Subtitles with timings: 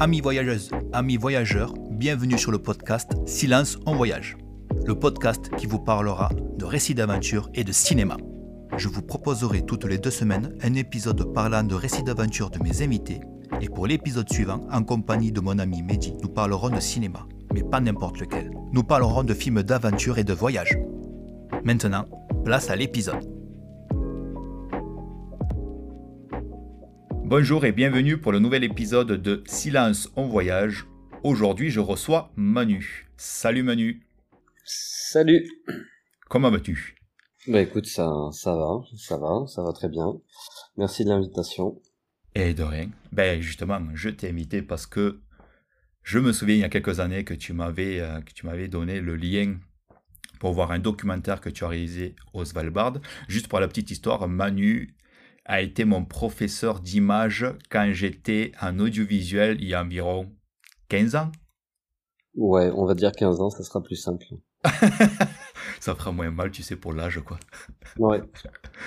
[0.00, 4.36] Amis voyageuses, amis voyageurs, bienvenue sur le podcast Silence en voyage,
[4.86, 8.16] le podcast qui vous parlera de récits d'aventure et de cinéma.
[8.76, 12.80] Je vous proposerai toutes les deux semaines un épisode parlant de récits d'aventure de mes
[12.82, 13.18] invités
[13.60, 17.64] et pour l'épisode suivant, en compagnie de mon ami Mehdi, nous parlerons de cinéma, mais
[17.64, 18.52] pas n'importe lequel.
[18.72, 20.78] Nous parlerons de films d'aventure et de voyage.
[21.64, 22.04] Maintenant,
[22.44, 23.37] place à l'épisode.
[27.28, 30.86] Bonjour et bienvenue pour le nouvel épisode de Silence en voyage.
[31.22, 33.06] Aujourd'hui, je reçois Manu.
[33.18, 34.02] Salut Manu.
[34.64, 35.46] Salut.
[36.30, 36.96] Comment vas-tu?
[37.46, 40.14] Bah écoute, ça, ça va, ça va, ça va très bien.
[40.78, 41.78] Merci de l'invitation.
[42.34, 42.88] Et de rien.
[43.12, 45.20] Ben justement, je t'ai invité parce que
[46.04, 48.68] je me souviens il y a quelques années que tu m'avais euh, que tu m'avais
[48.68, 49.58] donné le lien
[50.40, 52.94] pour voir un documentaire que tu as réalisé au Svalbard.
[53.28, 54.94] Juste pour la petite histoire, Manu
[55.48, 60.30] a été mon professeur d'image quand j'étais en audiovisuel il y a environ
[60.90, 61.32] 15 ans.
[62.34, 64.26] Ouais, on va dire 15 ans, ça sera plus simple.
[65.80, 67.38] ça fera moins mal, tu sais, pour l'âge, quoi.
[67.98, 68.20] Ouais.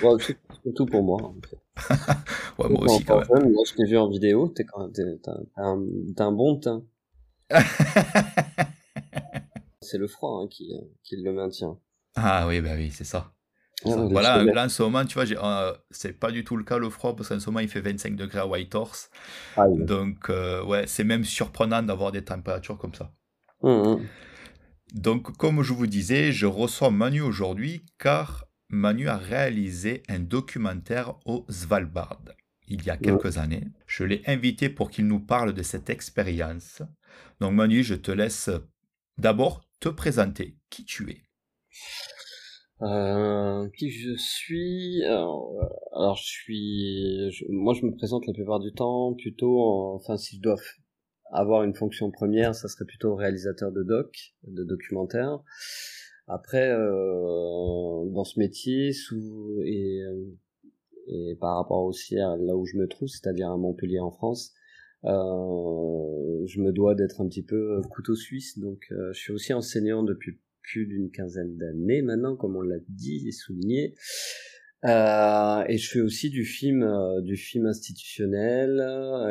[0.02, 1.20] ouais surtout pour moi.
[1.20, 1.58] En fait.
[2.62, 3.52] ouais, moi aussi, quand même.
[3.52, 5.84] moi, je t'ai vu en vidéo, t'es quand t'as un,
[6.16, 6.84] un, bon teint.
[9.80, 11.76] c'est le froid hein, qui, qui le maintient.
[12.14, 13.32] Ah oui, bah oui, c'est ça
[13.84, 16.90] voilà, là en ce moment, tu vois, euh, c'est pas du tout le cas le
[16.90, 19.10] froid parce qu'en ce moment il fait 25 degrés à Whitehorse.
[19.56, 23.12] Ah Donc, euh, ouais, c'est même surprenant d'avoir des températures comme ça.
[23.62, 24.00] Mmh, mmh.
[24.94, 31.14] Donc, comme je vous disais, je reçois Manu aujourd'hui car Manu a réalisé un documentaire
[31.24, 32.20] au Svalbard
[32.68, 33.00] il y a mmh.
[33.00, 33.64] quelques années.
[33.86, 36.82] Je l'ai invité pour qu'il nous parle de cette expérience.
[37.40, 38.50] Donc, Manu, je te laisse
[39.18, 41.22] d'abord te présenter qui tu es.
[42.82, 45.54] Euh, qui je suis alors,
[45.94, 50.42] euh, je suis moi je me présente la plupart du temps plutôt enfin si je
[50.42, 50.56] dois
[51.30, 55.38] avoir une fonction première ça serait plutôt réalisateur de doc de documentaire.
[56.26, 60.02] Après euh, dans ce métier sous et
[61.06, 64.54] et par rapport aussi à là où je me trouve c'est-à-dire à Montpellier en France
[65.04, 68.58] euh, je me dois d'être un petit peu couteau suisse.
[68.58, 73.26] Donc je suis aussi enseignant depuis plus d'une quinzaine d'années maintenant, comme on l'a dit
[73.26, 73.94] et souligné.
[74.84, 78.80] Euh, et je fais aussi du film, euh, du film institutionnel,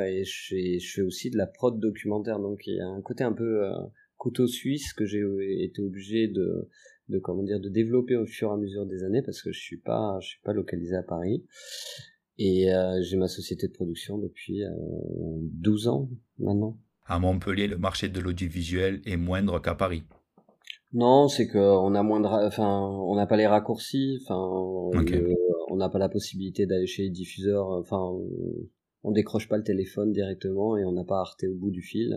[0.08, 2.40] et je fais, je fais aussi de la prod documentaire.
[2.40, 3.74] Donc il y a un côté un peu euh,
[4.18, 5.22] couteau suisse que j'ai
[5.64, 6.70] été obligé de,
[7.10, 9.60] de comment dire, de développer au fur et à mesure des années parce que je
[9.60, 11.46] suis pas, je suis pas localisé à Paris.
[12.38, 12.70] Et
[13.04, 14.64] j'ai ma société de production depuis
[15.60, 16.10] 12 ans
[16.40, 16.80] maintenant.
[17.06, 20.06] À Montpellier, le marché de l'audiovisuel est moindre qu'à Paris.
[20.94, 25.76] Non, c'est que on a moins de, enfin, on n'a pas les raccourcis, enfin, on
[25.78, 28.12] n'a pas la possibilité d'aller chez les diffuseurs, enfin,
[29.04, 31.82] on décroche pas le téléphone directement et on n'a pas à arrêter au bout du
[31.82, 32.16] fil.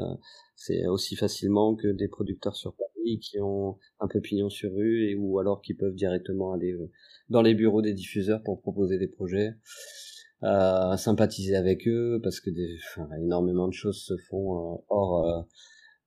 [0.57, 5.09] C'est aussi facilement que des producteurs sur Paris qui ont un peu pignon sur rue
[5.09, 6.91] et ou alors qui peuvent directement aller euh,
[7.29, 9.55] dans les bureaux des diffuseurs pour proposer des projets.
[10.43, 12.77] Euh, sympathiser avec eux parce que des,
[13.19, 15.43] énormément de choses se font euh, hors euh,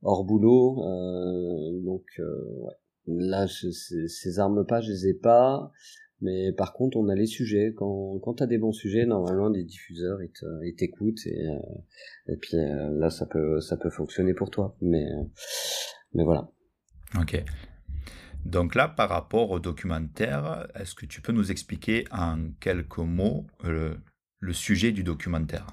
[0.01, 0.83] hors boulot.
[0.83, 2.73] Euh, donc euh, ouais.
[3.07, 5.71] là, ces armes pas, je les ai pas.
[6.19, 7.73] Mais par contre, on a les sujets.
[7.75, 10.17] Quand, quand tu as des bons sujets, normalement, des diffuseurs,
[10.63, 11.25] ils t'écoutent.
[11.27, 14.75] Et, euh, puis là, ça peut, ça peut fonctionner pour toi.
[14.81, 15.07] Mais,
[16.13, 16.49] mais voilà.
[17.19, 17.43] Ok.
[18.45, 23.45] Donc là, par rapport au documentaire, est-ce que tu peux nous expliquer en quelques mots
[23.63, 25.67] le sujet du documentaire?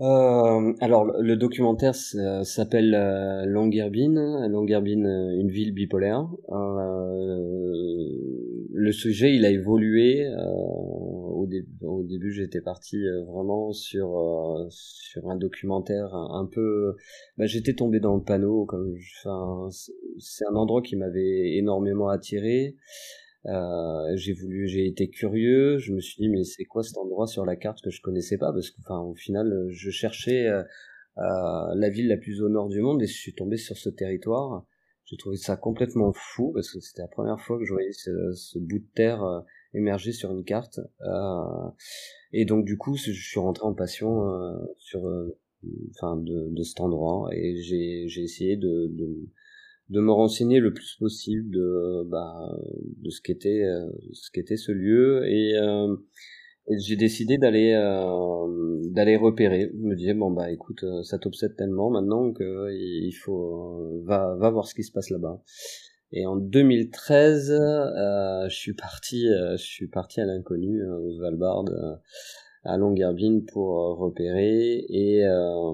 [0.00, 6.28] Euh, alors le documentaire s'appelle euh, Longyearbyen, euh, une ville bipolaire.
[6.50, 7.38] Euh,
[8.72, 10.24] le sujet, il a évolué.
[10.24, 11.46] Euh, au,
[12.04, 16.94] début, j'étais parti vraiment sur sur un documentaire un, peu.
[17.36, 18.66] Bah, j'étais tombé dans le panneau.
[20.18, 22.76] C'est un endroit qui m'avait énormément attiré.
[23.46, 25.78] Euh, j'ai voulu, j'ai été curieux.
[25.78, 28.38] Je me suis dit mais c'est quoi cet endroit sur la carte que je connaissais
[28.38, 28.52] pas?
[28.52, 30.62] Parce que enfin au final je cherchais euh,
[31.18, 33.88] euh, la ville la plus au nord du monde et je suis tombé sur ce
[33.90, 34.64] territoire.
[35.04, 38.32] J'ai trouvé ça complètement fou parce que c'était la première fois que je voyais ce,
[38.34, 39.40] ce bout de terre euh,
[39.74, 40.80] émerger sur une carte.
[42.32, 44.22] Et donc du coup je suis rentré en passion
[44.78, 45.02] sur
[45.90, 49.28] enfin de, de cet endroit et j'ai j'ai essayé de, de
[49.90, 52.56] de me renseigner le plus possible de bah,
[53.02, 55.96] de ce qu'était euh, ce qu'était ce lieu et, euh,
[56.70, 59.70] j'ai décidé d'aller euh, d'aller repérer.
[59.72, 64.50] Je me disais bon bah écoute ça t'obsède tellement maintenant que il faut va va
[64.50, 65.42] voir ce qui se passe là-bas.
[66.12, 71.64] Et en 2013 je suis parti je suis parti à l'inconnu au Svalbard
[72.64, 75.72] à Longyearbyen pour euh, repérer et euh,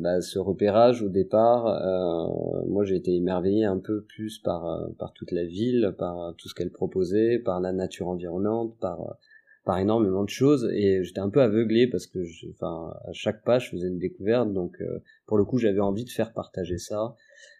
[0.00, 5.12] bah, ce repérage au départ euh, moi j'ai été émerveillé un peu plus par par
[5.12, 9.16] toute la ville par tout ce qu'elle proposait par la nature environnante par
[9.64, 13.58] par énormément de choses et j'étais un peu aveuglé parce que enfin à chaque pas
[13.58, 14.52] je faisais une découverte.
[14.52, 14.80] Donc
[15.26, 17.16] pour le coup j'avais envie de faire partager ça.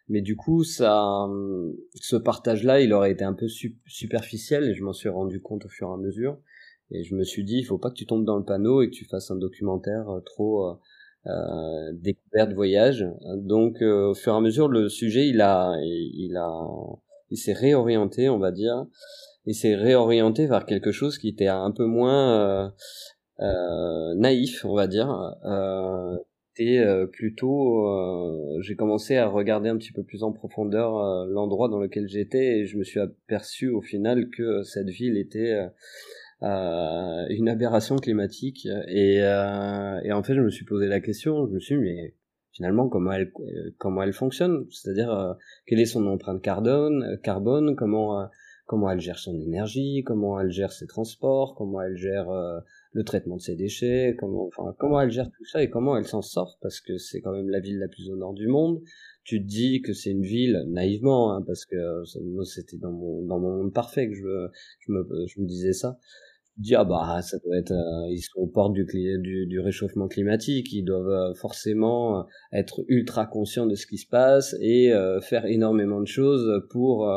[0.08, 1.26] Mais du coup ça
[1.96, 3.48] ce partage là il aurait été un peu
[3.86, 6.38] superficiel et je m'en suis rendu compte au fur et à mesure
[6.90, 8.90] et je me suis dit, il faut pas que tu tombes dans le panneau et
[8.90, 10.74] que tu fasses un documentaire euh, trop euh,
[11.26, 13.04] euh, découverte voyage.
[13.36, 16.52] Donc, euh, au fur et à mesure, le sujet, il a, il a,
[17.30, 18.86] il s'est réorienté, on va dire.
[19.46, 22.72] Il s'est réorienté vers quelque chose qui était un peu moins
[23.40, 25.10] euh, naïf, on va dire.
[25.44, 26.16] Euh,
[26.58, 27.86] et plutôt,
[28.62, 32.66] j'ai commencé à regarder un petit peu plus en profondeur l'endroit dans lequel j'étais et
[32.66, 35.68] je me suis aperçu au final que cette ville était euh,
[36.42, 41.52] une aberration climatique et, euh, et en fait je me suis posé la question je
[41.52, 42.14] me suis dit mais
[42.52, 43.32] finalement comment elle
[43.78, 44.66] comment elle fonctionne?
[44.70, 45.32] C'est-à-dire euh,
[45.66, 47.74] quelle est son empreinte carbone carbone?
[47.76, 48.28] Comment
[48.66, 50.02] comment elle gère son énergie?
[50.04, 51.54] Comment elle gère ses transports?
[51.54, 52.26] Comment elle gère
[52.92, 54.16] le traitement de ses déchets?
[54.18, 56.58] Comment enfin comment elle gère tout ça et comment elle s'en sort?
[56.60, 58.82] Parce que c'est quand même la ville la plus au nord du monde.
[59.24, 61.76] Tu te dis que c'est une ville naïvement hein, parce que
[62.22, 64.48] moi c'était dans mon dans mon monde parfait que je
[64.80, 65.98] je me je me disais ça
[66.58, 70.08] dis ah bah ça doit être euh, ils sont aux portes du, du, du réchauffement
[70.08, 70.72] climatique.
[70.72, 72.22] Ils doivent euh, forcément euh,
[72.52, 74.92] être ultra conscients de ce qui se passe et
[75.22, 77.08] faire énormément de choses pour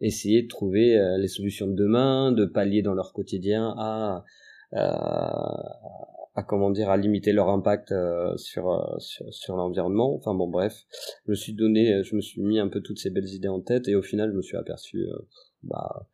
[0.00, 4.24] essayer de trouver les solutions de demain de pallier dans leur quotidien à
[4.72, 7.94] à comment dire à limiter leur impact
[8.36, 10.14] sur, sur, sur l'environnement.
[10.14, 10.84] Enfin bon bref
[11.26, 13.60] je me suis donné je me suis mis un peu toutes ces belles idées en
[13.60, 15.06] tête et au final je me suis aperçu
[15.62, 16.06] bah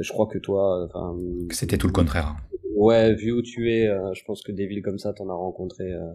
[0.00, 1.16] je crois que toi, enfin.
[1.50, 2.36] C'était tout le contraire.
[2.74, 5.34] Ouais, vu où tu es, euh, je pense que des villes comme ça, t'en as
[5.34, 6.12] rencontré euh,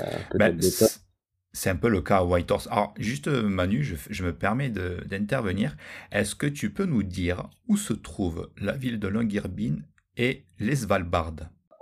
[0.00, 0.88] euh, peut-être ben,
[1.52, 2.68] C'est un peu le cas à Whitehorse.
[2.70, 5.76] Alors, juste Manu, je, je me permets d'intervenir.
[6.12, 9.76] Est-ce que tu peux nous dire où se trouve la ville de Longyearbyen
[10.16, 11.34] et les Svalbard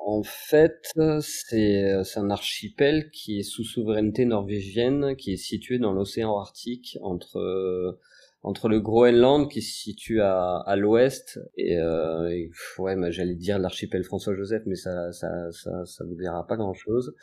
[0.06, 6.38] en fait, c'est un archipel qui est sous souveraineté norvégienne, qui est situé dans l'océan
[6.38, 7.98] Arctique entre
[8.44, 12.46] entre le Groenland qui se situe à, à l'ouest et, euh,
[12.78, 17.14] ouais, bah, j'allais dire l'archipel François-Joseph, mais ça, ça, ça, ça vous dira pas grand-chose.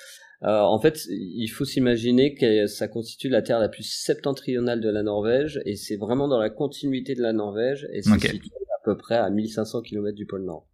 [0.44, 4.90] Euh, en fait, il faut s'imaginer que ça constitue la terre la plus septentrionale de
[4.90, 8.84] la Norvège et c'est vraiment dans la continuité de la Norvège et c'est situé à
[8.84, 10.68] peu près à 1500 km du pôle Nord.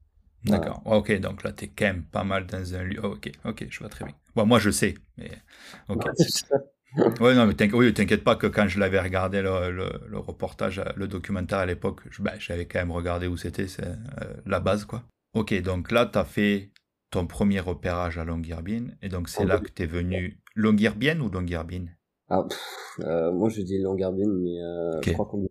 [0.46, 0.82] D'accord.
[0.86, 3.04] Ok, donc là, t'es quand même pas mal dans un lieu.
[3.04, 4.16] ok, ok, je vois très bien.
[4.34, 5.32] Bon, moi, je sais, mais
[5.90, 6.06] ok.
[6.06, 6.58] ouais,
[7.20, 11.66] non, mais t'inquiète pas que quand je l'avais regardé le, le, reportage, le documentaire à
[11.66, 15.04] l'époque, ben, j'avais quand même regardé où c'était, c'est euh, la base, quoi.
[15.34, 16.72] Ok, donc là, tu as fait
[17.12, 20.40] ton premier repérage à Longyearbyen, et donc c'est là que tu es venu.
[20.56, 21.86] Longyearbyen ou Longyearbyen
[22.30, 22.48] ah,
[23.02, 25.50] euh, Moi, je dis Longyearbyen, mais euh, je crois qu'on dit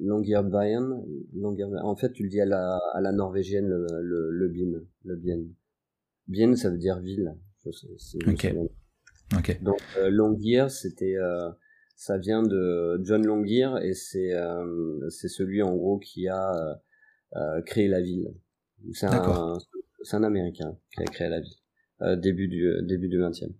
[0.00, 1.82] Longyearbyen.
[1.84, 4.66] En fait, tu le dis à la, à la norvégienne, le, le, le Bien.
[5.04, 5.38] Le Bien.
[6.26, 7.34] Bien, ça veut dire ville.
[8.26, 8.54] ok.
[9.60, 11.50] Donc euh, Longyear, c'était euh,
[11.96, 16.80] ça vient de John Longyear et c'est euh, c'est celui en gros qui a
[17.66, 18.28] créé la ville.
[18.92, 23.52] C'est un américain qui a créé la ville début du début du 20e.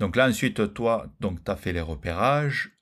[0.00, 2.74] Donc là ensuite toi donc tu as fait les repérages.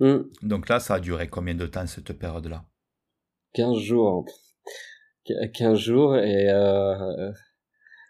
[0.00, 0.18] Mmh.
[0.42, 2.64] Donc là ça a duré combien de temps cette période là
[3.54, 4.26] 15 jours.
[5.54, 7.32] 15 jours et euh,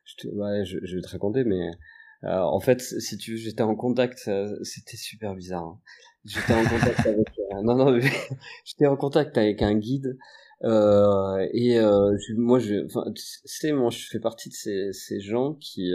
[0.05, 1.71] je, ouais, je, je, vais te raconter mais
[2.25, 5.65] euh, en fait, si tu veux, j'étais en contact, euh, c'était super bizarre.
[5.65, 5.81] Hein.
[6.25, 8.01] J'étais en contact avec, euh, non non,
[8.65, 10.19] j'étais en contact avec un guide.
[10.65, 11.79] Euh, et
[12.37, 12.87] moi, je,
[13.61, 15.93] tu moi, je fais partie de ces, ces gens qui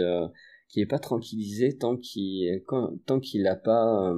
[0.68, 2.64] qui est pas tranquillisé tant qu'il
[3.06, 4.14] tant qu'il a pas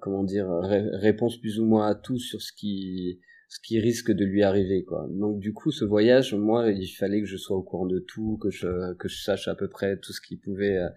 [0.00, 3.20] comment dire réponse plus ou moins à tout sur ce qui
[3.54, 5.06] ce qui risque de lui arriver quoi.
[5.10, 8.36] Donc du coup ce voyage moi il fallait que je sois au courant de tout,
[8.42, 10.88] que je que je sache à peu près tout ce qui pouvait euh,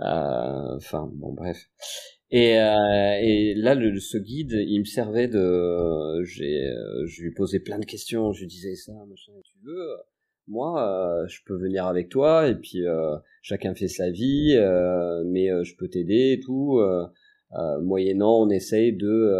[0.00, 1.70] euh, enfin bon bref.
[2.32, 6.68] Et, euh, et là le, ce guide il me servait de j'ai
[7.06, 9.86] je lui posais plein de questions, je lui disais ça machin tu veux
[10.48, 12.82] moi je peux venir avec toi et puis
[13.42, 14.58] chacun fait sa vie
[15.26, 16.80] mais je peux t'aider et tout
[17.82, 19.32] moyennant on essaye de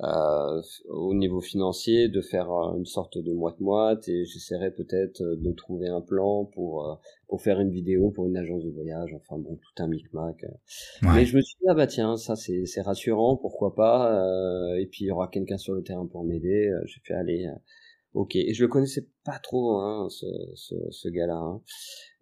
[0.00, 5.36] euh, au niveau financier de faire euh, une sorte de moite-moite et j'essaierai peut-être euh,
[5.36, 9.38] de trouver un plan pour pour faire une vidéo pour une agence de voyage enfin
[9.38, 10.44] bon tout un micmac
[11.02, 14.20] mais je me suis dit ah bah tiens ça c'est c'est rassurant pourquoi pas
[14.78, 17.48] et puis il y aura quelqu'un sur le terrain pour m'aider j'ai fait aller
[18.14, 21.34] Ok, et je le connaissais pas trop, hein, ce, ce, ce gars-là.
[21.34, 21.62] Hein.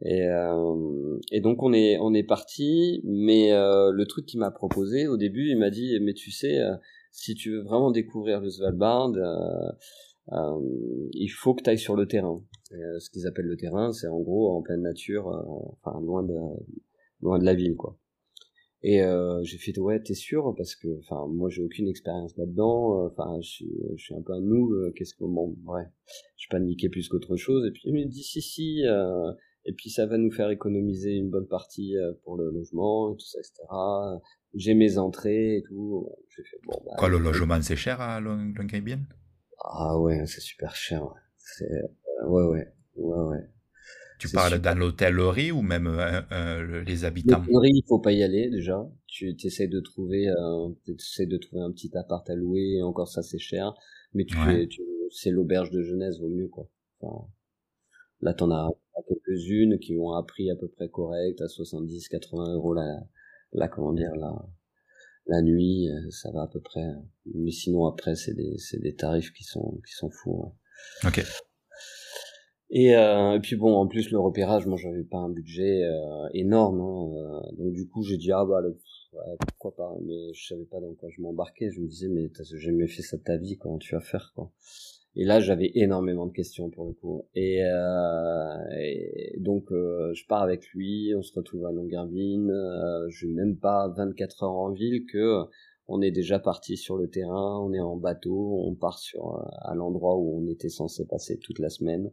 [0.00, 4.50] Et, euh, et donc on est on est parti, mais euh, le truc qu'il m'a
[4.50, 6.74] proposé au début, il m'a dit mais tu sais, euh,
[7.12, 9.12] si tu veux vraiment découvrir le Svalbard,
[10.28, 12.42] il faut que tu ailles sur le terrain.
[12.70, 15.30] ce qu'ils appellent le terrain, c'est en gros en pleine nature,
[16.00, 16.34] loin de
[17.20, 17.96] loin de la ville quoi.
[18.84, 20.54] Et euh, j'ai fait ouais t'es sûr?
[20.56, 23.06] Parce que enfin moi j'ai aucune expérience là-dedans.
[23.06, 23.64] Enfin je,
[23.96, 25.86] suis un peu un nous qu'est-ce que bon ouais
[26.36, 27.64] je paniquais plus qu'autre chose.
[27.66, 29.32] Et puis il me dit si si euh,
[29.64, 33.16] et puis ça va nous faire économiser une bonne partie euh, pour le logement et
[33.16, 33.62] tout ça etc
[34.54, 38.20] j'ai mes entrées et tout j'ai fait bon bah, quoi le logement c'est cher à
[38.20, 39.00] Longyearbyen
[39.64, 43.48] ah ouais c'est super cher ouais c'est euh, ouais ouais ouais ouais
[44.18, 47.38] tu parles dans l'hôtellerie ou même euh, euh, les habitants?
[47.40, 48.88] L'hôtellerie, il faut pas y aller déjà.
[49.08, 50.32] Tu essaies de trouver,
[50.86, 52.76] essaies de trouver un petit appart à louer.
[52.76, 53.74] Et encore ça, c'est cher.
[54.14, 54.36] Mais tu,
[54.68, 54.80] tu
[55.10, 56.68] c'est l'auberge de jeunesse, vaut mieux quoi.
[57.00, 57.26] Enfin,
[58.20, 58.68] là, t'en as
[59.08, 63.02] quelques-unes qui ont un prix à peu près correct, à 70, 80 euros la,
[63.52, 64.34] la comment dire, la,
[65.26, 66.86] la nuit, euh, ça va à peu près.
[67.34, 70.52] Mais sinon après, c'est des, c'est des tarifs qui sont, qui sont fous.
[71.04, 71.24] Ok.
[72.74, 76.28] Et, euh, et, puis bon, en plus le repérage, moi j'avais pas un budget euh,
[76.32, 78.70] énorme, hein, euh, donc du coup j'ai dit ah bah le,
[79.12, 81.70] ouais, pourquoi pas, mais je savais pas dans quoi je m'embarquais.
[81.70, 84.32] Je me disais mais t'as jamais fait ça de ta vie, comment tu vas faire
[84.34, 84.50] quoi
[85.14, 87.26] Et là j'avais énormément de questions pour le coup.
[87.34, 92.48] Et, euh, et donc je pars avec lui, on se retrouve à Longyearbyen.
[93.08, 95.46] je n'ai même pas 24 heures en ville que
[95.88, 99.42] on est déjà parti sur le terrain, on est en bateau, on part sur euh,
[99.62, 102.10] à l'endroit où on était censé passer toute la semaine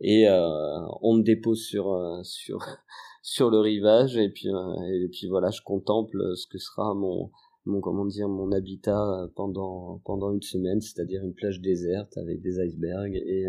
[0.00, 2.58] et euh, on me dépose sur euh, sur
[3.22, 7.30] sur le rivage et puis et puis voilà, je contemple ce que sera mon
[7.64, 12.58] mon comment dire mon habitat pendant pendant une semaine, c'est-à-dire une plage déserte avec des
[12.60, 13.46] icebergs et,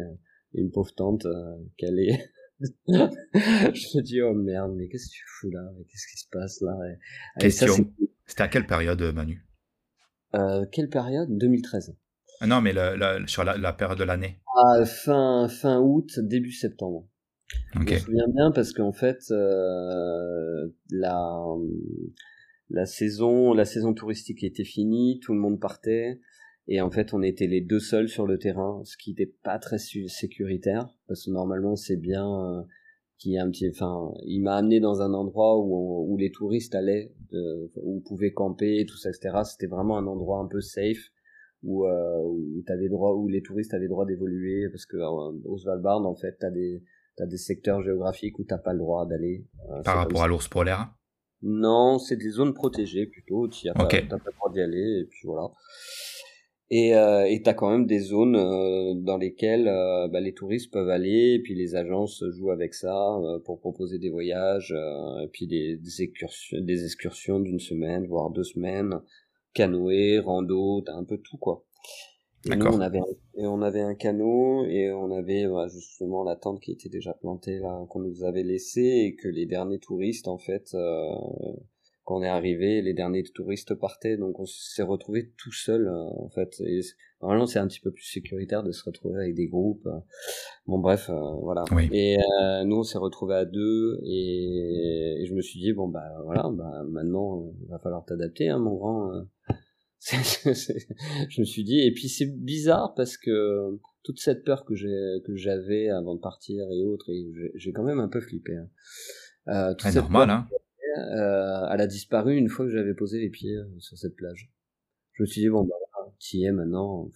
[0.53, 1.27] une pauvre tente
[1.77, 2.31] qu'elle est
[2.89, 5.69] je me dis oh merde mais qu'est-ce que tu fous là?
[5.89, 6.74] Qu'est-ce qui se passe là?
[7.39, 7.75] Question.
[8.25, 9.45] C'était à quelle période, Manu?
[10.36, 11.29] Euh, Quelle période?
[11.29, 11.95] 2013.
[12.41, 12.74] Ah non, mais
[13.27, 14.41] sur la, période de l'année.
[14.57, 17.07] Ah, fin, fin août, début septembre.
[17.74, 21.41] Je me souviens bien parce qu'en fait, euh, la,
[22.69, 26.19] la, saison, la saison touristique était finie, tout le monde partait.
[26.67, 29.60] Et en fait, on était les deux seuls sur le terrain, ce qui n'était pas
[29.60, 32.63] très sécuritaire, parce que normalement, c'est bien euh,
[33.19, 36.74] qui est un petit, enfin, il m'a amené dans un endroit où, où les touristes
[36.74, 39.41] allaient, de, où pouvaient camper, tout ça, etc.
[39.43, 41.12] C'était vraiment un endroit un peu safe
[41.63, 45.57] où, euh, où t'avais droit, où les touristes avaient droit d'évoluer, parce que euh, au
[45.57, 46.84] Svalbard, en fait, t'as des,
[47.15, 49.45] t'as des secteurs géographiques où t'as pas le droit d'aller.
[49.72, 50.93] Euh, Par rapport à l'ours polaire.
[51.47, 53.47] Non, c'est des zones protégées plutôt.
[53.47, 55.51] Tu n'as pas, pas le droit d'y aller, et puis voilà.
[56.71, 60.73] Et euh, tu as quand même des zones euh, dans lesquelles euh, bah, les touristes
[60.73, 64.75] peuvent aller, et puis les agences jouent avec ça pour proposer des voyages,
[65.21, 68.99] et puis des, des excursions, des excursions d'une semaine, voire deux semaines,
[69.53, 71.63] canoë, rando, t'as un peu tout quoi.
[72.45, 73.01] Et nous, on avait,
[73.35, 77.13] et on avait un canot et on avait bah, justement la tente qui était déjà
[77.13, 80.75] plantée là, qu'on nous avait laissée et que les derniers touristes en fait
[82.05, 86.03] quand on est arrivé, les derniers touristes partaient, donc on s'est retrouvé tout seul euh,
[86.17, 86.61] en fait.
[86.61, 86.81] Et
[87.19, 89.87] normalement, c'est un petit peu plus sécuritaire de se retrouver avec des groupes.
[89.87, 89.99] Euh.
[90.67, 91.65] Bon, bref, euh, voilà.
[91.91, 92.17] Et
[92.65, 95.25] nous, on s'est retrouvé à deux, et...
[95.27, 98.75] je me suis dit bon bah voilà, bah maintenant, il va falloir t'adapter, hein, mon
[98.75, 99.11] grand.
[100.12, 105.21] Je me suis dit, et puis c'est bizarre parce que toute cette peur que j'ai
[105.25, 108.55] que j'avais avant de partir et autres, et j'ai quand même un peu flippé.
[108.55, 108.69] Hein.
[109.47, 110.47] Euh, toute normal, hein
[110.97, 114.51] euh, elle a disparu une fois que j'avais posé les pieds euh, sur cette plage.
[115.13, 115.75] Je me suis dit bon bah
[116.19, 117.09] t'y es maintenant,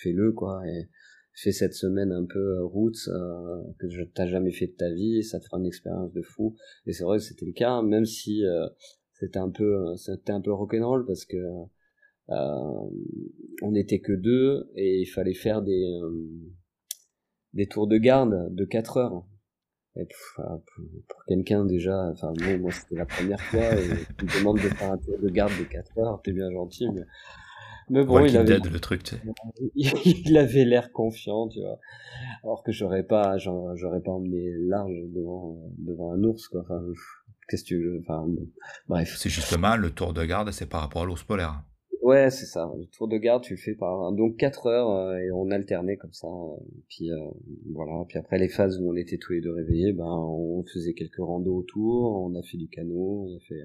[0.00, 0.88] fais-le quoi et
[1.34, 4.90] fais cette semaine un peu euh, roots euh, que je t'as jamais fait de ta
[4.90, 6.56] vie, ça te fera une expérience de fou.
[6.86, 8.68] Et c'est vrai que c'était le cas, même si euh,
[9.14, 11.36] c'était un peu c'était un peu rock'n'roll parce que
[12.30, 16.00] on n'était que deux et il fallait faire des
[17.52, 19.24] des tours de garde de 4 heures
[19.96, 20.44] et pour,
[21.08, 24.92] pour quelqu'un déjà, enfin moi c'était la première fois et tu me demandes de faire
[24.92, 27.02] un tour de garde de 4 heures, t'es bien gentil, mais,
[27.90, 29.22] mais bon, il avait, le truc, tu sais.
[29.74, 31.80] il avait l'air confiant, tu vois.
[32.44, 36.60] Alors que j'aurais pas, j'aurais pas emmené large devant, devant un ours, quoi.
[36.60, 36.80] Enfin,
[37.48, 38.28] qu'est-ce que tu veux, enfin,
[38.88, 39.16] bref.
[39.18, 41.64] C'est justement le tour de garde, c'est par rapport à l'ours polaire.
[42.10, 42.68] Ouais, c'est ça.
[42.76, 45.96] Le tour de garde, tu le fais par donc 4 heures euh, et on alternait
[45.96, 46.26] comme ça.
[46.26, 46.56] Euh,
[46.88, 47.16] puis euh,
[47.72, 48.04] voilà.
[48.08, 51.20] Puis après les phases où on était tous les deux réveillés, ben on faisait quelques
[51.20, 53.62] randos autour, on a fait du canot, on a fait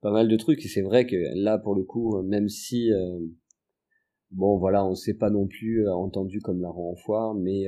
[0.00, 0.64] pas mal de trucs.
[0.64, 2.90] Et c'est vrai que là, pour le coup, même si
[4.30, 7.64] Bon, voilà, on s'est pas non plus entendu comme la en foire, mais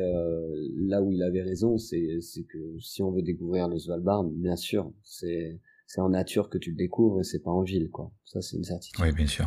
[0.76, 4.92] là où il avait raison, c'est que si on veut découvrir le Svalbard, bien sûr,
[5.02, 8.12] c'est c'est en nature que tu le découvres et c'est pas en ville, quoi.
[8.24, 9.02] Ça, c'est une certitude.
[9.02, 9.46] Oui, bien sûr.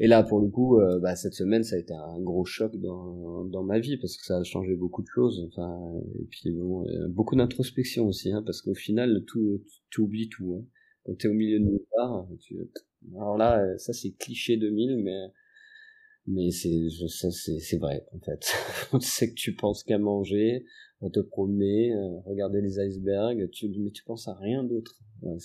[0.00, 2.76] Et là, pour le coup, euh, bah, cette semaine, ça a été un gros choc
[2.76, 5.48] dans, dans ma vie parce que ça a changé beaucoup de choses.
[5.48, 5.76] Enfin,
[6.20, 10.54] et puis bon, beaucoup d'introspection aussi, hein, parce qu'au final, tout, tu oublies tout.
[10.58, 10.64] Hein.
[11.04, 12.56] Quand t'es au milieu de nulle part, tu...
[13.16, 15.32] alors là, ça c'est cliché 2000, mais
[16.28, 18.54] mais c'est ça c'est c'est vrai en fait
[19.00, 20.66] c'est que tu penses qu'à manger
[21.00, 25.38] à te promener euh, regarder les icebergs tu mais tu penses à rien d'autre ouais,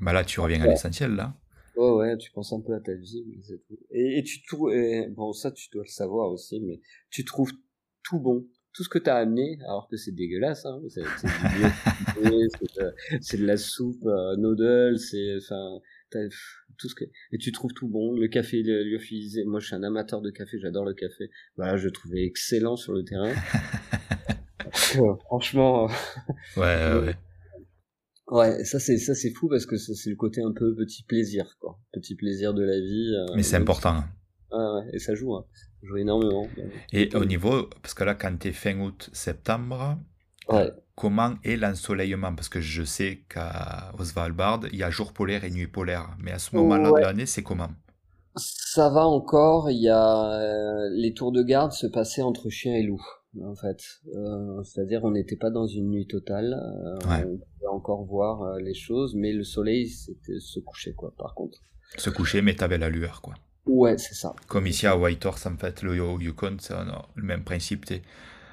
[0.00, 1.34] bah là tu reviens à l'essentiel là
[1.80, 3.78] ouais ouais tu penses un peu à ta vie c'est tout.
[3.90, 4.72] Et, et tu trouves
[5.10, 7.52] bon ça tu dois le savoir aussi mais tu trouves
[8.02, 8.46] tout bon.
[8.72, 11.02] Tout ce que t'as amené alors que c'est dégueulasse hein c'est
[13.20, 15.80] c'est de la soupe euh, noodle c'est enfin
[16.78, 18.12] tout ce que et tu trouves tout bon.
[18.12, 21.30] Le café lyophilisé moi je suis un amateur de café j'adore le café.
[21.56, 23.32] Voilà je le trouvais excellent sur le terrain.
[25.24, 25.86] Franchement
[26.56, 27.29] ouais ouais ouais
[28.64, 31.78] ça c'est ça c'est fou parce que c'est le côté un peu petit plaisir quoi
[31.92, 34.04] petit plaisir de la vie euh, mais c'est important
[34.52, 34.74] hein.
[34.76, 35.44] ouais, et ça joue hein.
[35.52, 36.46] ça joue énormément
[36.92, 39.98] et au niveau parce que là quand t'es fin août septembre
[40.48, 40.70] ouais
[41.00, 42.34] comment est l'ensoleillement?
[42.34, 46.10] Parce que je sais qu'à Svalbard, il y a jour polaire et nuit polaire.
[46.18, 47.70] Mais à ce moment-là de l'année, c'est comment?
[48.36, 49.70] Ça va encore.
[49.70, 53.02] Il y a euh, les tours de garde se passaient entre chien et loup,
[53.42, 53.82] en fait.
[54.14, 56.54] Euh, c'est-à-dire, on n'était pas dans une nuit totale.
[56.54, 61.12] Euh, on pouvait encore voir les choses, mais le soleil se couchait, quoi.
[61.18, 61.58] Par contre.
[61.96, 63.34] Se couchait, mais t'avais la lueur, quoi.
[63.66, 64.34] Ouais, c'est ça.
[64.48, 66.74] Comme ici à Whitehorse, en fait, le Yukon, c'est
[67.14, 67.84] le même principe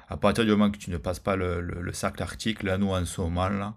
[0.08, 2.88] à partir du moment que tu ne passes pas le, le, cercle arctique, là, nous,
[2.88, 3.74] en ce moment, là,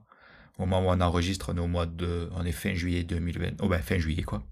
[0.57, 3.61] au moment où on enregistre, on est au mois de, on est fin juillet 2020,
[3.61, 4.43] oh ben, fin juillet, quoi.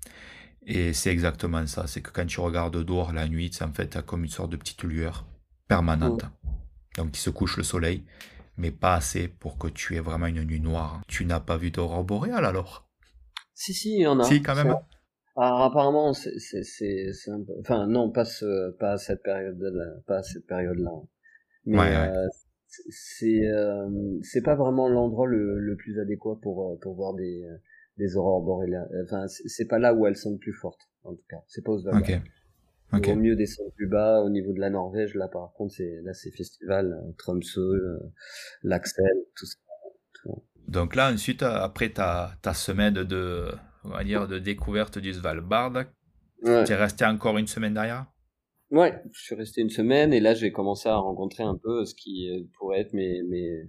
[0.65, 4.23] Et c'est exactement ça, c'est que quand tu regardes dehors la nuit, en fait comme
[4.23, 5.25] une sorte de petite lueur
[5.69, 6.25] permanente.
[6.97, 8.03] Donc, il se couche le soleil,
[8.57, 11.01] mais pas assez pour que tu aies vraiment une nuit noire.
[11.07, 12.89] Tu n'as pas vu d'aurore boréale alors?
[13.53, 14.23] Si, si, il y en a.
[14.23, 14.75] Si, quand même.
[15.37, 16.29] Alors, apparemment, c'est,
[17.27, 17.53] un peu...
[17.61, 20.91] enfin, non, pas, ce, pas à cette période-là, pas à cette période-là.
[21.65, 22.27] Mais euh,
[22.67, 23.87] c'est euh,
[24.23, 27.45] c'est pas vraiment l'endroit le, le plus adéquat pour euh, pour voir des
[27.97, 28.89] des aurores boréales.
[29.05, 31.43] Enfin, c'est pas là où elles sont le plus fortes, en tout cas.
[31.47, 32.21] C'est pas au Svalbard.
[32.91, 33.13] Okay.
[33.13, 35.13] Vaut mieux descendre plus bas au niveau de la Norvège.
[35.13, 37.59] Là, par contre, c'est là, c'est festival, Tromsø,
[38.63, 39.57] l'Axel, tout ça.
[40.67, 43.47] Donc là, ensuite, après ta, ta semaine de,
[43.83, 45.73] on va dire, de découverte du Svalbard,
[46.43, 46.63] ouais.
[46.63, 48.05] tu es resté encore une semaine derrière?
[48.71, 51.95] Ouais, je suis resté une semaine et là j'ai commencé à rencontrer un peu ce
[51.95, 53.63] qui euh, pourrait être mes mes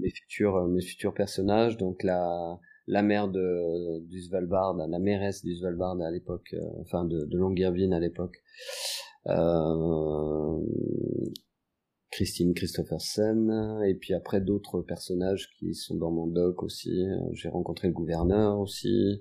[0.00, 1.76] mes futurs euh, mes futurs personnages.
[1.76, 7.04] Donc la la mère de du Svalbard, la mairesse du Svalbard à l'époque, euh, enfin
[7.04, 8.42] de de Longyearbyen à l'époque.
[9.26, 10.58] Euh,
[12.10, 17.04] Christine Christophersen et puis après d'autres personnages qui sont dans mon doc aussi.
[17.32, 19.20] J'ai rencontré le gouverneur aussi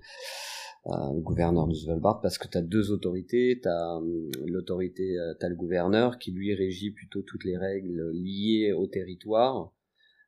[0.86, 4.00] le gouverneur du Svalbard parce que tu as deux autorités, tu as
[4.46, 8.88] l'autorité, euh, tu as le gouverneur qui lui régit plutôt toutes les règles liées au
[8.88, 9.72] territoire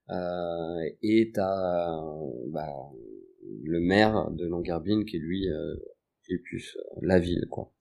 [0.10, 2.02] euh, et tu as
[2.48, 2.92] bah,
[3.64, 5.76] le maire de Longyearbyen qui lui euh,
[6.30, 7.72] est plus euh, la ville quoi.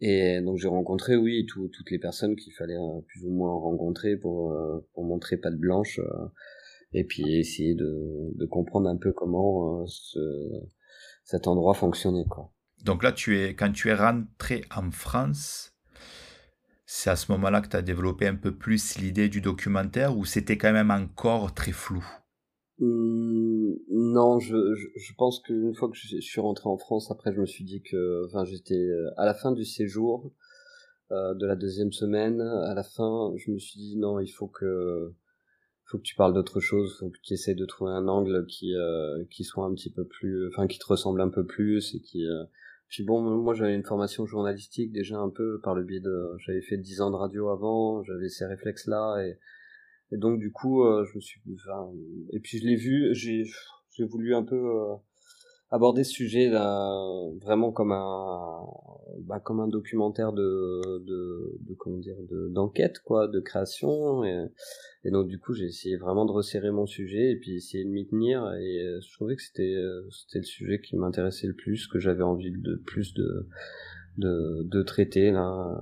[0.00, 3.52] Et donc j'ai rencontré oui tout, toutes les personnes qu'il fallait euh, plus ou moins
[3.52, 4.56] rencontrer pour
[4.94, 6.00] pour montrer patte blanche
[6.92, 10.18] et puis essayer de, de comprendre un peu comment ce
[11.24, 12.52] cet endroit fonctionnait quoi.
[12.84, 15.71] Donc là, tu es, quand tu es rentré en France,
[16.94, 20.26] c'est à ce moment-là que tu as développé un peu plus l'idée du documentaire ou
[20.26, 22.04] c'était quand même encore très flou?
[22.78, 27.40] Mmh, Non, je, je, pense qu'une fois que je, suis rentré en France, après je
[27.40, 30.32] me suis dit que enfin, j'étais euh, à la fin du séjour
[31.12, 34.48] euh, de la deuxième semaine, à la fin, je me suis dit non, il faut
[34.48, 35.14] que
[35.86, 38.76] faut que tu parles d'autre chose, faut que tu essaies de trouver un angle qui
[38.76, 42.00] euh, qui soit un petit peu plus, enfin qui te ressemble un peu plus et
[42.00, 42.26] qui.
[42.92, 46.60] Puis bon, moi j'avais une formation journalistique déjà un peu par le biais de, j'avais
[46.60, 49.38] fait dix ans de radio avant, j'avais ces réflexes là et,
[50.14, 51.90] et donc du coup euh, je me suis, enfin,
[52.34, 53.44] et puis je l'ai vu, j'ai
[53.96, 54.94] j'ai voulu un peu euh,
[55.72, 56.94] aborder ce sujet là,
[57.40, 58.60] vraiment comme un
[59.20, 64.22] bah, comme un documentaire de de, de comment dire de d'enquête quoi de création.
[64.22, 64.46] Et,
[65.04, 67.88] et donc du coup j'ai essayé vraiment de resserrer mon sujet et puis essayer de
[67.88, 68.52] m'y tenir.
[68.60, 71.98] Et euh, je trouvais que c'était euh, c'était le sujet qui m'intéressait le plus que
[71.98, 73.48] j'avais envie de plus de
[74.18, 75.74] de, de traiter là.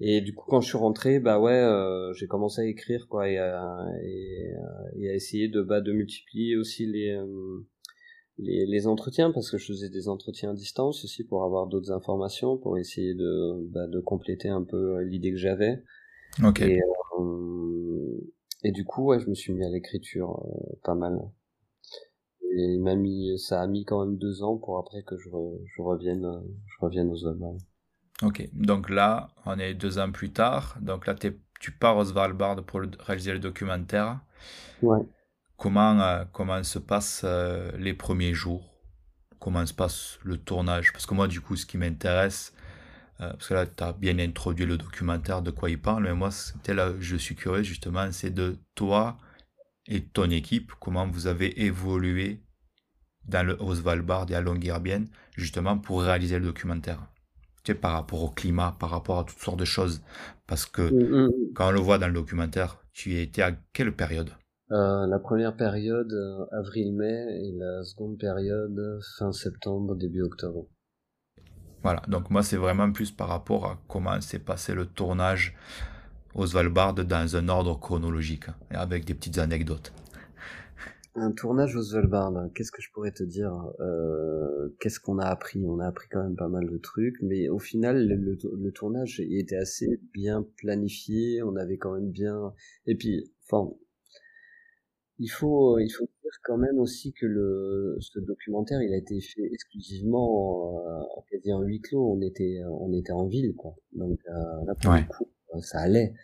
[0.00, 3.28] Et du coup quand je suis rentré bah ouais euh, j'ai commencé à écrire quoi
[3.28, 4.52] et, et,
[4.96, 7.16] et, à essayer de bah de multiplier aussi les
[8.42, 11.92] les, les, entretiens parce que je faisais des entretiens à distance aussi pour avoir d'autres
[11.92, 15.82] informations pour essayer de bah, de compléter un peu l'idée que j'avais.
[16.42, 16.60] Ok.
[16.62, 16.80] Et,
[18.62, 20.44] et du coup ouais je me suis mis à l'écriture
[20.84, 21.18] pas mal.
[22.52, 25.28] Et il m'a mis ça a mis quand même deux ans pour après que je,
[25.28, 27.56] je revienne je revienne aux Svalbard
[28.22, 28.48] ok.
[28.52, 30.76] Donc là on est deux ans plus tard.
[30.80, 34.20] Donc là tu pars aux Svalbard pour réaliser le documentaire.
[34.82, 35.00] Ouais
[35.60, 38.66] Comment, euh, comment se passent euh, les premiers jours?
[39.38, 40.90] Comment se passe le tournage?
[40.90, 42.54] Parce que moi, du coup, ce qui m'intéresse,
[43.20, 46.14] euh, parce que là, tu as bien introduit le documentaire de quoi il parle, mais
[46.14, 49.18] moi, c'était là, je suis curieux justement, c'est de toi
[49.86, 52.40] et ton équipe, comment vous avez évolué
[53.26, 55.04] dans le Osvalbard et à Longyearbyen,
[55.36, 57.06] justement pour réaliser le documentaire.
[57.64, 60.00] Tu sais, par rapport au climat, par rapport à toutes sortes de choses.
[60.46, 61.52] Parce que mm, mm.
[61.54, 64.30] quand on le voit dans le documentaire, tu étais à quelle période?
[64.72, 70.66] Euh, la première période, euh, avril-mai, et la seconde période, fin septembre, début octobre.
[71.82, 75.56] Voilà, donc moi c'est vraiment plus par rapport à comment s'est passé le tournage
[76.34, 79.92] aux Svalbard dans un ordre chronologique, et avec des petites anecdotes.
[81.16, 85.66] Un tournage aux Svalbard, qu'est-ce que je pourrais te dire euh, Qu'est-ce qu'on a appris?
[85.66, 89.18] On a appris quand même pas mal de trucs, mais au final, le, le, tournage
[89.18, 92.54] était assez bien planifié, on avait quand même bien...
[92.86, 93.72] Et puis, enfin,
[95.20, 99.20] il faut, il faut dire quand même aussi que le, ce documentaire, il a été
[99.20, 102.14] fait exclusivement euh, quasi en huis clos.
[102.14, 103.76] On était, on était en ville, quoi.
[103.92, 106.14] Donc euh, là, pour le coup, euh, ça allait.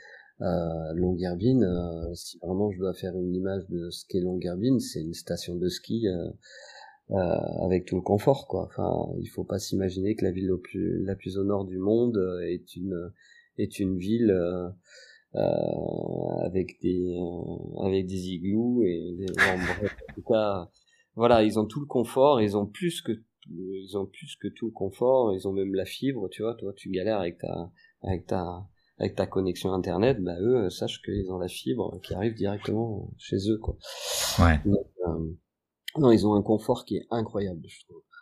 [0.43, 5.01] Euh, Longyearbyen, euh, si vraiment je dois faire une image de ce qu'est Longyearbyen, c'est
[5.01, 7.19] une station de ski euh,
[7.63, 8.65] avec tout le confort, quoi.
[8.65, 11.79] Enfin, il faut pas s'imaginer que la ville la plus, la plus au nord du
[11.79, 13.13] monde est une,
[13.59, 14.69] est une ville euh,
[15.35, 20.71] avec des euh, avec des igloos et des, en tout cas
[21.15, 23.13] voilà ils ont tout le confort ils ont plus que
[23.51, 26.73] ils ont plus que tout le confort ils ont même la fibre tu vois toi
[26.75, 27.71] tu galères avec ta
[28.03, 28.67] avec ta
[28.99, 33.37] avec ta connexion internet bah eux sache qu'ils ont la fibre qui arrive directement chez
[33.51, 33.77] eux quoi.
[34.39, 34.59] Ouais.
[34.67, 35.33] Euh,
[35.99, 37.99] non ils ont un confort qui est incroyable je trouve.
[37.99, 38.16] euh,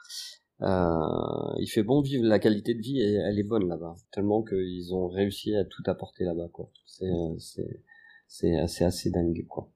[0.60, 3.96] il fait bon vivre, la qualité de vie, elle, est bonne là-bas.
[4.12, 6.70] Tellement qu'ils ont réussi à tout apporter là-bas, quoi.
[6.86, 9.70] C'est, c'est, c'est, assez dingue, quoi.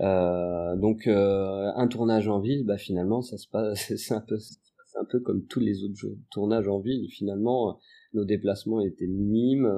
[0.00, 4.36] Euh, donc euh, un tournage en ville, bah finalement ça se passe, c'est un peu,
[4.38, 7.08] c'est un peu comme tous les autres tournages en ville.
[7.10, 7.78] Finalement,
[8.12, 9.70] nos déplacements étaient minimes.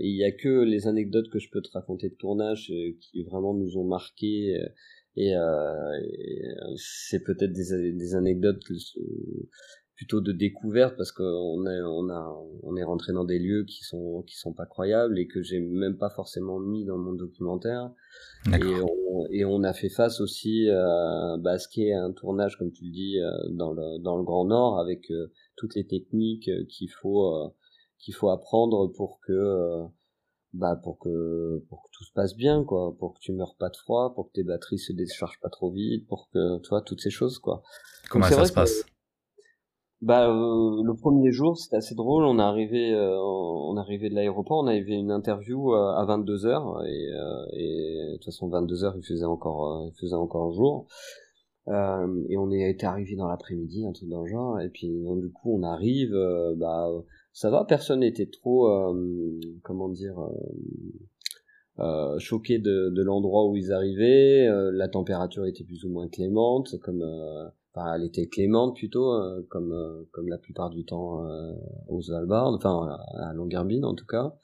[0.00, 3.54] il y a que les anecdotes que je peux te raconter de tournage qui vraiment
[3.54, 4.58] nous ont marqué
[5.16, 6.00] et, euh,
[6.76, 8.60] c'est peut-être des, des anecdotes
[9.94, 13.84] plutôt de découverte parce qu'on est on a on est rentré dans des lieux qui
[13.84, 17.92] sont qui sont pas croyables et que j'ai même pas forcément mis dans mon documentaire.
[18.46, 22.56] Et on, et on a fait face aussi à bah, ce qui est un tournage
[22.56, 25.86] comme tu le dis euh, dans le dans le Grand Nord avec euh, toutes les
[25.86, 27.48] techniques qu'il faut euh,
[27.98, 29.84] qu'il faut apprendre pour que
[30.52, 32.94] bah pour que pour que tout se passe bien quoi.
[32.98, 35.70] Pour que tu meurs pas de froid pour que tes batteries se déchargent pas trop
[35.70, 37.62] vite pour que tu vois toutes ces choses quoi.
[38.10, 38.84] Comment ça se passe?
[40.02, 42.24] bah euh, le premier jour c'était assez drôle.
[42.24, 44.58] On est arrivé euh, on est arrivé de l'aéroport.
[44.58, 47.06] On avait une interview euh, à 22 heures et
[47.52, 50.86] et de toute façon 22 heures il faisait encore il faisait encore jour.
[51.68, 54.60] Et on est été arrivé dans l'après-midi un truc dans le genre.
[54.60, 56.12] Et puis donc, du coup on arrive
[56.56, 56.90] bah
[57.32, 63.56] ça va, personne n'était trop, euh, comment dire, euh, euh, choqué de, de l'endroit où
[63.56, 64.48] ils arrivaient.
[64.72, 67.02] la température était plus ou moins clémente, comme,
[67.74, 69.12] enfin, elle était clémente plutôt,
[69.48, 71.24] comme, comme la plupart du temps
[71.88, 74.34] aux Svalbard, enfin à Longyearbyen en tout cas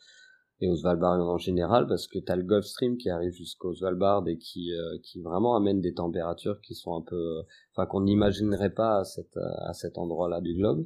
[0.61, 3.75] et aux Svalbard en général parce que tu as le Gulf Stream qui arrive jusqu'aux
[3.75, 4.73] Svalbard et qui
[5.05, 9.37] qui vraiment amène des températures qui sont un peu enfin qu'on n'imaginerait pas à cet
[9.37, 10.85] à cet endroit-là du globe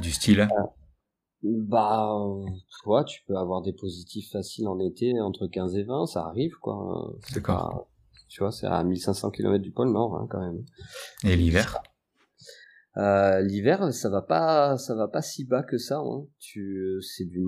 [0.00, 0.46] du style
[1.42, 2.08] bah,
[2.82, 6.54] toi, tu peux avoir des positifs faciles en été entre 15 et 20, ça arrive,
[6.60, 7.14] quoi.
[7.28, 7.88] C'est quoi
[8.28, 10.64] Tu vois, c'est à 1500 km du pôle Nord, hein, quand même.
[11.24, 11.80] Et l'hiver?
[12.96, 15.98] Euh, L'hiver, ça va pas, ça va pas si bas que ça.
[15.98, 16.24] Hein.
[16.40, 17.46] Tu, c'est du,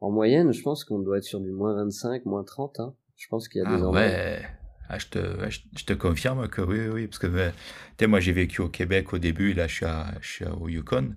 [0.00, 2.80] en moyenne, je pense qu'on doit être sur du moins 25, moins 30.
[2.80, 2.94] Hein.
[3.16, 4.42] Je pense qu'il y a des ah, ouais.
[4.88, 5.18] Ah, je, te,
[5.50, 9.52] je, te confirme que oui, oui, parce que moi j'ai vécu au Québec au début,
[9.52, 11.14] là je suis, à, je suis au Yukon.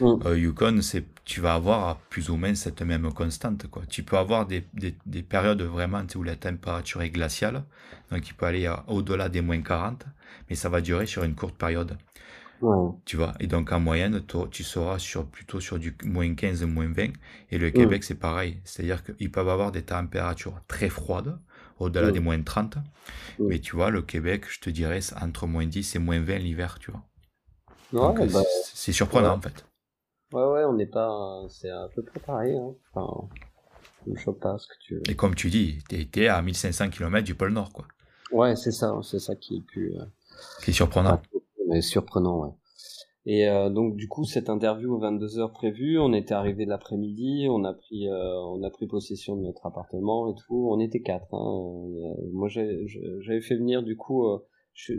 [0.00, 0.14] Mm.
[0.26, 3.66] Euh, Yukon, c'est, tu vas avoir plus ou moins cette même constante.
[3.68, 3.82] Quoi.
[3.88, 7.64] Tu peux avoir des, des, des périodes vraiment où la température est glaciale,
[8.10, 10.04] donc il peut aller au-delà des moins 40,
[10.48, 11.96] mais ça va durer sur une courte période.
[13.04, 16.88] Tu vois, et donc en moyenne, tu seras sur, plutôt sur du moins 15, moins
[16.88, 17.08] 20.
[17.50, 17.72] Et le mm.
[17.72, 18.60] Québec, c'est pareil.
[18.64, 21.38] C'est-à-dire qu'ils peuvent avoir des températures très froides,
[21.78, 22.78] au-delà des moins 30.
[23.38, 26.78] Mais tu vois, le Québec, je te dirais, entre moins 10 et moins 20 l'hiver,
[26.80, 27.02] tu vois.
[27.92, 28.42] Ouais, bah,
[28.74, 29.64] c'est surprenant en fait.
[30.32, 31.42] Ouais, ouais, on n'est pas.
[31.48, 32.56] C'est un peu près pareil.
[32.56, 32.74] Hein.
[32.92, 33.28] Enfin,
[34.12, 35.02] je pas ce que tu veux.
[35.08, 37.86] Et comme tu dis, t'es à 1500 km du pôle Nord, quoi.
[38.32, 39.96] Ouais, c'est ça, c'est ça qui est plus.
[39.96, 40.04] Euh...
[40.62, 41.22] Qui est surprenant.
[41.68, 42.50] Mais surprenant, ouais.
[43.28, 47.48] Et euh, donc du coup cette interview aux 22 heures prévues, on était arrivé l'après-midi,
[47.50, 51.02] on a pris euh, on a pris possession de notre appartement et tout, on était
[51.02, 51.34] quatre.
[51.34, 51.88] Hein.
[51.96, 54.24] Euh, moi j'avais fait venir du coup
[54.74, 54.94] je,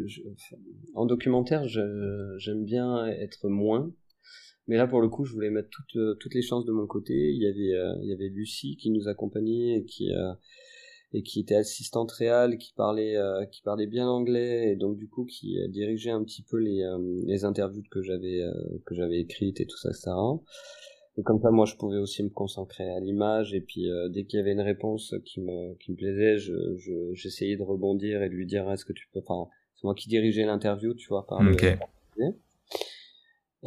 [0.94, 3.94] en documentaire j'aime bien être moins,
[4.68, 7.14] mais là pour le coup je voulais mettre toutes toutes les chances de mon côté.
[7.14, 10.12] Il y avait il y avait Lucie qui nous accompagnait et qui
[11.14, 15.08] et qui était assistante réelle, qui parlait, euh, qui parlait bien anglais et donc du
[15.08, 18.42] coup qui euh, dirigeait un petit peu les, euh, les interviews que j'avais
[18.86, 20.12] que j'avais écrites et tout ça, etc.
[21.20, 24.38] Et comme ça, moi, je pouvais aussi me concentrer à l'image et puis dès qu'il
[24.38, 26.54] y avait une réponse qui me qui me plaisait, je
[27.14, 29.22] j'essayais de rebondir et de lui dire est-ce que tu peux.
[29.26, 31.42] Enfin, c'est moi qui dirigeais l'interview, tu vois, par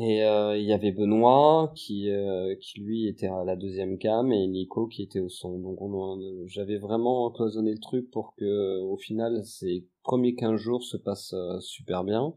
[0.01, 4.33] et euh, il y avait Benoît qui, euh, qui lui était à la deuxième cam
[4.33, 5.59] et Nico qui était au son.
[5.59, 5.79] Donc
[6.47, 11.35] j'avais vraiment cloisonné le truc pour que au final ces premiers 15 jours se passent
[11.35, 12.33] euh, super bien.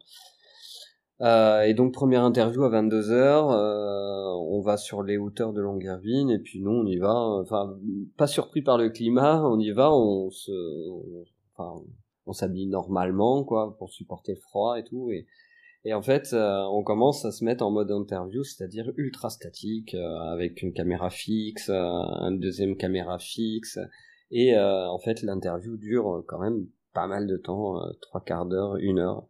[1.21, 6.61] et donc première interview à 22h, on va sur les hauteurs de Longyearbyen et puis
[6.61, 7.15] nous on y va.
[7.15, 7.77] Enfin
[8.17, 10.29] pas surpris par le climat, on y va, on
[12.33, 15.11] s'habille normalement quoi pour supporter le froid et tout
[15.85, 19.95] et en fait, euh, on commence à se mettre en mode interview, c'est-à-dire ultra statique,
[19.95, 23.79] euh, avec une caméra fixe, euh, une deuxième caméra fixe.
[24.31, 28.97] Et en fait, l'interview dure quand même pas mal de temps, trois quarts d'heure, une
[28.97, 29.27] heure.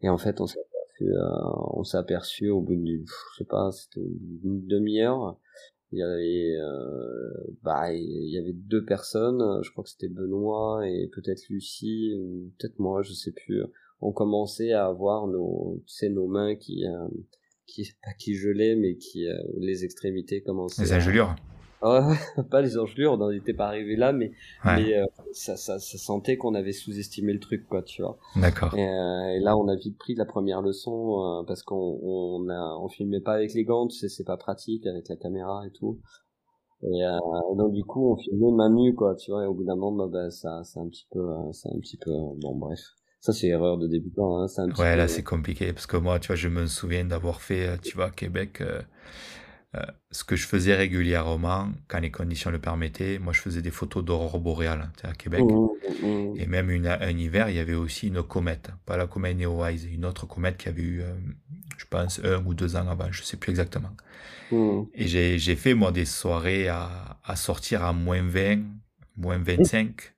[0.00, 1.12] Et en fait, on s'est aperçu,
[1.74, 5.38] on s'est aperçu au bout d'une, je sais pas, c'était une demi-heure.
[5.90, 6.56] Il y avait,
[7.62, 9.60] bah, il y avait deux personnes.
[9.62, 13.62] Je crois que c'était Benoît et peut-être Lucie ou peut-être moi, je sais plus
[14.02, 17.08] on commençait à avoir nos, tu nos mains qui, euh,
[17.66, 20.82] qui, pas qui gelaient, mais qui, euh, les extrémités commençaient.
[20.82, 21.34] Les engelures.
[22.50, 24.30] Pas les engelures, on n'était pas arrivé là, mais,
[24.64, 28.18] mais euh, ça, ça, ça, sentait qu'on avait sous-estimé le truc, quoi, tu vois.
[28.36, 28.72] D'accord.
[28.76, 32.88] Et, et, là, on a vite pris la première leçon parce qu'on on, a, on
[32.88, 35.98] filmait pas avec les gants, tu sais, c'est pas pratique avec la caméra et tout.
[36.84, 37.02] Et
[37.56, 39.42] donc du coup, on filmait main nue, quoi, tu vois.
[39.42, 42.12] Et au bout d'un moment, bah, ça, c'est un petit peu, c'est un petit peu,
[42.40, 42.78] bon, bref.
[43.22, 44.42] Ça, c'est erreur de débutant.
[44.42, 44.46] Hein.
[44.58, 45.72] Un ouais, là, c'est compliqué.
[45.72, 48.82] Parce que moi, tu vois, je me souviens d'avoir fait, euh, tu vois, Québec, euh,
[49.76, 49.80] euh,
[50.10, 54.04] ce que je faisais régulièrement, quand les conditions le permettaient, moi, je faisais des photos
[54.04, 55.42] d'aurore boréale, tu sais, à Québec.
[55.44, 55.68] Mmh,
[56.04, 56.34] mmh, mmh.
[56.36, 58.70] Et même une, un hiver, il y avait aussi une comète.
[58.86, 61.02] Pas la comète Neowise, une autre comète qui avait eu,
[61.76, 63.92] je pense, un ou deux ans avant, je sais plus exactement.
[64.94, 68.62] Et j'ai fait, moi, des soirées à, à sortir à moins 20,
[69.16, 70.12] moins 25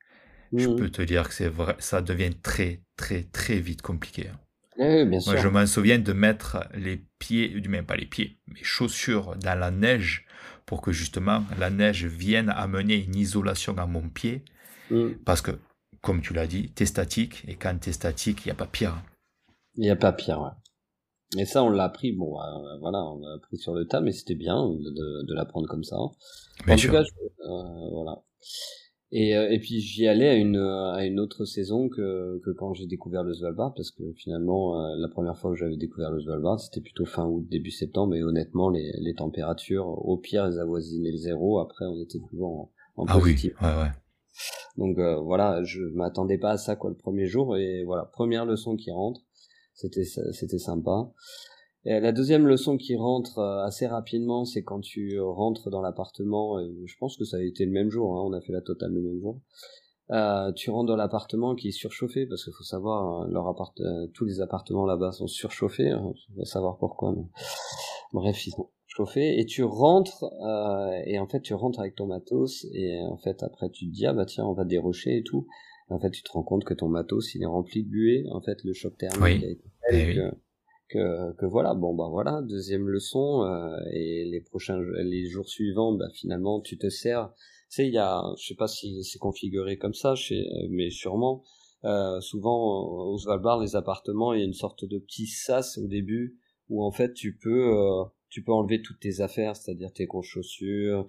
[0.57, 0.77] je mmh.
[0.77, 4.29] peux te dire que c'est vrai, ça devient très, très, très vite compliqué.
[4.29, 4.39] Hein.
[4.79, 5.33] Oui, bien sûr.
[5.33, 9.37] Moi, je m'en souviens de mettre les pieds, du même pas les pieds, mes chaussures
[9.37, 10.27] dans la neige
[10.67, 14.45] pour que justement la neige vienne amener une isolation à mon pied.
[14.91, 15.11] Mmh.
[15.25, 15.53] Parce que,
[16.01, 18.57] comme tu l'as dit, tu es statique et quand tu es statique, il n'y a
[18.57, 18.95] pas pire.
[18.95, 19.03] Hein.
[19.77, 21.41] Il n'y a pas pire, ouais.
[21.41, 24.13] Et ça, on l'a appris, bon, euh, voilà, on l'a appris sur le tas, mais
[24.13, 25.97] c'était bien de, de, l'apprendre comme ça.
[25.97, 26.11] en
[26.77, 28.23] tout cas, euh, voilà.
[29.13, 32.73] Et, euh, et puis j'y allais à une, à une autre saison que, que quand
[32.75, 36.21] j'ai découvert le Svalbard, parce que finalement, euh, la première fois que j'avais découvert le
[36.21, 40.59] Svalbard, c'était plutôt fin août, début septembre, et honnêtement, les, les températures, au pire, elles
[40.59, 43.53] avoisinaient le zéro, après on était toujours en, en ah positif.
[43.61, 43.91] Oui, ouais, ouais.
[44.77, 48.45] Donc euh, voilà, je m'attendais pas à ça quoi le premier jour, et voilà, première
[48.47, 49.21] leçon qui rentre,
[49.75, 51.13] c'était c'était sympa.
[51.85, 56.59] Et la deuxième leçon qui rentre euh, assez rapidement, c'est quand tu rentres dans l'appartement.
[56.85, 58.17] Je pense que ça a été le même jour.
[58.17, 59.41] Hein, on a fait la totale le même jour.
[60.11, 63.73] Euh, tu rentres dans l'appartement qui est surchauffé parce qu'il faut savoir hein, leur appart
[63.81, 67.25] euh, tous les appartements là-bas sont surchauffés hein, on va savoir pourquoi mais...
[68.13, 72.07] bref ils sont chauffés et tu rentres euh, et en fait tu rentres avec ton
[72.07, 75.23] matos et en fait après tu te dis ah bah tiens on va dérocher et
[75.23, 75.47] tout
[75.91, 78.25] et en fait tu te rends compte que ton matos il est rempli de buée
[78.31, 80.31] en fait le choc thermique a été eh
[80.95, 81.75] que, voilà.
[81.75, 86.79] Bon bah voilà deuxième leçon euh, et les prochains les jours suivants bah finalement tu
[86.79, 87.31] te sers.
[87.71, 90.15] Tu sais il y a je sais pas si c'est configuré comme ça
[90.71, 91.43] mais sûrement
[91.85, 95.87] euh, souvent au Svalbard les appartements il y a une sorte de petit sas au
[95.87, 100.07] début où en fait tu peux euh, tu peux enlever toutes tes affaires c'est-à-dire tes
[100.07, 101.07] grosses chaussures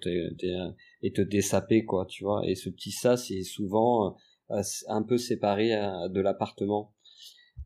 [1.02, 2.42] et te dessaper quoi tu vois.
[2.46, 4.16] Et ce petit sas est souvent
[4.48, 5.70] un peu séparé
[6.10, 6.95] de l'appartement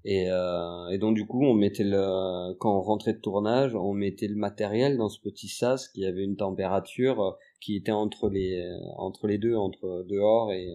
[0.04, 3.92] et, euh, et, donc du coup, on mettait le, quand on rentrait de tournage, on
[3.92, 8.28] mettait le matériel dans ce petit sas qui avait une température euh, qui était entre
[8.28, 10.72] les entre les deux, entre dehors et,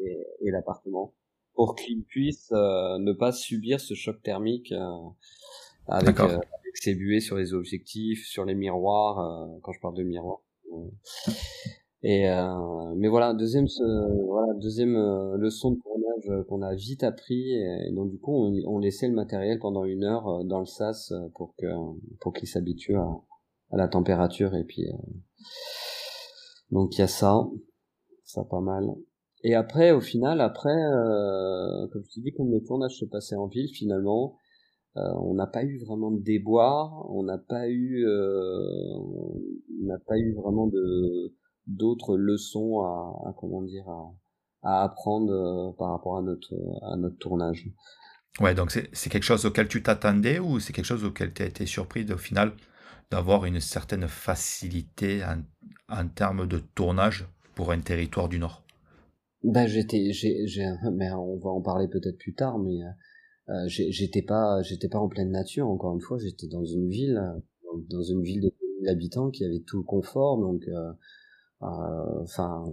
[0.00, 1.14] et, l'appartement
[1.54, 4.72] pour qu'il puisse ne pas subir ce choc thermique
[5.86, 6.40] avec, avec,
[6.74, 10.40] ses buées sur les objectifs, sur les miroirs, quand je parle de miroirs.
[12.02, 13.66] Et euh, mais voilà, deuxième
[14.26, 15.76] voilà deuxième euh, leçon de
[16.28, 17.52] euh, qu'on a vite appris.
[17.52, 18.32] Et donc du coup,
[18.66, 21.66] on, laissait le matériel pendant une heure dans le sas pour que
[22.20, 23.08] pour qu'il s'habitue à,
[23.70, 24.54] à, la température.
[24.54, 24.86] Et puis
[26.70, 27.46] donc il y a ça,
[28.24, 28.84] ça pas mal.
[29.44, 30.76] Et après, au final, après,
[31.92, 34.36] comme je te dis, comme le tournage se passait en ville, finalement,
[34.94, 40.32] on n'a pas eu vraiment de déboire, on n'a pas eu, on n'a pas eu
[40.34, 41.34] vraiment de
[41.66, 44.12] d'autres leçons à, à, comment dire à,
[44.62, 47.68] à apprendre euh, par rapport à notre à notre tournage.
[48.40, 51.46] Ouais, donc c'est quelque chose auquel tu t'attendais ou c'est quelque chose auquel tu as
[51.46, 52.52] été surpris au final
[53.10, 55.42] d'avoir une certaine facilité en,
[55.94, 58.64] en, termes de tournage pour un territoire du Nord?
[59.44, 60.46] Bah, j'étais, j'ai,
[60.92, 62.80] mais on va en parler peut-être plus tard, mais
[63.50, 65.68] euh, j'étais pas, j'étais pas en pleine nature.
[65.68, 67.20] Encore une fois, j'étais dans une ville,
[67.90, 70.92] dans une ville de habitants qui avait tout le confort, donc euh, euh,
[71.62, 72.64] enfin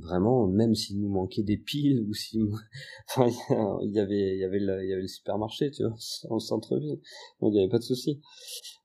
[0.00, 2.38] vraiment même s'il nous manquait des piles ou si
[3.18, 5.96] il y avait il y avait le, il y avait le supermarché tu vois
[6.30, 7.00] en centre-ville.
[7.40, 8.20] Donc il y avait pas de souci.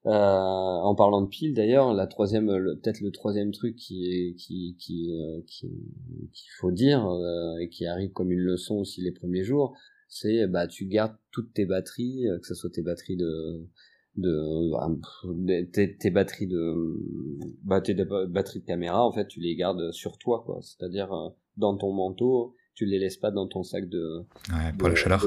[0.07, 5.11] Euh, en parlant de piles d'ailleurs la troisième peut-être le troisième truc qui qui qui
[5.13, 5.67] euh, qui
[6.33, 9.75] qu'il faut dire euh, et qui arrive comme une leçon aussi les premiers jours
[10.07, 13.67] c'est bah tu gardes toutes tes batteries que ce soit tes batteries de
[14.17, 16.97] de, tes, tes, batteries de
[17.63, 20.59] bah, tes batteries de caméra en fait tu les gardes sur toi quoi.
[20.61, 24.89] C'est-à-dire euh, dans ton manteau tu les laisses pas dans ton sac de ouais, pour
[24.89, 25.25] la chaleur.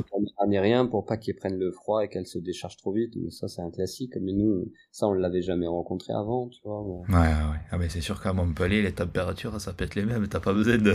[0.49, 3.15] ni rien pour pas qu'ils prennent le froid et qu'elles se déchargent trop vite.
[3.17, 4.17] Mais ça c'est un classique.
[4.21, 7.61] Mais nous ça on l'avait jamais rencontré avant tu vois ouais ouais, ouais.
[7.71, 10.27] ah mais c'est sûr qu'à Montpellier les températures ça peut être les mêmes.
[10.29, 10.95] T'as pas besoin de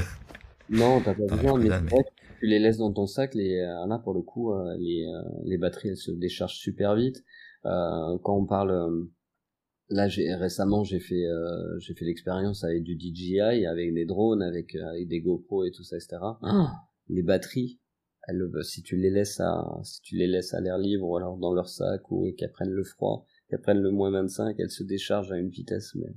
[0.69, 1.69] non t'as pas besoin mais,
[2.39, 5.11] tu les laisses dans ton sac les là pour le coup euh, les
[5.45, 7.17] les batteries elles se déchargent super vite.
[7.17, 9.03] euh, quand on parle euh,
[9.89, 14.41] là j'ai récemment j'ai fait euh, j'ai fait l'expérience avec du DJI avec des drones
[14.41, 16.73] avec avec des GoPro et tout ça etc ah.
[17.07, 17.79] les batteries
[18.27, 21.37] elles, si tu les laisses à si tu les laisses à l'air libre ou alors
[21.37, 24.83] dans leur sac ou qu'elles prennent le froid qu'elles prennent le moins 25 elles se
[24.83, 26.13] déchargent à une vitesse mais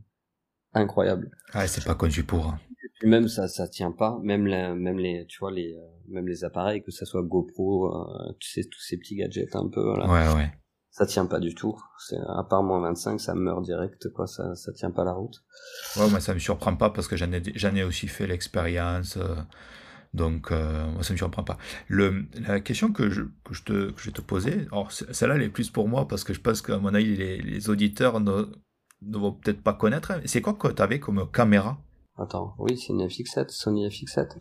[0.74, 2.60] incroyable ouais c'est pas conçu pour hein.
[3.02, 5.76] même ça ça tient pas même la, même les tu vois les
[6.06, 7.90] même les appareils que ça soit GoPro
[8.38, 10.06] tu sais tous ces petits gadgets un peu là.
[10.06, 10.61] ouais ouais
[10.92, 11.74] ça tient pas du tout.
[12.28, 14.08] À part moins 25, ça meurt direct.
[14.26, 15.42] Ça, ça tient pas la route.
[15.96, 19.16] Ouais, moi ça me surprend pas parce que j'en ai, aussi fait l'expérience.
[19.16, 19.34] Euh,
[20.12, 21.56] donc, euh, moi, ça me surprend pas.
[21.88, 23.22] La question que je,
[23.64, 26.34] te, que je vais te poser, alors celle-là, elle est plus pour moi parce que
[26.34, 28.44] je pense qu'à mon avis, les, auditeurs ne,
[29.00, 30.12] ne vont peut-être pas connaître.
[30.26, 31.78] C'est quoi que tu avais comme caméra?
[32.18, 34.36] Attends, oui, c'est une FX7, Sony FX7.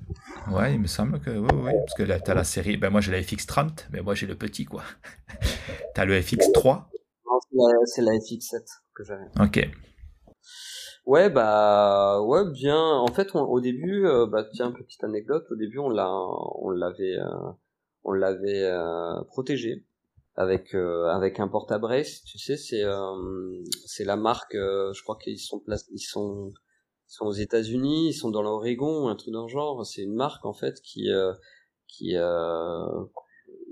[0.51, 2.75] Ouais, il me semble que oui, oui, parce que t'as la série.
[2.75, 4.84] Ben, moi, j'ai la FX30, mais moi, j'ai le petit, quoi.
[5.95, 6.84] t'as le FX3
[7.53, 9.23] Non, c'est la, FX7 que j'avais.
[9.39, 9.69] Ok.
[11.05, 12.77] Ouais, bah, ouais, bien.
[12.77, 15.45] En fait, au début, euh, bah, tiens, petite anecdote.
[15.49, 17.51] Au début, on l'a, on l'avait, euh,
[18.03, 19.86] on l'avait euh, protégé
[20.36, 22.23] avec avec un porte-à-brace.
[22.23, 22.84] Tu sais, c'est
[23.86, 24.53] c'est la marque.
[24.55, 26.51] je crois qu'ils sont ils sont
[27.12, 29.86] sont aux États-Unis, ils sont dans l'Oregon, un truc dans le genre.
[29.86, 31.34] C'est une marque en fait qui euh,
[31.88, 32.86] qui euh,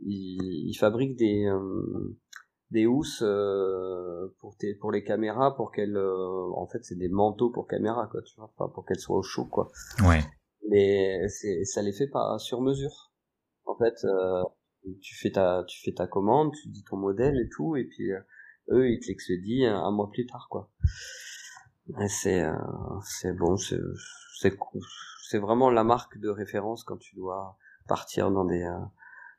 [0.05, 2.17] il, fabrique des euh,
[2.71, 7.07] des housses euh, pour tes, pour les caméras pour qu'elles euh, en fait c'est des
[7.07, 8.51] manteaux pour caméra quoi tu vois.
[8.73, 9.71] Pour qu'elles soient au chaud quoi.
[10.05, 10.21] Ouais.
[10.69, 13.13] Mais c'est ça les fait pas sur mesure.
[13.65, 13.95] En fait
[15.01, 18.11] tu fais ta tu fais ta commande tu dis ton modèle et tout et puis
[18.71, 20.69] eux ils te l'expédient un mois plus tard quoi
[22.07, 22.53] c'est euh,
[23.03, 23.79] c'est bon, c'est
[25.29, 28.79] c'est vraiment la marque de référence quand tu dois partir dans des euh,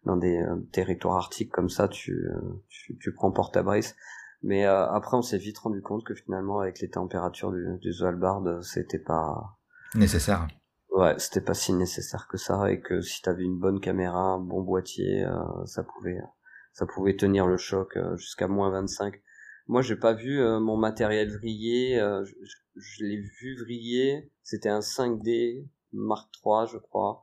[0.05, 2.27] dans des euh, territoires arctiques comme ça, tu
[2.69, 3.95] tu, tu prends porte-à-brise.
[4.43, 8.43] Mais après, on s'est vite rendu compte que finalement, avec les températures du, du Svalbard,
[8.63, 9.59] c'était pas
[9.95, 10.49] nécessaire.
[10.93, 14.39] Ouais, c'était pas si nécessaire que ça, et que si t'avais une bonne caméra, un
[14.39, 15.27] bon boîtier,
[15.67, 16.19] ça pouvait
[16.73, 19.21] ça pouvait tenir le choc jusqu'à moins 25
[19.71, 21.97] moi, j'ai pas vu euh, mon matériel vriller.
[22.01, 22.25] Euh,
[22.75, 24.33] je, l'ai vu vriller.
[24.43, 27.23] C'était un 5D Mark III, je crois.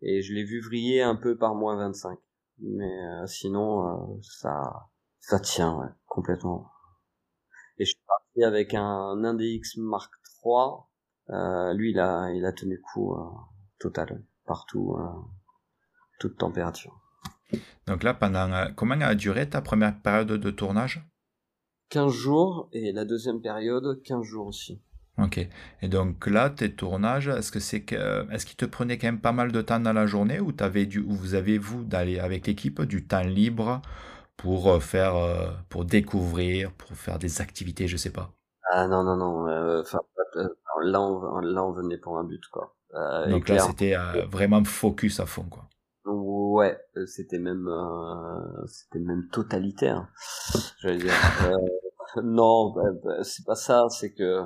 [0.00, 2.18] Et je l'ai vu vriller un peu par moins 25.
[2.60, 4.88] Mais euh, sinon, ça,
[5.20, 6.66] ça tient ouais, complètement.
[7.76, 11.74] Et je suis parti avec un, un DX Mark III.
[11.76, 13.14] lui, il a, il a tenu coup
[13.78, 14.96] total partout,
[16.18, 16.98] toute température.
[17.86, 21.06] Donc là, pendant comment a duré ta première période de tournage?
[21.92, 24.80] 15 jours et la deuxième période 15 jours aussi.
[25.18, 25.46] Ok.
[25.82, 29.20] Et donc là, tes tournages, est-ce que c'est que, est-ce qu'ils te prenaient quand même
[29.20, 32.18] pas mal de temps dans la journée ou t'avais du, ou vous avez vous d'aller
[32.18, 33.82] avec l'équipe du temps libre
[34.38, 38.30] pour euh, faire, euh, pour découvrir, pour faire des activités, je sais pas?
[38.70, 39.48] Ah non non non.
[39.48, 39.82] Euh,
[40.84, 42.74] là on là on venait pour un but quoi.
[43.28, 43.94] donc là c'était
[44.30, 45.68] vraiment focus à fond quoi.
[46.04, 47.68] Ouais, c'était même
[48.66, 50.08] c'était même totalitaire.
[50.80, 51.12] J'allais dire.
[52.22, 53.86] non, bah, bah, c'est pas ça.
[53.90, 54.42] C'est que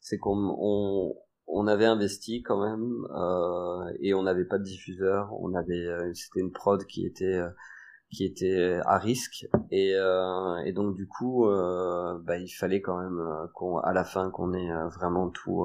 [0.00, 1.14] c'est qu'on on,
[1.46, 5.30] on avait investi quand même euh, et on n'avait pas de diffuseur.
[5.40, 7.50] On avait euh, c'était une prod qui était euh,
[8.12, 12.98] qui était à risque et, euh, et donc du coup euh, bah, il fallait quand
[12.98, 13.20] même
[13.54, 15.64] qu'on à la fin qu'on ait vraiment tout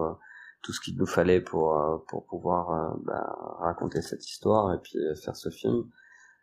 [0.65, 5.35] tout ce qu'il nous fallait pour pour pouvoir bah, raconter cette histoire et puis faire
[5.35, 5.85] ce film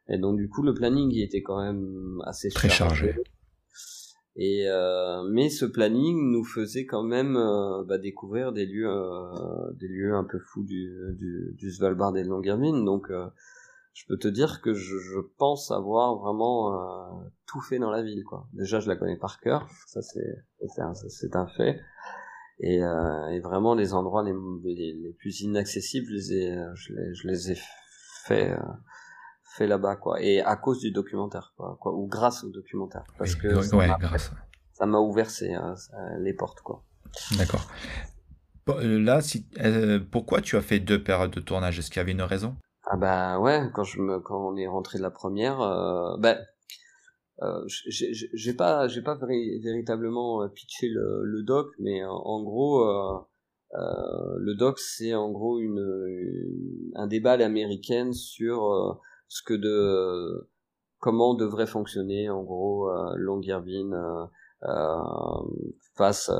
[0.08, 3.16] et donc du coup le planning il était quand même assez très chargé.
[4.34, 9.72] Et euh, mais ce planning nous faisait quand même euh, bah, découvrir des lieux, euh,
[9.74, 12.82] des lieux un peu fous du, du, du Svalbard et de Longyearbyen.
[12.82, 13.26] Donc, euh,
[13.92, 18.02] je peux te dire que je, je pense avoir vraiment euh, tout fait dans la
[18.02, 18.24] ville.
[18.24, 18.48] Quoi.
[18.54, 21.78] Déjà, je la connais par cœur, ça c'est c'est un, fait.
[22.60, 24.34] Et, et, vraiment, les endroits les,
[24.64, 27.58] les, les, plus inaccessibles, je les ai, je les, je les ai
[28.24, 28.54] fait
[29.52, 30.20] fait là-bas quoi.
[30.20, 33.04] Et à cause du documentaire quoi, quoi ou grâce au documentaire.
[33.18, 35.74] Parce que ça m'a ouvert euh,
[36.20, 36.82] les portes quoi.
[37.36, 37.68] D'accord.
[38.68, 41.78] Euh, là si euh, pourquoi tu as fait deux périodes de tournage?
[41.78, 42.56] Est-ce qu'il y avait une raison?
[42.84, 46.16] Ah bah ouais quand je me quand on est rentré de la première euh,
[47.42, 49.18] ben j'ai pas j'ai pas
[49.62, 52.84] véritablement pitché le, doc mais en, gros
[53.72, 60.48] le doc c'est en gros une, un débat à l'américaine sur ce que de
[61.02, 64.26] comment devrait fonctionner en gros euh, euh,
[64.62, 64.96] euh,
[65.96, 66.30] face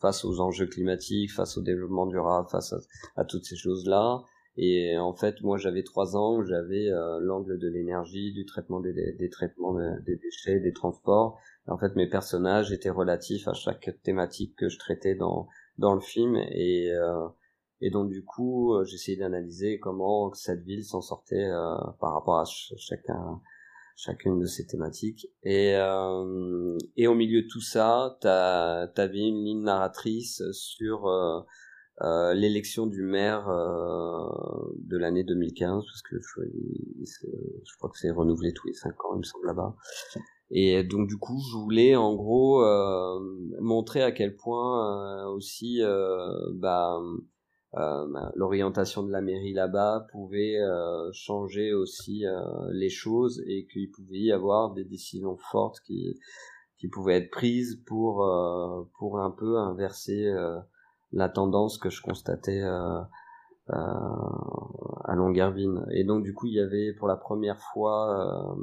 [0.00, 2.74] face aux enjeux climatiques, face au développement durable, face
[3.16, 4.22] à, toutes ces choses-là.
[4.56, 6.88] Et en fait, moi, j'avais trois ans, j'avais
[7.20, 11.38] l'angle de l'énergie, du traitement des, des, traitements des déchets, des transports.
[11.66, 15.48] En fait, mes personnages étaient relatifs à chaque thématique que je traitais dans
[15.78, 16.36] dans le film.
[16.36, 16.90] Et
[17.80, 22.38] et donc du coup, euh, j'essayais d'analyser comment cette ville s'en sortait euh, par rapport
[22.38, 23.40] à chacun,
[23.96, 25.26] chacune de ces thématiques.
[25.42, 31.06] Et, euh, et au milieu de tout ça, t'avais une ligne narratrice sur
[32.02, 34.28] euh, euh, l'élection du maire euh,
[34.78, 39.18] de l'année 2015, parce que je, crois que c'est renouvelé tous les cinq ans, il
[39.18, 39.74] me semble là-bas.
[40.50, 42.64] Et donc du coup, je voulais en gros
[43.60, 45.82] montrer à quel point aussi,
[46.54, 47.00] bah
[47.74, 52.40] euh, ben, l'orientation de la mairie là-bas pouvait euh, changer aussi euh,
[52.72, 56.18] les choses et qu'il pouvait y avoir des décisions fortes qui
[56.78, 58.24] qui pouvaient être prises pour
[58.98, 60.30] pour un peu inverser
[61.12, 63.08] la tendance que je constatais à
[65.14, 68.56] Longyearbyen et donc du coup il y avait pour la première fois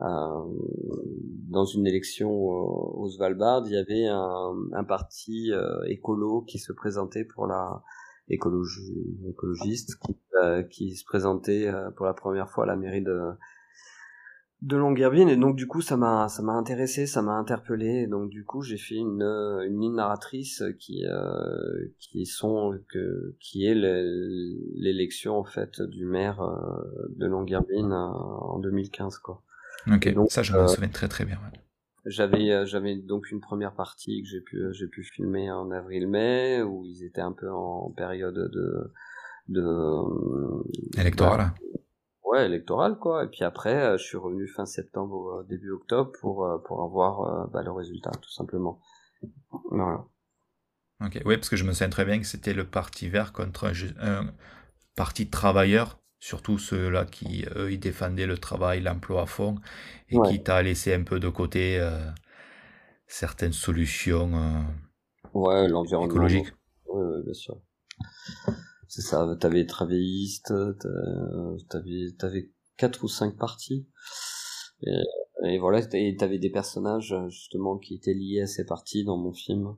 [0.00, 5.52] dans une élection au, Svalbard, il y avait un, parti
[5.86, 7.82] écolo qui se présentait pour la
[8.28, 13.30] écologiste qui, euh, qui se présentait euh, pour la première fois à la mairie de
[14.64, 18.06] de Longyearbyen et donc du coup ça m'a ça m'a intéressé ça m'a interpellé et
[18.06, 23.66] donc du coup j'ai fait une une ligne narratrice qui euh, qui sont que qui
[23.66, 26.40] est l'élection en fait du maire
[27.16, 29.42] de Longyearbyen en 2015 quoi.
[29.92, 31.38] Ok donc, ça je me souviens très très bien.
[32.06, 35.70] J'avais euh, j'avais donc une première partie que j'ai pu euh, j'ai pu filmer en
[35.70, 38.92] avril-mai où ils étaient un peu en période de
[39.48, 41.52] de euh, électorale.
[42.34, 43.24] Ouais, électorale quoi.
[43.24, 47.70] Et puis après, je suis revenu fin septembre début octobre pour pour avoir bah, le
[47.70, 48.80] résultat tout simplement.
[49.70, 50.04] Voilà.
[51.04, 53.72] Ok, oui, parce que je me souviens très bien que c'était le parti vert contre
[54.00, 54.26] un,
[54.96, 59.56] parti travailleur surtout ceux-là qui, eux, ils défendaient le travail, l'emploi à fond,
[60.08, 62.00] et qui t'a laissé un peu de côté euh,
[63.06, 64.62] certaines solutions euh,
[65.34, 66.54] ouais, l'environnement écologiques.
[66.86, 67.58] Oui, bien sûr.
[68.94, 70.54] C'est ça, t'avais les travaillistes,
[71.68, 73.88] t'avais, t'avais quatre ou cinq partis.
[75.42, 79.32] Et, voilà, et t'avais des personnages justement qui étaient liés à ces partis dans mon
[79.32, 79.74] film.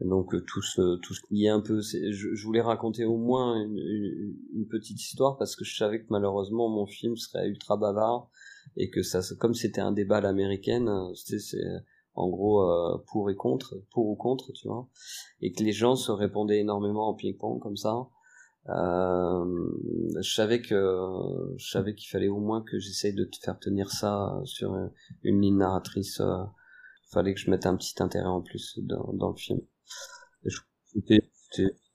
[0.00, 3.60] Donc euh, tout ce tout ce qui est un peu, je, voulais raconter au moins
[3.60, 8.30] une, petite histoire parce que je savais que malheureusement mon film serait ultra bavard
[8.76, 11.64] et que ça, comme c'était un débat à l'américaine, c'est
[12.14, 14.88] en gros euh, pour et contre, pour ou contre, tu vois,
[15.40, 18.08] et que les gens se répondaient énormément en ping-pong comme ça.
[18.68, 19.70] Euh,
[20.20, 23.90] je savais que je savais qu'il fallait au moins que j'essaye de te faire tenir
[23.90, 24.74] ça sur
[25.22, 26.20] une, ligne narratrice.
[26.20, 26.44] Euh,
[27.10, 29.60] fallait que je mette un petit intérêt en plus dans, dans le film.
[30.84, 31.20] C'était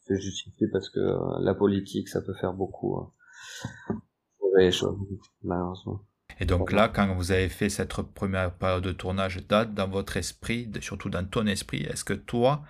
[0.10, 1.00] justifié parce que
[1.44, 2.98] la politique, ça peut faire beaucoup.
[2.98, 4.72] Hein.
[4.72, 4.98] choses,
[5.44, 6.02] malheureusement.
[6.40, 10.18] Et donc là, quand vous avez fait cette première période de tournage, date dans votre
[10.18, 12.64] esprit, surtout dans ton esprit, est-ce que toi,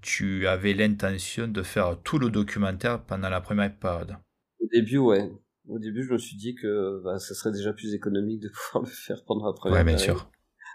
[0.00, 4.16] tu avais l'intention de faire tout le documentaire pendant la première période
[4.60, 5.30] Au début, ouais.
[5.68, 8.84] Au début, je me suis dit que bah, ça serait déjà plus économique de pouvoir
[8.84, 9.78] le faire pendant la première.
[9.78, 10.30] Ouais, bien sûr.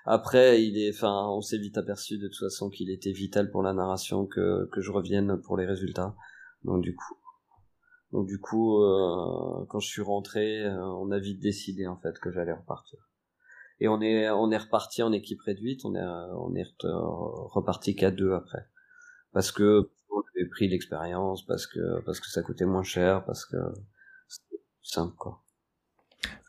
[0.06, 3.64] Après, il est, enfin, on s'est vite aperçu de toute façon qu'il était vital pour
[3.64, 6.14] la narration que que je revienne pour les résultats.
[6.64, 7.16] Donc du coup,
[8.12, 12.20] donc du coup, euh, quand je suis rentré, euh, on a vite décidé en fait
[12.20, 13.00] que j'allais repartir.
[13.80, 18.12] Et on est on est reparti en équipe réduite, on est on est reparti qu'à
[18.12, 18.68] deux après,
[19.34, 23.46] parce que on avait pris l'expérience, parce que parce que ça coûtait moins cher, parce
[23.46, 23.58] que
[24.28, 25.44] c'était simple quoi.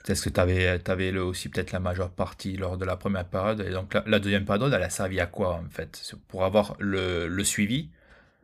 [0.07, 3.61] Est-ce que tu avais, avais aussi peut-être la majeure partie lors de la première période
[3.61, 6.15] et donc la, deuxième période, elle a servi à quoi en fait?
[6.29, 7.89] Pour avoir le, le suivi?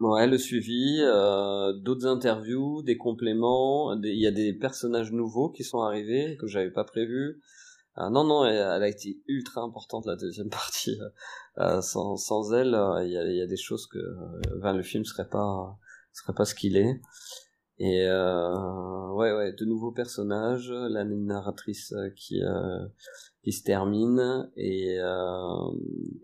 [0.00, 3.92] Ouais, le suivi, euh, d'autres interviews, des compléments.
[4.02, 7.42] Il y a des personnages nouveaux qui sont arrivés que j'avais pas prévus.
[7.98, 10.98] Euh, non, non, elle, a été ultra importante la deuxième partie.
[11.58, 13.98] Euh, sans, sans elle, euh, il y, a, y, a, des choses que
[14.60, 15.78] ben, le film serait pas
[16.12, 17.00] serait pas ce qu'il est.
[17.78, 22.42] Et ouais, ouais, de nouveaux personnages, la narratrice qui
[23.42, 24.98] qui se termine et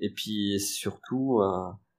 [0.01, 1.41] et puis surtout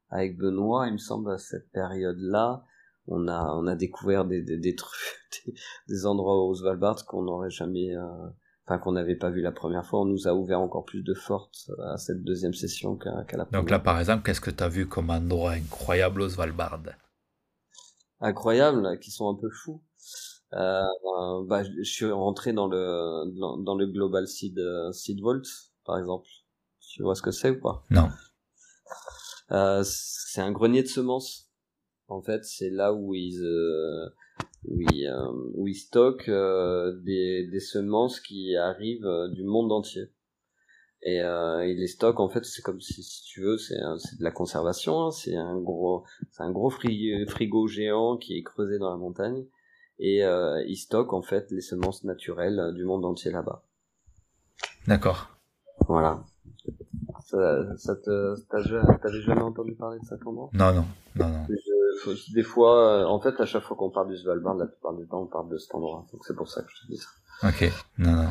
[0.10, 2.64] avec Benoît, il me semble, à cette période-là,
[3.08, 5.46] on a, on a découvert des, des, des trucs,
[5.88, 8.28] des, endroits au Svalbard qu'on n'aurait jamais, euh,
[8.68, 10.02] enfin, qu'on n'avait pas vu la première fois.
[10.02, 13.62] On nous a ouvert encore plus de force à cette deuxième session qu'à la première.
[13.62, 16.80] Donc là, par exemple, qu'est-ce que tu as vu comme endroit incroyable au Svalbard
[18.20, 19.82] Incroyable, qui sont un peu fous.
[20.54, 20.84] Euh,
[21.46, 25.44] bah, je suis rentré dans le, dans, dans le Global Seed, euh, Seed Vault,
[25.86, 26.28] par exemple.
[26.80, 27.84] Tu vois ce que c'est ou pas?
[27.90, 28.10] Non.
[29.52, 31.50] Euh, c'est un grenier de semences.
[32.08, 34.10] En fait, c'est là où ils euh,
[34.68, 40.10] où ils, euh, où ils stockent des, des semences qui arrivent du monde entier.
[41.04, 44.24] Et euh, ils les stockent en fait, c'est comme si, si tu veux, c'est de
[44.24, 45.06] la conservation.
[45.06, 46.04] Hein, c'est un gros,
[46.40, 49.46] un gros frigo, géant qui est creusé dans la montagne
[50.00, 53.64] et euh, ils stockent en fait les semences naturelles du monde entier là-bas.
[54.88, 55.30] D'accord.
[55.88, 56.24] Voilà.
[57.26, 60.86] Ça, ça te, t'avais jamais entendu parler de cet endroit Non, non,
[61.16, 61.48] non, non.
[62.34, 65.08] Des fois, euh, en fait, à chaque fois qu'on parle du Svalbard, la plupart du
[65.08, 66.06] temps, on parle de cet endroit.
[66.12, 67.10] Donc c'est pour ça que je te dis ça.
[67.48, 68.30] Ok, non, non.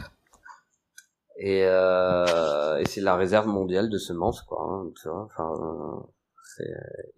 [1.38, 4.58] Et, euh, et c'est la réserve mondiale de semences, quoi.
[4.62, 6.06] Hein, tu vois, enfin,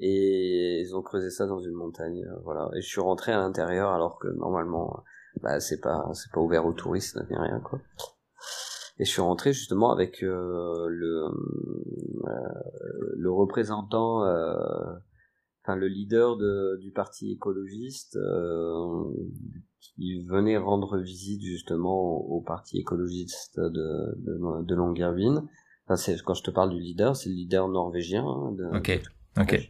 [0.00, 2.68] et ils ont creusé ça dans une montagne, euh, voilà.
[2.74, 5.02] Et je suis rentré à l'intérieur alors que normalement,
[5.42, 7.80] bah, c'est pas, c'est pas ouvert aux touristes ni rien, quoi.
[8.98, 11.26] Et je suis rentré justement avec euh, le
[12.26, 14.54] euh, le représentant, euh,
[15.68, 18.18] enfin le leader de, du parti écologiste
[19.80, 25.46] qui venait rendre visite justement au, parti écologiste de de, de Longyearbyen.
[25.86, 28.24] Enfin, c'est quand je te parle du leader, c'est le leader norvégien.
[28.24, 29.00] Hein, de, ok.
[29.40, 29.54] Ok.
[29.54, 29.68] Et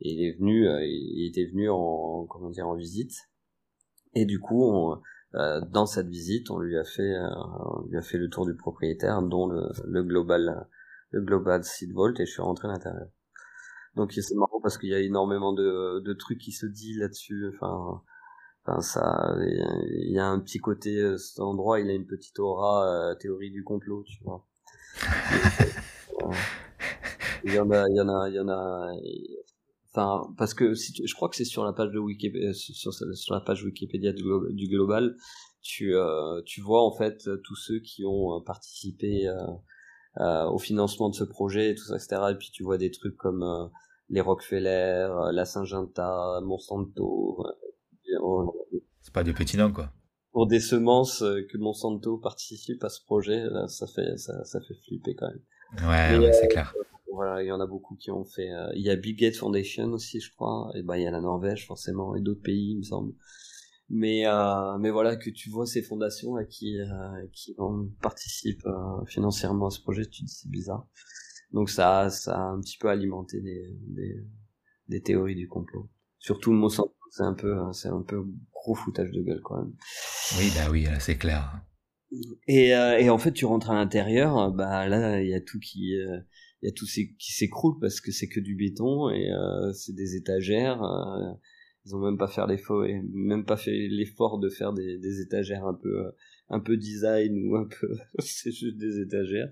[0.00, 3.12] il est venu, il était venu en comment dire en visite.
[4.14, 5.00] Et du coup, on,
[5.34, 7.28] euh, dans cette visite, on lui a fait, euh,
[7.76, 10.68] on lui a fait le tour du propriétaire, dont le, le global,
[11.10, 13.08] le global seed vault, et je suis rentré à l'intérieur.
[13.96, 17.52] Donc c'est marrant parce qu'il y a énormément de, de trucs qui se disent là-dessus.
[17.54, 18.02] Enfin,
[18.64, 22.38] enfin ça, il y a un petit côté, euh, cet endroit, il a une petite
[22.38, 24.46] aura théorie du complot, tu vois.
[27.44, 28.92] il y en a, il y en a, il y en a.
[29.94, 32.94] Enfin, parce que si je crois que c'est sur la page de Wikipédia, euh, sur,
[32.94, 35.16] sur la page Wikipédia du, du global,
[35.62, 39.34] tu euh, tu vois en fait tous ceux qui ont euh, participé euh,
[40.18, 42.22] au financement de ce projet et tout ça, etc.
[42.30, 43.70] Et puis tu vois des trucs comme
[44.10, 47.44] les Rockefeller, la Syngenta, Monsanto.
[49.00, 49.90] c'est pas des petits noms quoi.
[50.32, 54.74] Pour des semences que Monsanto participe à ce projet, là, ça fait ça, ça fait
[54.86, 55.88] flipper quand même.
[55.88, 56.74] Ouais, ouais c'est clair
[57.12, 58.50] voilà, il y en a beaucoup qui ont fait.
[58.50, 60.70] Euh, il y a Bill Gates Foundation aussi, je crois.
[60.74, 63.14] Et ben il y a la Norvège forcément et d'autres pays, il me semble.
[63.94, 67.54] Mais euh, mais voilà que tu vois ces fondations là qui euh, qui
[68.00, 70.88] participent euh, financièrement à ce projet, tu te dis c'est bizarre.
[71.52, 74.16] Donc ça ça a un petit peu alimenté des des,
[74.88, 75.90] des théories du complot.
[76.18, 78.24] Surtout le Monsanto, c'est un peu c'est un peu
[78.54, 79.74] gros foutage de gueule quand même.
[80.38, 81.60] Oui bah oui, c'est clair.
[82.46, 85.58] Et, euh, et en fait, tu rentres à l'intérieur, bah là, il y a tout
[85.58, 85.92] qui,
[86.62, 89.94] il y a tout qui s'écroule parce que c'est que du béton et euh, c'est
[89.94, 90.82] des étagères.
[91.86, 95.66] Euh, ils ont même pas fait l'effort, même pas fait l'effort de faire des, étagères
[95.66, 96.12] un peu,
[96.48, 99.48] un peu design ou un peu, c'est juste des étagères.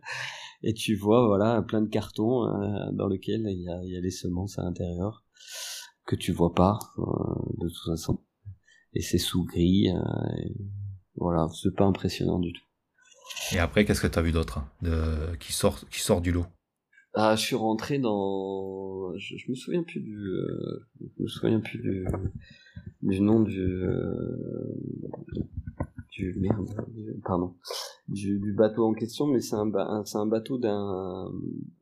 [0.62, 4.10] Et tu vois, voilà, plein de cartons euh, dans lesquels il y a, y les
[4.10, 5.24] semences à l'intérieur
[6.06, 8.18] que tu vois pas de toute façon.
[8.94, 9.88] Et c'est sous gris.
[11.14, 12.64] voilà, c'est pas impressionnant du tout.
[13.52, 15.36] Et après, qu'est-ce que tu as vu d'autre hein, de...
[15.36, 16.46] qui, sort, qui sort du lot?
[17.14, 19.16] Ah, je suis rentré dans.
[19.16, 20.16] Je, me souviens plus du.
[20.16, 22.06] Euh, je me souviens plus du,
[23.02, 23.60] du nom du.
[23.60, 24.78] Euh,
[26.10, 26.68] du merde.
[27.24, 27.56] pardon.
[28.08, 31.32] Du, du, bateau en question, mais c'est un, c'est un bateau d'un.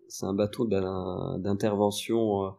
[0.08, 2.50] C'est un bateau d'intervention euh,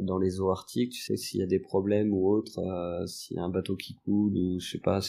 [0.00, 0.92] dans les eaux arctiques.
[0.92, 2.58] Tu sais s'il y a des problèmes ou autre,
[3.06, 5.00] s'il y a un bateau qui coule ou je sais pas.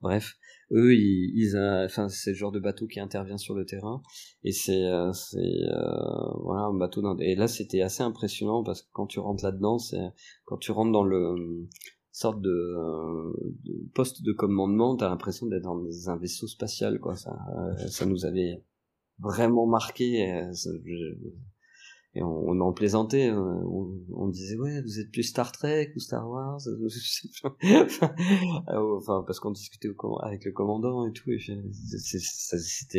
[0.00, 0.39] Bref
[0.72, 4.02] eux ils, ils enfin c'est le genre de bateau qui intervient sur le terrain.
[4.44, 8.88] Et c'est euh, c'est euh, voilà un bateau et là c'était assez impressionnant parce que
[8.92, 10.00] quand tu rentres là dedans c'est
[10.44, 11.68] quand tu rentres dans le
[12.12, 12.76] sorte de,
[13.64, 17.16] de poste de commandement t'as l'impression d'être dans un vaisseau spatial quoi.
[17.16, 18.64] Ça euh, ça nous avait
[19.18, 20.42] vraiment marqué
[22.14, 25.92] et on, on en plaisantait euh, on, on, disait ouais vous êtes plus Star Trek
[25.94, 26.58] ou Star Wars
[28.66, 29.90] ah, enfin parce qu'on discutait
[30.22, 32.58] avec le commandant et tout et ça,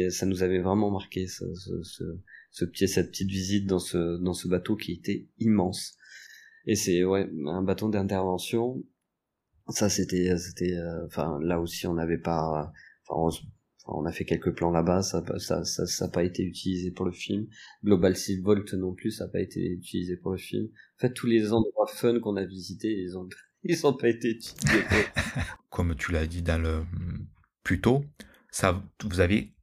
[0.10, 2.04] ça nous avait vraiment marqué ce, ce,
[2.52, 5.98] ce, petit cette petite visite dans ce dans ce bateau qui était immense.
[6.66, 8.82] Et c'est ouais un bateau d'intervention.
[9.68, 12.72] Ça c'était c'était euh, enfin là aussi on n'avait pas
[13.08, 13.42] enfin
[13.88, 17.06] on a fait quelques plans là-bas, ça n'a ça, ça, ça pas été utilisé pour
[17.06, 17.48] le film.
[17.84, 20.66] Global Volt non plus, ça n'a pas été utilisé pour le film.
[20.66, 23.28] En fait, tous les endroits fun qu'on a visités, ils ont,
[23.64, 24.86] ils ont pas été utilisés.
[25.70, 26.84] Comme tu l'as dit dans le
[27.64, 28.04] plus tôt,
[28.52, 29.54] ça, vous avez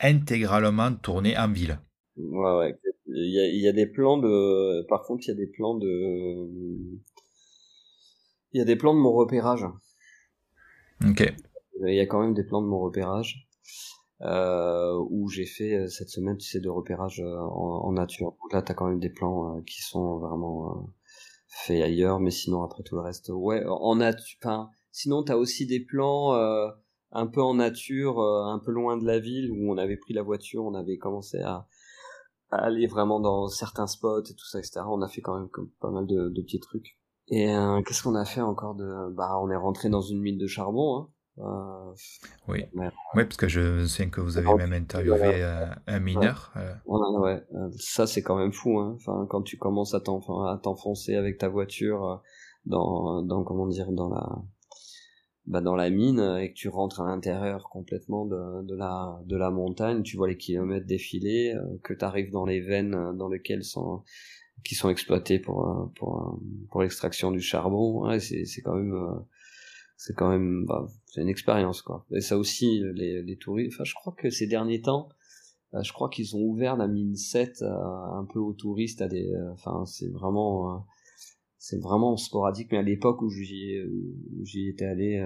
[0.00, 1.78] intégralement tourné en ville.
[2.16, 2.78] Ouais, ouais.
[3.06, 5.46] Il y a, il y a des plans de, par contre, il y a des
[5.46, 5.86] plans de,
[8.52, 9.64] il y a des plans de mon repérage.
[11.06, 11.32] Ok.
[11.86, 13.47] Il y a quand même des plans de mon repérage
[14.20, 18.32] euh, où j'ai fait euh, cette semaine, tu sais, de euh, en, nature.
[18.42, 20.90] Donc là, t'as quand même des plans qui sont vraiment
[21.46, 24.36] faits ailleurs, mais sinon après tout le reste, ouais, en nature.
[24.42, 26.34] Enfin, sinon t'as aussi des plans
[27.12, 30.22] un peu en nature, un peu loin de la ville, où on avait pris la
[30.22, 31.66] voiture, on avait commencé à,
[32.50, 34.80] aller vraiment dans certains spots et tout ça, etc.
[34.88, 35.48] On a fait quand même
[35.80, 36.98] pas mal de, de petits trucs.
[37.28, 37.54] Et
[37.86, 40.98] qu'est-ce qu'on a fait encore de Bah, on est rentré dans une mine de charbon.
[40.98, 41.08] Hein.
[41.40, 41.92] Euh,
[42.48, 42.64] oui.
[42.74, 46.52] oui, parce que je souviens que vous avez même interviewé euh, un mineur.
[46.56, 46.74] Euh.
[46.86, 47.42] Ouais,
[47.78, 48.78] ça c'est quand même fou.
[48.78, 48.96] Hein.
[48.96, 52.22] Enfin, quand tu commences à t'enfoncer avec ta voiture
[52.66, 54.28] dans, dans comment dire, dans la,
[55.46, 59.36] bah, dans la mine et que tu rentres à l'intérieur complètement de, de, la, de
[59.36, 63.64] la montagne, tu vois les kilomètres défiler, que tu arrives dans les veines dans lesquelles
[63.64, 64.02] sont
[64.64, 68.08] qui sont exploitées pour pour pour l'extraction du charbon.
[68.08, 69.24] Ouais, c'est c'est quand même
[69.98, 72.06] c'est quand même bah, c'est une expérience quoi.
[72.12, 75.08] Et ça aussi les, les touristes enfin je crois que ces derniers temps
[75.74, 79.08] euh, je crois qu'ils ont ouvert la mine 7 euh, un peu aux touristes à
[79.08, 80.86] des euh, enfin c'est vraiment
[81.58, 83.74] c'est vraiment sporadique mais à l'époque où j'y
[84.44, 85.20] j'y étais allé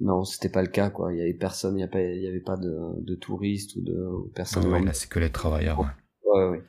[0.00, 1.12] non c'était pas le cas quoi.
[1.12, 3.76] Il y avait personne il y avait pas il y avait pas de, de touristes
[3.76, 5.86] ou de personnes ouais, là c'est que les travailleurs ouais
[6.24, 6.64] ouais, ouais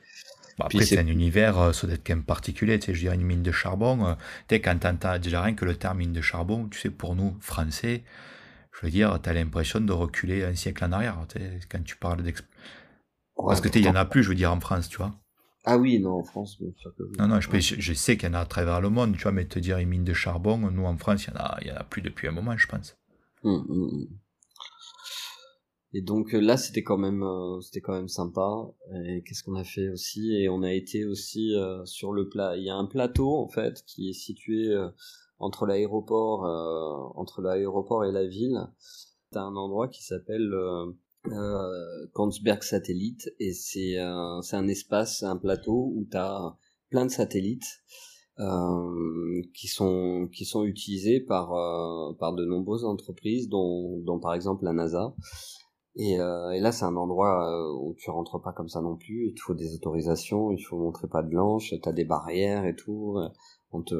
[0.60, 2.78] après, c'est un univers, euh, ça doit être quand même particulier.
[2.78, 4.06] Tu sais, je dirais une mine de charbon.
[4.06, 4.14] Euh,
[4.48, 6.90] tu sais, quand tu entends déjà rien que le terme mine de charbon, tu sais,
[6.90, 8.02] pour nous, Français,
[8.72, 11.18] je veux dire, tu as l'impression de reculer un siècle en arrière.
[11.28, 12.46] Tu sais, quand tu parles d'exp...
[13.36, 15.14] Parce que tu il y en a plus, je veux dire, en France, tu vois.
[15.64, 18.32] Ah oui, non, en France, bien sûr que Non, non, je, je, sais qu'il y
[18.32, 20.58] en a à travers le monde, tu vois, mais te dire une mine de charbon,
[20.58, 22.56] nous, en France, il y en a, il y en a plus depuis un moment,
[22.56, 22.96] je pense.
[23.44, 24.08] Hum, hum, hum.
[25.92, 28.48] Et donc euh, là, c'était quand même, euh, c'était quand même sympa.
[29.06, 30.34] Et qu'est-ce qu'on a fait aussi?
[30.34, 32.56] Et on a été aussi euh, sur le plat.
[32.56, 34.72] Il y a un plateau en fait qui est situé
[35.38, 36.42] entre l'aéroport,
[37.16, 38.58] entre l'aéroport et la ville.
[39.32, 43.96] T'as un endroit qui s'appelle euh, Kongsberg Satellite et c'est
[44.42, 46.56] c'est un espace, un plateau où t'as
[46.90, 47.82] plein de satellites.
[48.38, 51.48] Euh, qui sont qui sont utilisés par
[52.18, 55.14] par de nombreuses entreprises dont dont par exemple la NASA
[55.96, 58.96] et, euh, et là, c'est un endroit euh, où tu rentres pas comme ça non
[58.96, 59.28] plus.
[59.28, 62.76] Il te faut des autorisations, il faut montrer pas de blanche, t'as des barrières et
[62.76, 63.16] tout.
[63.18, 63.28] Euh,
[63.72, 63.94] on te,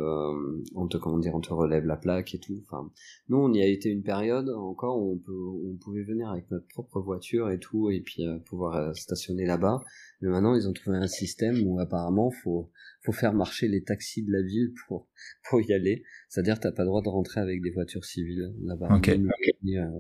[0.75, 2.61] on te, comment dire, on te relève la plaque et tout.
[2.67, 2.91] Enfin,
[3.29, 6.51] nous, on y a été une période encore où on peut, on pouvait venir avec
[6.51, 9.81] notre propre voiture et tout, et puis pouvoir stationner là-bas.
[10.23, 12.69] Mais maintenant, ils ont trouvé un système où apparemment, faut,
[13.05, 15.07] faut faire marcher les taxis de la ville pour,
[15.49, 16.03] pour y aller.
[16.29, 18.97] C'est-à-dire, t'as pas le droit de rentrer avec des voitures civiles là-bas.
[18.97, 19.23] Okay.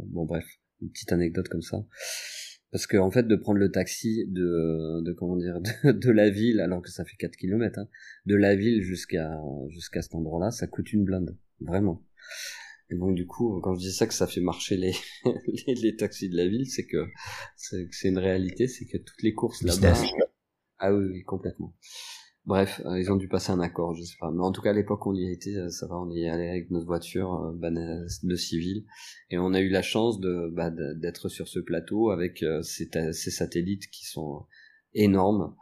[0.09, 1.85] bon, bref une petite anecdote comme ça.
[2.70, 6.61] Parce que en fait de prendre le taxi de, de comment dire de, la ville
[6.61, 7.89] alors que ça fait 4 km hein,
[8.26, 12.05] de la ville jusqu'à jusqu'à cet endroit-là ça coûte une blinde vraiment.
[12.91, 14.93] Et donc du coup quand je dis ça que ça fait marcher les
[15.66, 17.09] les, les taxis de la ville c'est que
[17.57, 19.95] c'est une réalité c'est que toutes les courses là-bas
[20.78, 21.74] ah oui, oui complètement
[22.47, 24.30] Bref, euh, ils ont dû passer un accord, je sais pas.
[24.30, 26.70] Mais en tout cas, à l'époque, on y était, ça va, on y allait avec
[26.70, 28.84] notre voiture bah, de civil,
[29.30, 33.30] et on a eu la chance de bah, d'être sur ce plateau avec ces, ces,
[33.30, 34.47] satellites qui sont
[34.95, 35.55] énormes,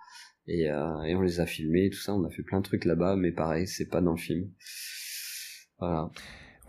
[0.47, 2.15] et, et on les a filmés, tout ça.
[2.15, 4.49] On a fait plein de trucs là-bas, mais pareil, c'est pas dans le film.
[5.79, 6.11] Voilà.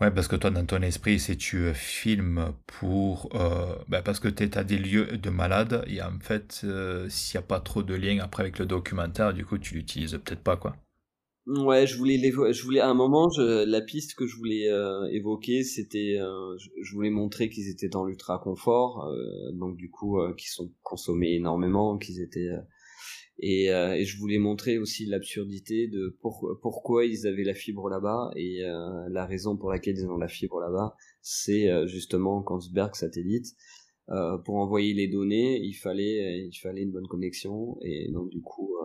[0.00, 3.28] Ouais, parce que toi, dans ton esprit, si tu euh, filmes pour...
[3.34, 7.06] Euh, ben parce que tu es à des lieux de malades, et en fait, euh,
[7.10, 10.12] s'il n'y a pas trop de lien après avec le documentaire, du coup, tu l'utilises
[10.24, 10.74] peut-être pas, quoi.
[11.46, 14.68] Ouais, je voulais je voulais à un moment la piste que je voulais
[15.10, 19.10] évoquer, c'était je, voulais montrer qu'ils étaient dans l'ultra confort,
[19.54, 22.50] donc du coup qu'ils sont consommés énormément, qu'ils étaient
[23.42, 28.30] et, euh, et, je voulais montrer aussi l'absurdité de pourquoi ils avaient la fibre là-bas
[28.36, 32.94] et euh, la raison pour laquelle ils ont la fibre là-bas, c'est euh, justement Kongsberg
[32.94, 33.46] satellite.
[34.10, 38.42] Euh, pour envoyer les données, il fallait il fallait une bonne connexion et donc du
[38.42, 38.76] coup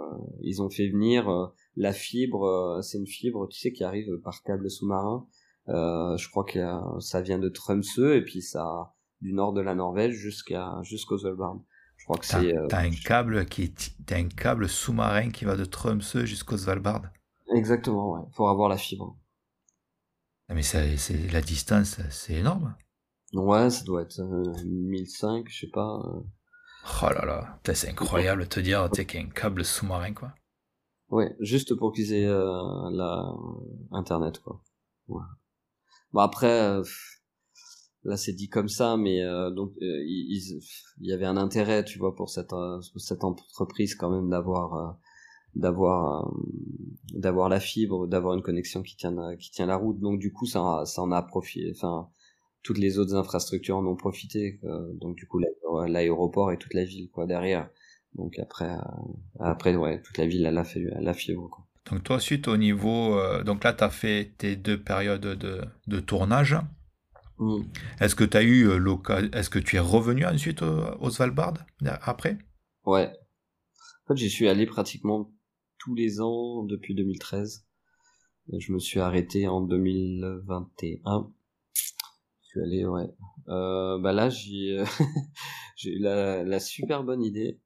[0.41, 2.80] ils ont fait venir la fibre.
[2.82, 5.28] c'est une fibre, tu sais, qui arrive par câble sous-marin.
[5.68, 6.60] je crois que
[6.99, 11.60] ça vient de Tromsø et puis ça du nord de la Norvège jusqu'à jusqu'au Svalbard.
[12.06, 12.56] Je crois que c'est.
[12.56, 13.74] Euh, t'as un câble qui
[14.12, 17.01] as un câble sous-marin qui va de Tromsø jusqu'au Svalbard.
[17.56, 18.22] Exactement, ouais.
[18.34, 19.18] Faut avoir la fibre.
[20.47, 22.76] Ah, mais c'est la distance, c'est énorme.
[23.34, 25.99] Ouais, ça doit être 1005, euh, je sais pas.
[26.06, 26.22] Euh.
[27.01, 30.32] Oh là là, c'est incroyable de te dire qu'il y a un câble sous-marin, quoi.
[31.10, 33.34] Ouais, juste pour qu'ils aient la
[33.91, 34.62] internet, quoi.
[35.08, 35.24] Ouais.
[36.14, 36.82] Bon après,
[38.06, 40.62] là c'est dit comme ça mais euh, donc euh, il,
[41.01, 42.80] y avait un intérêt tu vois pour cette euh,
[43.22, 44.97] entreprise quand même d'avoir
[45.56, 46.32] d'avoir
[47.14, 49.99] d'avoir la fibre d'avoir une connexion qui tient qui tient la route.
[49.99, 52.10] Donc du coup ça en a profité enfin
[52.62, 54.60] toutes les autres infrastructures en ont profité
[54.99, 55.39] donc du coup
[55.88, 57.70] l'aéroport et toute la ville quoi derrière.
[58.16, 58.76] Donc après
[59.39, 63.72] après ouais toute la ville a la fibre donc toi ensuite au niveau donc là
[63.72, 66.58] tu as fait tes deux périodes de, de tournage
[67.38, 67.63] Mm.
[67.99, 71.55] Est-ce que tu as eu euh, l'occasion Est-ce que tu es revenu ensuite au, Svalbard
[72.01, 72.38] après?
[72.86, 73.11] Ouais.
[74.05, 75.31] En fait, j'y suis allé pratiquement
[75.79, 77.65] tous les ans depuis 2013.
[78.59, 81.31] Je me suis arrêté en 2021.
[81.73, 83.09] Je suis allé, ouais.
[83.49, 84.83] Euh, bah là, j'ai
[85.75, 87.59] j'ai eu la, la, super bonne idée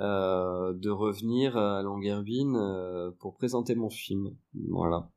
[0.00, 4.36] euh, de revenir à Longyearbyen euh, pour présenter mon film.
[4.70, 5.10] Voilà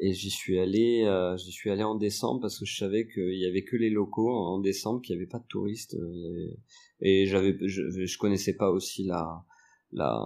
[0.00, 3.38] et j'y suis allé euh, j'y suis allé en décembre parce que je savais qu'il
[3.38, 6.56] y avait que les locaux en décembre qu'il n'y avait pas de touristes euh,
[7.00, 9.44] et, j'avais je, je connaissais pas aussi la
[9.92, 10.20] la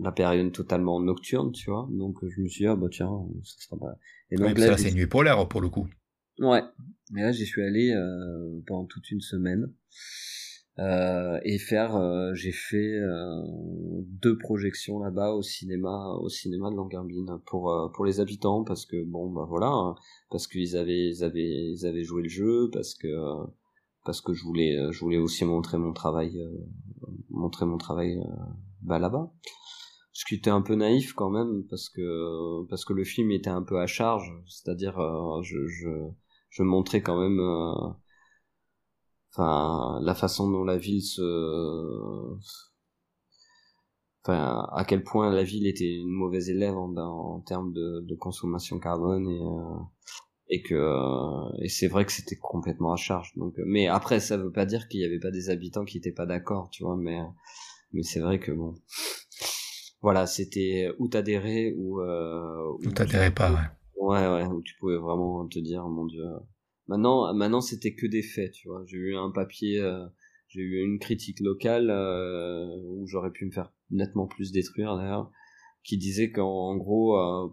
[0.00, 1.88] la période totalement nocturne tu vois.
[1.90, 3.10] Donc je me suis dit ah bah tiens
[3.42, 3.96] ça sera pas
[4.30, 5.88] et donc là c'est nuit polaire pour le coup.
[6.38, 6.62] Ouais.
[7.12, 9.72] Mais là j'y suis allé euh, pendant toute une semaine
[10.78, 13.42] euh, et faire euh, j'ai fait euh,
[14.22, 19.04] deux projections là-bas au cinéma au cinéma de Longyearbyen pour pour les habitants parce que
[19.04, 19.96] bon bah voilà hein,
[20.30, 23.08] parce qu'ils avaient ils avaient ils avaient joué le jeu parce que
[24.04, 26.38] parce que je voulais je voulais aussi montrer mon travail
[27.30, 28.18] montrer mon travail
[28.82, 29.32] bah là-bas.
[30.12, 33.50] Ce qui était un peu naïf quand même parce que parce que le film était
[33.50, 34.96] un peu à charge c'est-à-dire
[35.42, 35.88] je, je
[36.48, 37.40] je montrais quand même
[39.32, 41.22] enfin la façon dont la ville se
[44.24, 48.14] enfin à quel point la ville était une mauvaise élève en, en termes de, de,
[48.14, 49.78] consommation carbone et euh,
[50.50, 53.32] et que euh, et c'est vrai que c'était complètement à charge.
[53.36, 56.12] Donc mais après ça veut pas dire qu'il y avait pas des habitants qui étaient
[56.12, 57.18] pas d'accord tu vois mais
[57.92, 58.74] mais c'est vrai que bon
[60.02, 63.68] voilà c'était ou t'adhérais ou euh, ou t'adhérais pas ouais.
[63.96, 66.24] Ouais ouais où tu pouvais vraiment te dire mon dieu
[66.90, 68.82] Maintenant, maintenant c'était que des faits, tu vois.
[68.84, 70.04] J'ai eu un papier, euh,
[70.48, 75.30] j'ai eu une critique locale euh, où j'aurais pu me faire nettement plus détruire d'ailleurs,
[75.84, 77.48] qui disait qu'en gros, euh,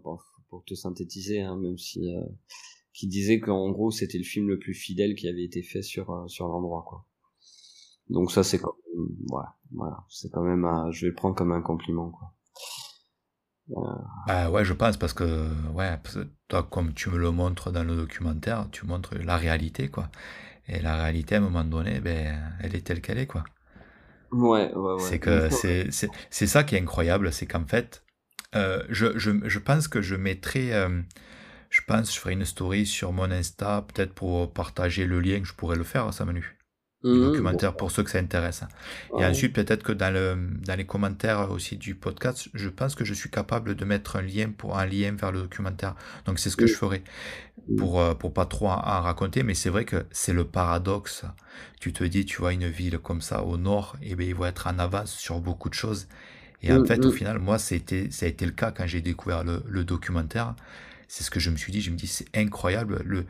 [0.48, 2.12] pour te synthétiser, hein, même si,
[2.92, 6.24] qui disait qu'en gros c'était le film le plus fidèle qui avait été fait sur
[6.28, 7.06] sur l'endroit, quoi.
[8.10, 8.74] Donc ça c'est quand
[9.28, 12.34] voilà, voilà, c'est quand même, je vais le prendre comme un compliment, quoi.
[14.26, 15.98] Bah ouais, je pense, parce que, ouais,
[16.48, 20.10] toi, comme tu me le montres dans le documentaire, tu montres la réalité, quoi.
[20.68, 23.44] Et la réalité, à un moment donné, ben, elle est telle qu'elle est, quoi.
[24.30, 24.98] Ouais, ouais, ouais.
[25.00, 25.48] C'est que
[26.30, 28.04] c'est, ça qui est incroyable, c'est qu'en fait,
[28.54, 31.00] euh, je, je, je, pense que je mettrai, euh,
[31.70, 35.52] je pense, je ferai une story sur mon Insta, peut-être pour partager le lien, je
[35.54, 36.57] pourrais le faire, ça menu.
[37.04, 38.64] Mmh, documentaire pour ceux que ça intéresse.
[39.16, 40.36] Et ensuite, peut-être que dans, le,
[40.66, 44.22] dans les commentaires aussi du podcast, je pense que je suis capable de mettre un
[44.22, 45.94] lien pour un lien vers le documentaire.
[46.26, 47.04] Donc c'est ce que je ferai
[47.76, 49.44] pour euh, pour pas trop en, raconter.
[49.44, 51.24] Mais c'est vrai que c'est le paradoxe.
[51.80, 54.34] Tu te dis, tu vois une ville comme ça au nord, et eh bien ils
[54.34, 56.08] vont être en avance sur beaucoup de choses.
[56.62, 57.12] Et en mm, fait, au mm.
[57.12, 59.84] final, moi, ça a été, ça a été le cas quand j'ai découvert le, le
[59.84, 60.56] documentaire.
[61.06, 61.80] C'est ce que je me suis dit.
[61.80, 63.02] Je me dis, c'est incroyable.
[63.04, 63.24] Le,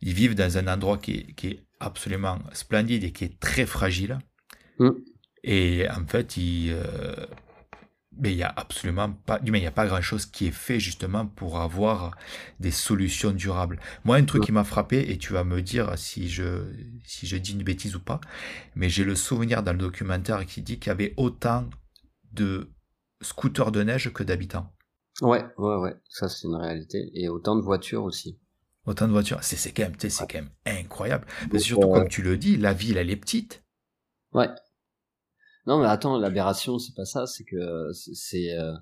[0.00, 3.66] ils vivent dans un endroit qui est, qui est absolument splendide et qui est très
[3.66, 4.18] fragile.
[4.78, 4.90] Mm.
[5.44, 7.26] Et en fait, il, euh,
[8.20, 10.52] mais il y a absolument pas, mais il y a pas grand chose qui est
[10.52, 12.16] fait justement pour avoir
[12.58, 13.78] des solutions durables.
[14.04, 16.64] Moi, un truc qui m'a frappé, et tu vas me dire si je,
[17.04, 18.20] si je dis une bêtise ou pas,
[18.74, 21.68] mais j'ai le souvenir dans le documentaire qui dit qu'il y avait autant
[22.32, 22.70] de
[23.22, 24.72] scooters de neige que d'habitants.
[25.20, 27.10] Ouais, ouais, ouais, ça c'est une réalité.
[27.14, 28.38] Et autant de voitures aussi.
[28.88, 31.26] Autant de voitures, c'est quand même, c'est quand même incroyable.
[31.52, 33.62] Mais surtout, comme tu le dis, la ville, elle est petite.
[34.32, 34.48] Ouais,
[35.68, 38.54] non, mais attends, l'aberration, c'est pas ça, c'est que c'est.
[38.56, 38.72] Euh,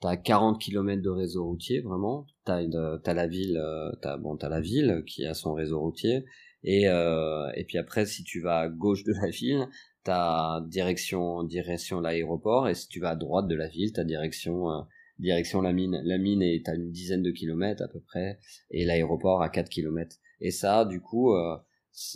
[0.00, 2.26] t'as 40 km de réseau routier, vraiment.
[2.44, 2.60] T'as,
[3.02, 6.26] as la ville, euh, t'as, bon, t'as la ville qui a son réseau routier.
[6.62, 9.66] Et, euh, et puis après, si tu vas à gauche de la ville,
[10.02, 12.68] t'as direction, direction l'aéroport.
[12.68, 14.82] Et si tu vas à droite de la ville, t'as direction, euh,
[15.18, 16.00] direction la mine.
[16.04, 18.38] La mine est à une dizaine de kilomètres à peu près.
[18.70, 20.16] Et l'aéroport à 4 kilomètres.
[20.40, 21.56] Et ça, du coup, euh,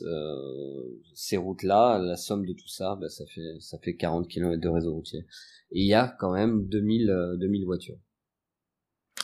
[0.00, 4.60] euh, ces routes-là, la somme de tout ça, bah, ça fait ça fait 40 km
[4.60, 5.20] de réseau routier.
[5.70, 7.98] Et il y a quand même 2000 2000 euh, voitures.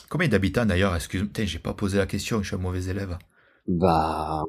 [0.09, 3.17] Combien d'habitants d'ailleurs Excuse-moi, j'ai pas posé la question, je suis un mauvais élève.
[3.67, 4.43] Bah,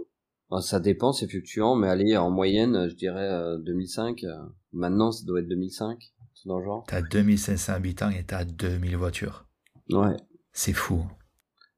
[0.50, 4.22] bah ça dépend, c'est fluctuant, mais allez, en moyenne, je dirais 2005.
[4.22, 4.36] Euh,
[4.72, 5.98] maintenant, ça doit être 2005,
[6.46, 6.84] dans le genre.
[6.88, 9.46] T'as 2500 habitants et t'as 2000 voitures.
[9.90, 10.16] Ouais.
[10.52, 11.04] C'est fou.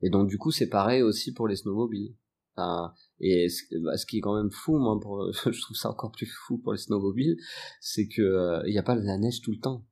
[0.02, 2.14] Et donc, du coup, c'est pareil aussi pour les snowmobiles.
[2.56, 3.46] Enfin, et
[3.82, 6.58] bah, ce, qui est quand même fou, moi, pour, je trouve ça encore plus fou
[6.58, 7.36] pour les snowmobiles,
[7.80, 9.84] c'est que euh, il n'y a pas de la neige tout le temps.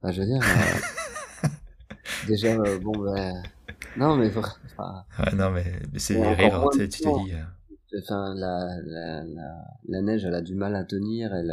[0.00, 1.48] Enfin, je veux dire, euh,
[2.26, 3.42] déjà, euh, bon, ben,
[3.96, 5.04] non, mais enfin,
[5.36, 5.64] non, mais
[5.96, 7.34] c'est rire, tu te dis.
[7.98, 9.54] Enfin, la, la, la,
[9.86, 11.52] la, neige, elle a du mal à tenir, elle,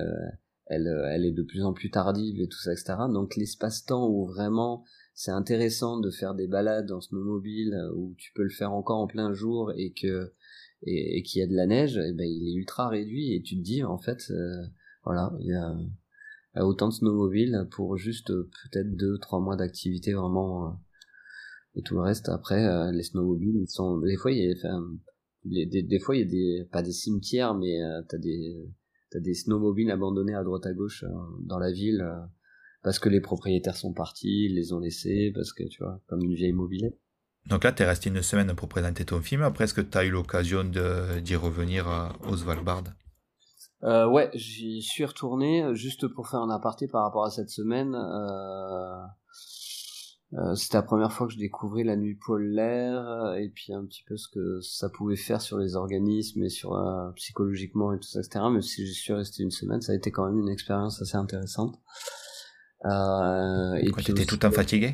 [0.70, 2.96] elle, elle est de plus en plus tardive et tout ça, etc.
[3.12, 8.44] Donc l'espace-temps où vraiment c'est intéressant de faire des balades en snowmobile, où tu peux
[8.44, 10.32] le faire encore en plein jour et que
[10.84, 13.42] et, qu'il y a de la neige, et eh ben il est ultra réduit et
[13.42, 14.66] tu te dis en fait euh,
[15.04, 20.14] voilà il y a, autant de snowmobile pour juste euh, peut-être deux trois mois d'activité
[20.14, 20.72] vraiment euh,
[21.76, 24.84] et tout le reste après les snowmobiles ils sont des fois il y a enfin,
[25.46, 28.68] des, des, fois il y a des pas des cimetières mais t'as des
[29.12, 31.04] t'as des snowmobiles abandonnés à droite à gauche
[31.42, 32.04] dans la ville
[32.84, 36.22] parce que les propriétaires sont partis, ils les ont laissés parce que tu vois comme
[36.24, 36.98] une vieille mobilette.
[37.48, 39.42] Donc là, tu es resté une semaine pour présenter ton film.
[39.42, 42.68] Après, est-ce que tu as eu l'occasion d'y revenir à Oswald
[43.84, 47.96] euh, Ouais, j'y suis retourné juste pour faire un aparté par rapport à cette semaine.
[47.96, 49.02] Euh,
[50.34, 54.04] euh, C'était la première fois que je découvrais la nuit polaire et puis un petit
[54.08, 58.08] peu ce que ça pouvait faire sur les organismes et sur euh, psychologiquement et tout
[58.08, 58.46] ça, etc.
[58.52, 61.18] Mais si j'y suis resté une semaine, ça a été quand même une expérience assez
[61.18, 61.80] intéressante.
[62.86, 64.94] Euh, et puis t'étais tout un fatigué?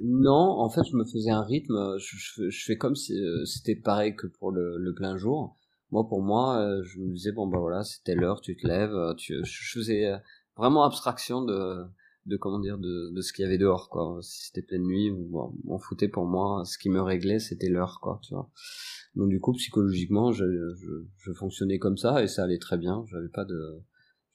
[0.00, 1.96] Non, en fait, je me faisais un rythme.
[1.98, 5.56] Je, je, fais comme si euh, c'était pareil que pour le, le, plein jour.
[5.90, 8.94] Moi, pour moi, euh, je me disais bon bah voilà, c'était l'heure, tu te lèves.
[8.94, 10.12] Euh, tu, je faisais
[10.56, 11.84] vraiment abstraction de
[12.26, 14.18] de comment dire de, de ce qu'il y avait dehors quoi.
[14.22, 16.64] Si c'était pleine nuit, bon, m'en foutait pour moi.
[16.64, 18.50] Ce qui me réglait, c'était l'heure quoi, tu vois.
[19.14, 23.04] Donc du coup, psychologiquement, je, je, je fonctionnais comme ça et ça allait très bien.
[23.10, 23.82] J'avais pas de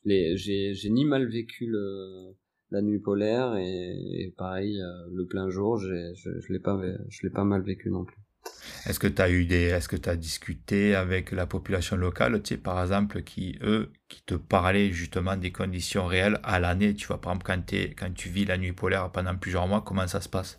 [0.05, 2.35] j'ai j'ai ni mal vécu le
[2.71, 6.79] la nuit polaire et, pareil euh, le plein jour je, je l'ai pas
[7.09, 8.21] je l'ai pas mal vécu non plus
[8.85, 12.41] est-ce que tu as eu des est-ce que tu as discuté avec la population locale
[12.41, 16.93] tu sais par exemple qui eux qui te parlaient justement des conditions réelles à l'année
[16.93, 20.07] tu vois par exemple quand, quand tu vis la nuit polaire pendant plusieurs mois comment
[20.07, 20.57] ça se passe?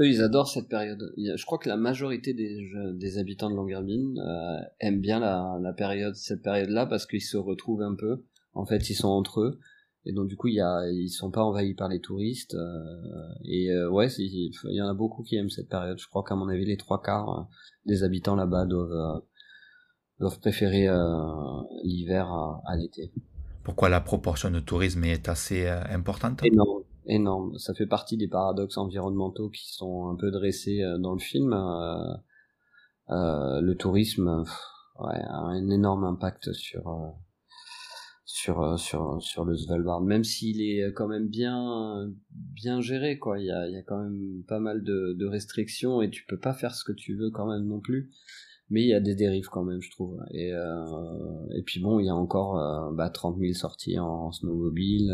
[0.00, 1.12] Eux ils adorent cette période.
[1.16, 6.42] Je crois que la majorité des, habitants de Longyearbyen euh, aiment bien la, période cette
[6.42, 8.22] période là parce qu'ils se retrouvent un peu.
[8.54, 9.58] En fait ils sont entre eux
[10.06, 13.28] et donc du coup il y a ils sont pas envahis par les touristes euh,
[13.44, 15.98] et euh, ouais il y en a beaucoup qui aiment cette période.
[15.98, 17.42] Je crois qu'à mon avis les trois quarts euh,
[17.86, 19.22] des habitants là-bas doivent
[20.20, 20.88] doivent préférer
[21.84, 22.32] l'hiver
[22.64, 23.12] à, l'été.
[23.64, 26.42] Pourquoi la proportion de tourisme est assez importante?
[26.42, 27.56] Énorme énorme.
[27.58, 31.50] Ça fait partie des paradoxes environnementaux qui sont un peu dressés dans le film
[33.08, 34.42] le tourisme
[34.98, 37.14] ouais, a un énorme impact sur
[38.46, 43.18] sur euh, sur sur le Svalbard même s'il est euh, quand même bien bien géré
[43.18, 43.40] quoi.
[43.40, 46.38] Il y a il y a quand même pas mal de, restrictions et tu peux
[46.38, 48.10] pas faire ce que tu veux quand même non plus.
[48.70, 50.20] Mais il y a des dérives quand même je trouve.
[50.30, 54.30] Et euh, et puis bon il y a encore euh, bah, 30 000 sorties en,
[54.30, 55.12] snowmobile.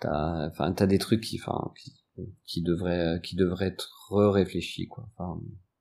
[0.00, 1.92] T'as enfin t'as des trucs qui enfin qui,
[2.44, 5.08] qui devraient qui devraient être réfléchis quoi.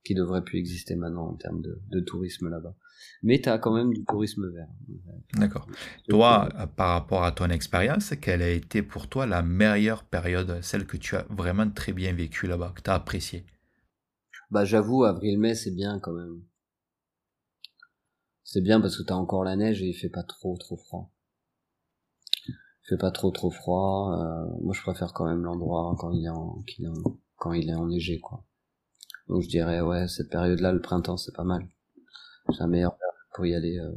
[0.04, 2.76] Qui devraient plus exister maintenant en termes de, de tourisme là-bas
[3.24, 4.68] mais t'as quand même du tourisme vert
[5.34, 5.68] D'accord.
[6.10, 10.86] Toi, par rapport à ton expérience, quelle a été pour toi la meilleure période, celle
[10.86, 13.46] que tu as vraiment très bien vécue là-bas, que tu as appréciée?
[14.52, 16.42] Bah j'avoue, avril-mai, c'est bien quand même.
[18.44, 21.10] C'est bien parce que t'as encore la neige et il fait pas trop trop froid.
[22.48, 24.14] Il fait pas trop trop froid.
[24.20, 26.62] Euh, moi je préfère quand même l'endroit quand il est en,
[27.38, 28.44] quand il est enneigé quoi.
[29.30, 31.66] Donc je dirais ouais cette période-là, le printemps c'est pas mal.
[32.48, 33.78] C'est la meilleure période pour y aller.
[33.80, 33.92] Euh,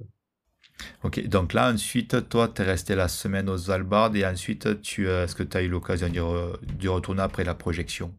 [1.02, 5.08] Ok, donc là, ensuite, toi, tu es resté la semaine aux Svalbard et ensuite, tu,
[5.08, 8.14] euh, est-ce que tu as eu l'occasion d'y, retourner après la projection?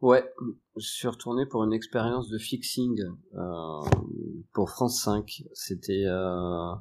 [0.00, 0.24] Ouais,
[0.76, 3.00] je suis retourné pour une expérience de fixing
[3.34, 3.80] euh,
[4.52, 5.42] pour France 5.
[5.54, 6.74] C'était euh,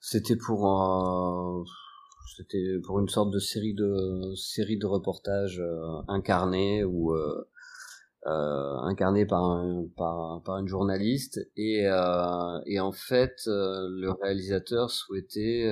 [0.00, 1.64] c'était pour
[2.36, 5.62] c'était pour une sorte de série de série de reportages
[6.08, 7.48] incarnés où euh,
[8.84, 11.40] incarné par, un, par, une journaliste.
[11.56, 15.70] Et, euh, en fait euh, le réalisateur souhaitait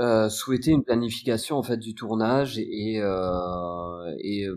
[0.00, 0.28] euh,
[0.66, 4.56] une planification en fait du tournage et euh,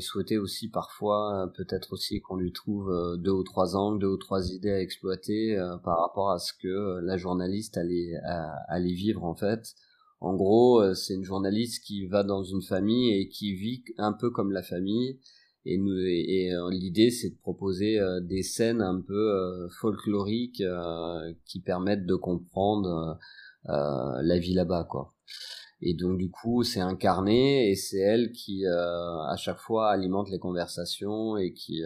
[0.00, 4.52] souhaitait aussi parfois peut-être aussi qu'on lui trouve deux ou trois angles deux ou trois
[4.52, 9.74] idées à exploiter par rapport à ce que la journaliste allait vivre en fait
[10.22, 14.12] en gros, euh, c'est une journaliste qui va dans une famille et qui vit un
[14.12, 15.18] peu comme la famille.
[15.64, 20.62] Et, nous, et, euh, l'idée, c'est de proposer euh, des scènes un peu folkloriques
[21.44, 23.18] qui permettent de comprendre
[23.64, 25.14] la vie là-bas, quoi.
[25.80, 30.38] Et donc du coup, c'est incarné et c'est elle qui, à chaque fois, alimente les
[30.38, 31.82] conversations et qui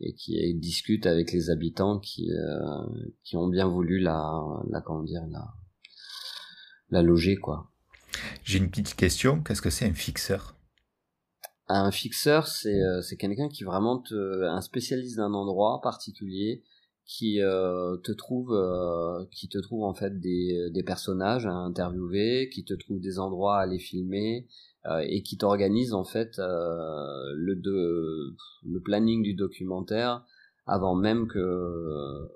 [0.00, 2.28] et qui discute avec les habitants qui
[3.24, 5.46] qui ont bien voulu la la comment dire la
[6.90, 7.70] la loger, quoi.
[8.44, 9.42] J'ai une petite question.
[9.42, 10.54] Qu'est-ce que c'est un fixeur?
[11.68, 16.62] Un fixeur, c'est euh, c'est quelqu'un qui vraiment te, un spécialiste d'un endroit particulier
[17.04, 22.50] qui euh, te trouve euh, qui te trouve en fait des, des personnages à interviewer,
[22.52, 24.46] qui te trouve des endroits à aller filmer
[25.08, 30.24] et qui t'organise en fait le de, le planning du documentaire
[30.64, 32.28] avant même que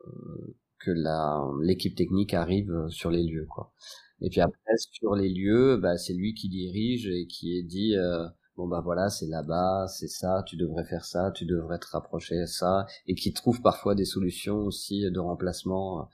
[0.81, 3.73] que la l'équipe technique arrive sur les lieux quoi.
[4.21, 7.97] Et puis après, sur les lieux, bah, c'est lui qui dirige et qui est dit,
[7.97, 8.27] euh,
[8.57, 12.39] bon bah voilà, c'est là-bas, c'est ça, tu devrais faire ça, tu devrais te rapprocher
[12.41, 16.09] de ça, et qui trouve parfois des solutions aussi de remplacement.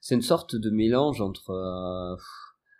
[0.00, 1.50] C'est une sorte de mélange entre...
[1.50, 2.16] Euh,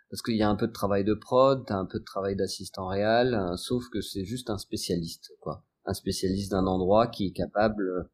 [0.09, 2.35] parce qu'il y a un peu de travail de prod, t'as un peu de travail
[2.35, 5.63] d'assistant réel, euh, sauf que c'est juste un spécialiste, quoi.
[5.85, 8.09] Un spécialiste d'un endroit qui est capable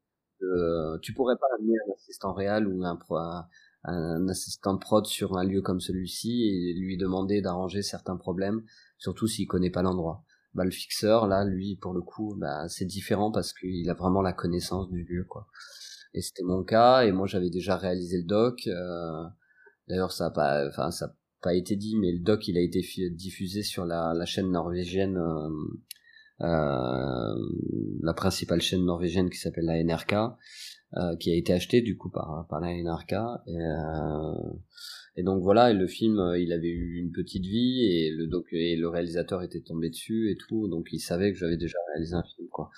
[1.01, 2.97] Tu pourrais pas amener un assistant réel ou un,
[3.83, 8.63] un assistant prod sur un lieu comme celui-ci et lui demander d'arranger certains problèmes,
[8.97, 10.23] surtout s'il connaît pas l'endroit.
[10.53, 14.21] Bah, le fixeur, là, lui, pour le coup, bah, c'est différent parce qu'il a vraiment
[14.21, 15.47] la connaissance du lieu, quoi.
[16.13, 18.67] Et c'était mon cas, et moi j'avais déjà réalisé le doc.
[18.67, 19.23] Euh,
[19.87, 22.81] d'ailleurs, ça a pas, été dit, mais le doc, il a été
[23.11, 25.49] diffusé sur la, chaîne norvégienne, euh,
[26.41, 30.15] la principale chaîne norvégienne qui s'appelle la NRK.
[30.97, 33.13] Euh, qui a été acheté du coup par par la NRK
[33.47, 34.33] et, euh,
[35.15, 38.27] et donc voilà et le film euh, il avait eu une petite vie et le
[38.27, 40.67] doc et le réalisateur était tombé dessus et tout.
[40.67, 42.71] Donc il savait que j'avais déjà réalisé un film quoi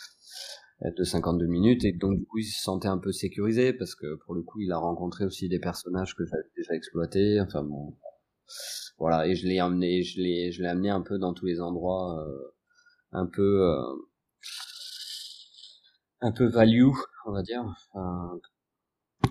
[0.96, 1.86] de 52 minutes.
[1.86, 4.62] Et donc du coup il se sentait un peu sécurisé parce que pour le coup
[4.62, 7.42] il a rencontré aussi des personnages que j'avais déjà exploités.
[7.42, 7.96] Enfin bon
[9.00, 9.26] voilà.
[9.26, 12.24] Et je l'ai amené je l'ai je l'ai amené un peu dans tous les endroits
[12.28, 12.53] euh,
[13.14, 13.94] un peu euh,
[16.24, 16.90] un peu value,
[17.26, 17.64] on va dire.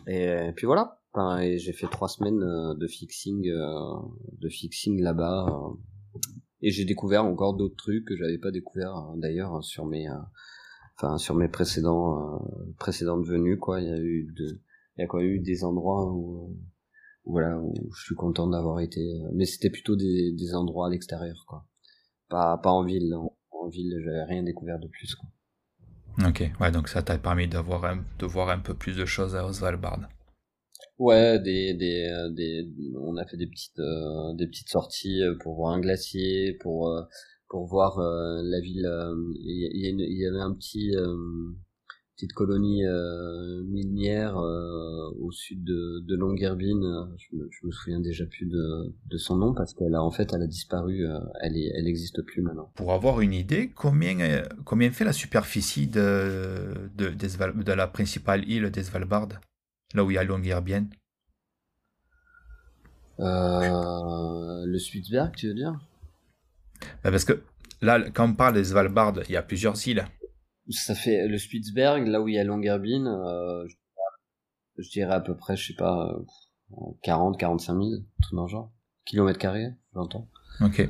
[0.06, 1.00] et, puis voilà.
[1.40, 3.98] j'ai fait trois semaines euh, de fixing, euh,
[4.38, 5.46] de fixing là-bas.
[5.48, 6.20] Euh.
[6.60, 10.06] et j'ai découvert encore d'autres trucs que j'avais pas découvert d'ailleurs sur mes,
[10.98, 12.46] enfin sur mes précédents,
[12.78, 13.80] précédentes venues quoi.
[13.80, 14.32] Il y a eu
[14.98, 16.54] il y a quand eu des endroits où,
[17.24, 19.22] voilà, où je suis content d'avoir été.
[19.32, 21.66] Mais c'était plutôt des, des endroits à l'extérieur quoi.
[22.28, 23.14] Pas, pas en ville.
[23.62, 25.28] En ville, j'avais rien découvert de plus quoi.
[26.28, 29.06] Ok, ouais, donc ça t'a permis de voir, un, de voir un peu plus de
[29.06, 30.00] choses à Svalbard.
[30.98, 32.68] Ouais, des, des, euh, des,
[33.00, 36.94] on a fait des petites, euh, des petites sorties euh, pour voir un glacier, pour,
[37.48, 38.88] pour voir la ville.
[39.36, 40.94] Il y, y, avait un petit,
[42.16, 47.08] petite colonie euh, minière euh, au sud de, de Longyearbyen.
[47.16, 50.10] Je me, je me souviens déjà plus de, de son nom parce qu'elle a en
[50.10, 51.06] fait elle a disparu.
[51.06, 52.70] Euh, elle est, elle n'existe plus maintenant.
[52.74, 58.70] Pour avoir une idée, combien combien fait la superficie de de, de la principale île
[58.70, 59.28] des Svalbard,
[59.94, 60.88] là où il y a Longyearbyen
[63.18, 65.78] Le Spitzberg, tu veux dire?
[67.02, 67.42] Bah, Parce que
[67.80, 70.04] là, quand on parle des Svalbard, il y a plusieurs îles
[70.70, 73.66] ça fait le Spitzberg, là où il y a Longyearbyen, euh,
[74.78, 76.16] je, dirais à peu près, je sais pas,
[77.02, 77.90] 40, 45 000,
[78.22, 78.72] tout dans le genre.
[79.04, 80.28] Kilomètres carrés, j'entends.
[80.60, 80.88] Ok.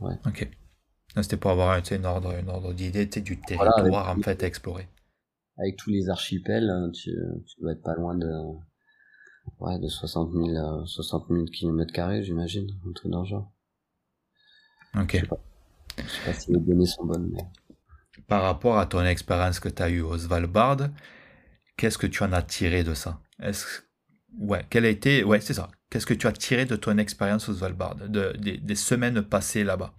[0.00, 0.14] Ouais.
[0.26, 0.48] Ok.
[1.20, 4.88] C'était pour avoir une ordre, une ordre d'idée du territoire en fait à explorer.
[5.58, 7.10] Avec tous les archipels, hein, tu,
[7.46, 8.32] tu dois être pas loin de,
[9.60, 13.52] ouais, de 60 000, 60 000 km carrés, j'imagine, un truc dans le genre.
[14.94, 15.12] Ok.
[15.12, 15.40] Je sais pas,
[15.98, 17.42] je sais pas si les données sont bonnes, mais
[18.32, 20.88] par rapport à ton expérience que tu as eue au Svalbard,
[21.76, 23.20] qu'est-ce que tu en as tiré de ça?
[23.42, 23.66] Est-ce
[24.38, 25.68] ouais, quelle a été ouais, c'est ça.
[25.90, 29.92] Qu'est-ce que tu as tiré de ton expérience au Svalbard, de, des, semaines passées là-bas?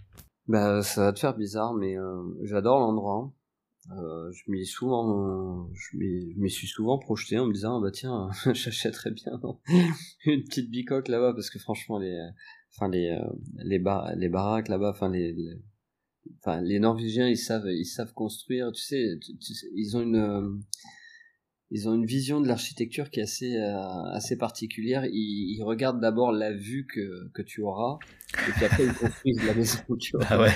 [0.47, 3.31] Bah, ça va te faire bizarre, mais euh, j'adore l'endroit.
[3.91, 9.11] Euh, je m'y souvent, je m'y suis souvent projeté en me disant bah tiens, j'achèterais
[9.11, 9.33] bien
[10.25, 12.17] une petite bicoque là-bas parce que franchement les,
[12.73, 13.83] enfin les euh, les,
[14.15, 15.35] les baraques là-bas, enfin les
[16.39, 19.19] enfin les Norvégiens ils savent ils savent construire tu sais,
[19.75, 20.49] ils ont une euh,
[21.71, 25.05] ils ont une vision de l'architecture qui est assez euh, assez particulière.
[25.05, 27.97] Ils, ils regardent d'abord la vue que que tu auras
[28.47, 30.51] et puis après ils construisent la maison tu vois ah ouais.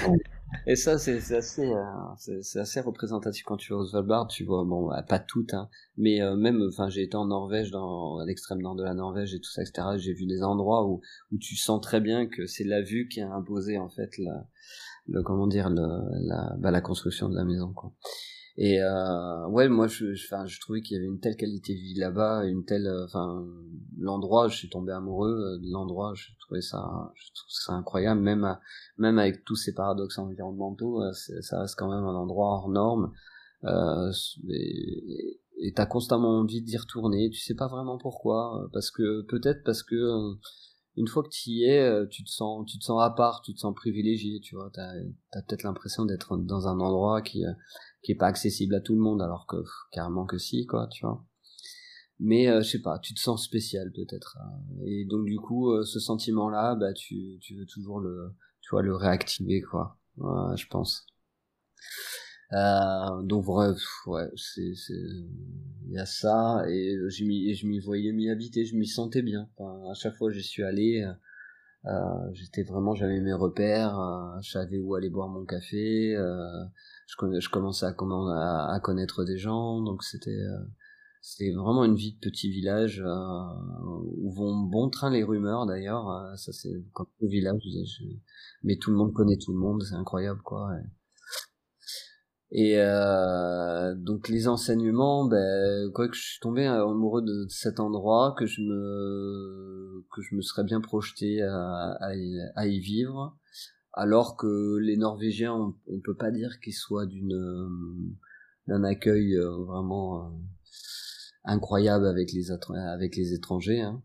[0.67, 3.43] et ça c'est assez euh, c'est assez représentatif.
[3.45, 6.89] Quand tu vas au Svalbard tu vois bon bah, pas toutes hein, mais même enfin
[6.89, 9.87] j'ai été en Norvège dans à l'extrême nord de la Norvège et tout ça etc
[9.97, 11.01] j'ai vu des endroits où
[11.31, 14.47] où tu sens très bien que c'est la vue qui a imposé en fait la
[15.07, 15.87] le comment dire le,
[16.27, 17.91] la, bah, la construction de la maison quoi.
[18.59, 21.79] Et euh, ouais moi je enfin je, trouvais qu'il y avait une telle qualité de
[21.79, 23.45] vie là-bas une telle euh, enfin
[23.99, 26.83] l'endroit je suis tombé amoureux euh, de l'endroit je trouvais ça
[27.13, 28.19] je trouve ça incroyable.
[28.19, 28.57] Même
[28.97, 33.11] même avec tous ces paradoxes environnementaux euh, ça reste quand même un endroit hors norme.
[33.63, 34.11] Euh,
[35.59, 39.83] et t'as constamment envie d'y retourner tu sais pas vraiment pourquoi parce que peut-être parce
[39.83, 39.95] que
[40.97, 43.41] une fois que tu y es, euh, tu te sens, tu te sens à part,
[43.41, 44.71] tu te sens privilégié, tu vois.
[44.73, 44.91] T'as
[45.31, 47.53] as, peut-être l'impression d'être dans un endroit qui euh,
[48.01, 49.57] qui est pas accessible à tout le monde, alors que
[49.91, 51.23] carrément que si, quoi, tu vois.
[52.19, 54.37] Mais euh, je sais pas, tu te sens spécial peut-être.
[54.85, 58.95] et donc du coup, ce sentiment-là, bah tu tu veux toujours le, tu vois, le
[58.95, 59.97] réactiver, quoi.
[60.17, 61.05] je pense.
[62.53, 68.11] Euh, donc bref, ouais, c'est, il y a ça et je m'y, je m'y voyais
[68.13, 69.49] m'y habiter, je m'y sentais bien.
[69.57, 71.05] Enfin, à chaque fois j'y suis allé,
[71.87, 76.65] euh, j'étais vraiment, j'avais mes repères, euh, je savais où aller boire mon café, euh,
[77.07, 77.93] je, je commençais à,
[78.73, 80.65] à, connaître des gens, donc c'était, euh,
[81.21, 83.01] c'était vraiment une vie de petit village
[84.17, 86.33] où vont bon train les rumeurs d'ailleurs.
[86.37, 87.61] ça c'est comme au village,
[88.63, 90.71] mais tout le monde connaît tout le monde, c'est incroyable quoi.
[92.51, 98.35] Et euh, donc les enseignements, ben, quoi que je suis tombé amoureux de cet endroit,
[98.37, 102.15] que je me que je me serais bien projeté à,
[102.65, 103.37] y, vivre,
[103.91, 108.15] alors que les Norvégiens, on, peut pas dire qu'ils soient d'une
[108.67, 110.29] d'un accueil euh, vraiment euh,
[111.43, 113.81] incroyable avec les avec les étrangers.
[113.81, 114.01] Hein.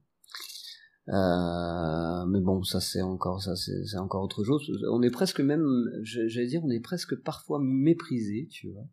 [1.09, 4.71] Euh, mais bon, ça c'est encore ça c'est encore autre chose.
[4.91, 5.67] On est presque même,
[6.03, 8.87] j'allais dire, on est presque parfois méprisé, tu vois.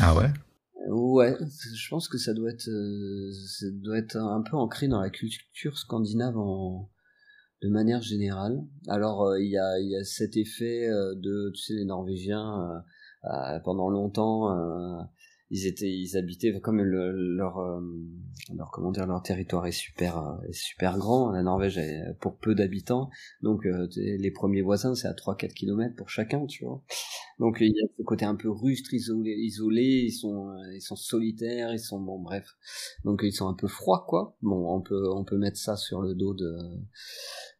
[0.00, 0.30] Ah ouais?
[0.88, 1.36] Ouais,
[1.74, 5.10] je pense que ça doit être, euh, ça doit être un peu ancré dans la
[5.10, 6.90] culture scandinave en,
[7.62, 8.62] de manière générale.
[8.88, 12.82] Alors euh, il y a il y a cet effet de, tu sais, les Norvégiens
[13.64, 14.48] pendant longtemps
[15.50, 17.80] ils étaient ils habitaient comme leur euh,
[18.54, 21.32] leur comment dire leur territoire est super euh, est super grand.
[21.32, 23.10] La Norvège est pour peu d'habitants.
[23.42, 26.82] Donc euh, les premiers voisins c'est à 3 4 km pour chacun tu vois.
[27.40, 30.04] Donc il y a ce côté un peu rustre isolé isolé.
[30.06, 31.72] Ils sont ils sont solitaires.
[31.72, 32.56] Ils sont bon bref.
[33.04, 34.36] Donc ils sont un peu froids quoi.
[34.42, 36.56] Bon on peut on peut mettre ça sur le dos de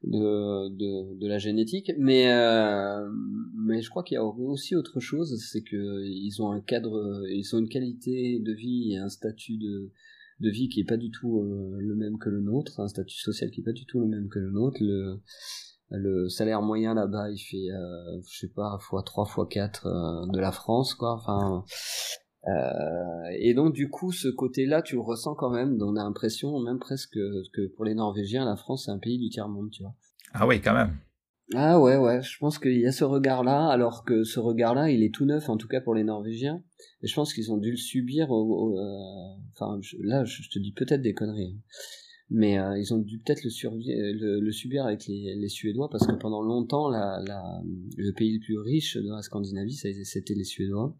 [0.05, 3.09] de, de, de la génétique, mais euh,
[3.55, 7.27] mais je crois qu'il y a aussi autre chose, c'est que ils ont un cadre,
[7.29, 9.91] ils ont une qualité de vie et un statut de
[10.41, 13.19] de vie qui est pas du tout euh, le même que le nôtre, un statut
[13.19, 14.79] social qui est pas du tout le même que le nôtre.
[14.81, 15.21] Le
[15.93, 20.27] le salaire moyen là-bas, il fait euh, je sais pas fois 3 fois 4 euh,
[20.33, 21.15] de la France quoi.
[21.15, 21.65] Enfin
[22.49, 25.79] euh, et donc du coup, ce côté-là, tu le ressens quand même.
[25.81, 27.15] On a l'impression, même presque,
[27.53, 29.95] que pour les Norvégiens, la France c'est un pays du tiers monde, tu vois.
[30.33, 30.97] Ah oui, quand même.
[31.55, 32.23] Ah ouais, ouais.
[32.23, 35.49] Je pense qu'il y a ce regard-là, alors que ce regard-là, il est tout neuf,
[35.49, 36.63] en tout cas pour les Norvégiens.
[37.03, 38.31] Et je pense qu'ils ont dû le subir.
[38.31, 41.57] Au, euh, Enfin, là, je te dis peut-être des conneries.
[41.57, 41.61] Hein.
[42.31, 46.13] Mais euh, ils ont dû peut-être le, le, subir avec les, les, Suédois parce que
[46.13, 47.61] pendant longtemps, la, la,
[47.97, 50.97] le pays le plus riche de la Scandinavie, c'était les Suédois.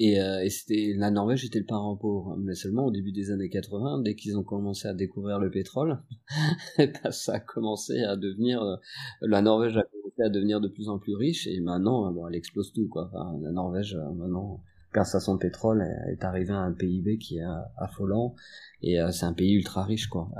[0.00, 3.32] Et, euh, et c'était la Norvège était le parent pauvre, mais seulement au début des
[3.32, 5.98] années 80, dès qu'ils ont commencé à découvrir le pétrole,
[6.78, 8.76] et ben ça a commencé à devenir euh,
[9.22, 12.28] la Norvège a commencé à devenir de plus en plus riche et maintenant euh, bon,
[12.28, 13.10] elle explose tout quoi.
[13.12, 14.60] Enfin, la Norvège euh, maintenant
[14.92, 17.44] grâce à son pétrole, est arrivé à un PIB qui est
[17.76, 18.34] affolant
[18.80, 20.30] et c'est un pays ultra riche quoi.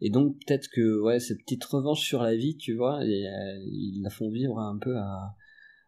[0.00, 4.08] et donc peut-être que ouais cette petite revanche sur la vie, tu vois, ils la
[4.08, 5.36] font vivre un peu à,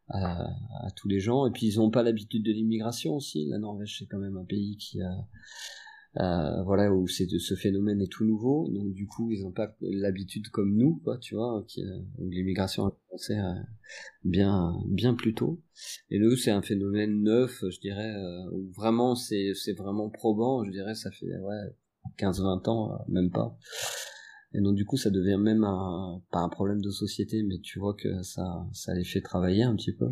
[0.09, 0.45] à,
[0.87, 1.47] à, tous les gens.
[1.47, 3.47] Et puis ils n'ont pas l'habitude de l'immigration aussi.
[3.49, 5.27] La Norvège c'est quand même un pays qui a
[6.21, 9.75] euh, voilà où c'est ce phénomène est tout nouveau donc du coup ils n'ont pas
[9.81, 13.53] l'habitude comme nous quoi tu vois qui, euh, l'immigration a commencé euh,
[14.23, 15.61] bien bien plus tôt
[16.11, 20.63] et nous c'est un phénomène neuf je dirais euh, où vraiment c'est c'est vraiment probant
[20.63, 21.77] je dirais ça fait ouais
[22.17, 23.59] 15 20 ans même pas
[24.55, 25.67] et donc du coup ça devient même
[26.31, 29.75] pas un problème de société mais tu vois que ça ça les fait travailler un
[29.75, 30.09] petit peu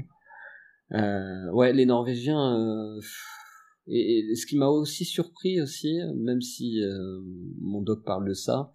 [1.52, 2.98] ouais les norvégiens
[3.86, 7.20] et, ce qui m'a aussi surpris aussi, même si euh,
[7.60, 8.73] mon doc parle de ça,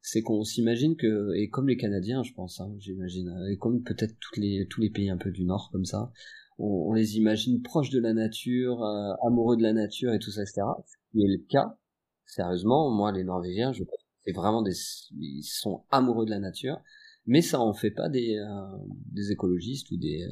[0.00, 4.14] c'est qu'on s'imagine que, et comme les Canadiens, je pense, hein, j'imagine, et comme peut-être
[4.20, 6.12] tous les tous les pays un peu du Nord comme ça,
[6.58, 10.42] on, les imagine proches de la nature, euh, amoureux de la nature et tout ça,
[10.42, 10.62] etc.
[10.86, 11.76] Ce est le cas.
[12.24, 13.84] Sérieusement, moi, les Norvégiens, je
[14.26, 14.74] c'est vraiment des,
[15.18, 16.80] ils sont amoureux de la nature,
[17.26, 18.76] mais ça en fait pas des euh,
[19.12, 20.26] des écologistes ou des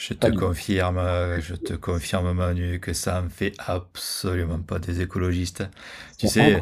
[0.00, 0.98] je te confirme,
[1.40, 5.62] je te confirme Manu que ça ne fait absolument pas des écologistes.
[6.16, 6.58] Tu sais,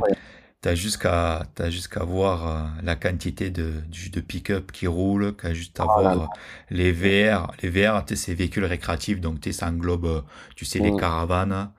[0.60, 3.74] tu as jusqu'à jusqu'à voir euh, la quantité de
[4.12, 6.30] de pick-up qui roule, qu'à juste à oh voir
[6.70, 10.24] les VR, les VR, tu sais, ces véhicules récréatifs, donc tu ça englobe,
[10.56, 10.98] tu sais, les mm.
[10.98, 11.70] caravanes.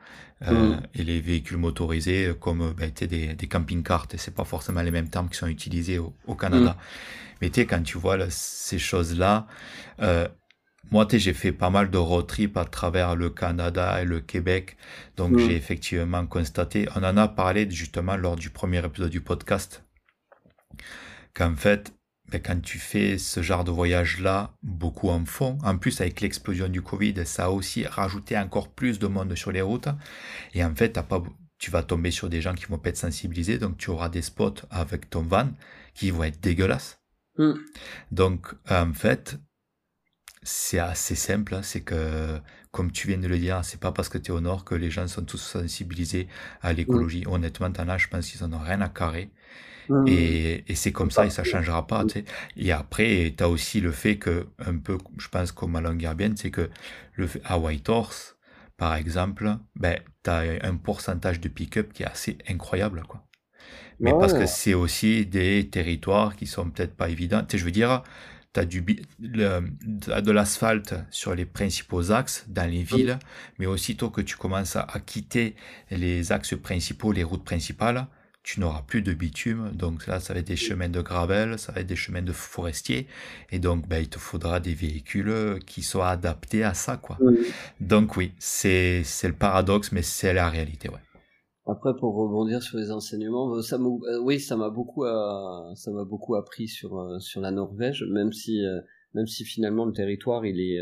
[0.48, 0.82] Euh, mm.
[0.96, 5.28] et les véhicules motorisés comme ben, des, des camping-cars, c'est pas forcément les mêmes termes
[5.28, 6.72] qui sont utilisés au, Canada.
[6.72, 6.84] Mm.
[7.42, 9.48] Mais tu quand tu vois ces choses-là,
[10.02, 10.28] euh,
[10.92, 14.76] moi, j'ai fait pas mal de road trip à travers le Canada et le Québec.
[15.18, 19.84] Donc, j'ai effectivement constaté, on en a parlé justement lors du premier épisode du podcast,
[21.36, 21.94] qu'en fait,
[22.32, 25.58] ben, quand tu fais ce genre de voyage-là, beaucoup en font.
[25.64, 29.52] En plus, avec l'explosion du Covid, ça a aussi rajouté encore plus de monde sur
[29.52, 29.90] les routes.
[30.54, 31.24] Et en fait, pas,
[31.58, 33.58] tu vas tomber sur des gens qui vont pas être sensibilisés.
[33.58, 35.50] Donc, tu auras des spots avec ton van
[35.94, 37.00] qui vont être dégueulasses.
[37.38, 37.54] Mm.
[38.12, 39.40] Donc, en fait,
[40.42, 42.40] c'est assez simple, hein, c'est que,
[42.72, 44.76] comme tu viens de le dire, c'est pas parce que tu es au nord que
[44.76, 46.28] les gens sont tous sensibilisés
[46.62, 47.24] à l'écologie.
[47.28, 49.32] Honnêtement, t'en as, je pense qu'ils en ont rien à carrer.
[50.08, 52.06] Et, et c'est comme ça et ça changera pas.
[52.06, 52.26] Tu sais.
[52.58, 56.34] Et après, tu as aussi le fait que, un peu, je pense comme à Longyearbyen,
[56.36, 56.70] c'est que
[57.14, 58.38] le, à Whitehorse,
[58.78, 63.04] par exemple, ben, tu as un pourcentage de pick-up qui est assez incroyable.
[63.08, 63.26] quoi.
[64.00, 67.42] Mais parce que c'est aussi des territoires qui sont peut-être pas évidents.
[67.42, 68.04] Tu sais, je veux dire,
[68.54, 68.82] tu as, du,
[69.20, 73.20] de l'asphalte sur les principaux axes dans les villes,
[73.60, 75.56] mais aussitôt que tu commences à, quitter
[75.92, 78.08] les axes principaux, les routes principales,
[78.44, 79.72] tu n'auras plus de bitume.
[79.74, 82.32] Donc là, ça va être des chemins de gravel, ça va être des chemins de
[82.32, 83.08] forestiers.
[83.52, 86.98] Et donc, ben, il te faudra des véhicules qui soient adaptés à ça.
[86.98, 87.18] quoi.
[87.80, 90.90] Donc oui, c'est le paradoxe, mais c'est la réalité.
[90.90, 91.00] Ouais.
[91.70, 95.92] Après, pour rebondir sur les enseignements, euh, ça euh, oui, ça m'a beaucoup, euh, ça
[95.92, 98.62] m'a beaucoup appris sur sur la Norvège, même si
[99.14, 100.80] même si finalement le territoire il est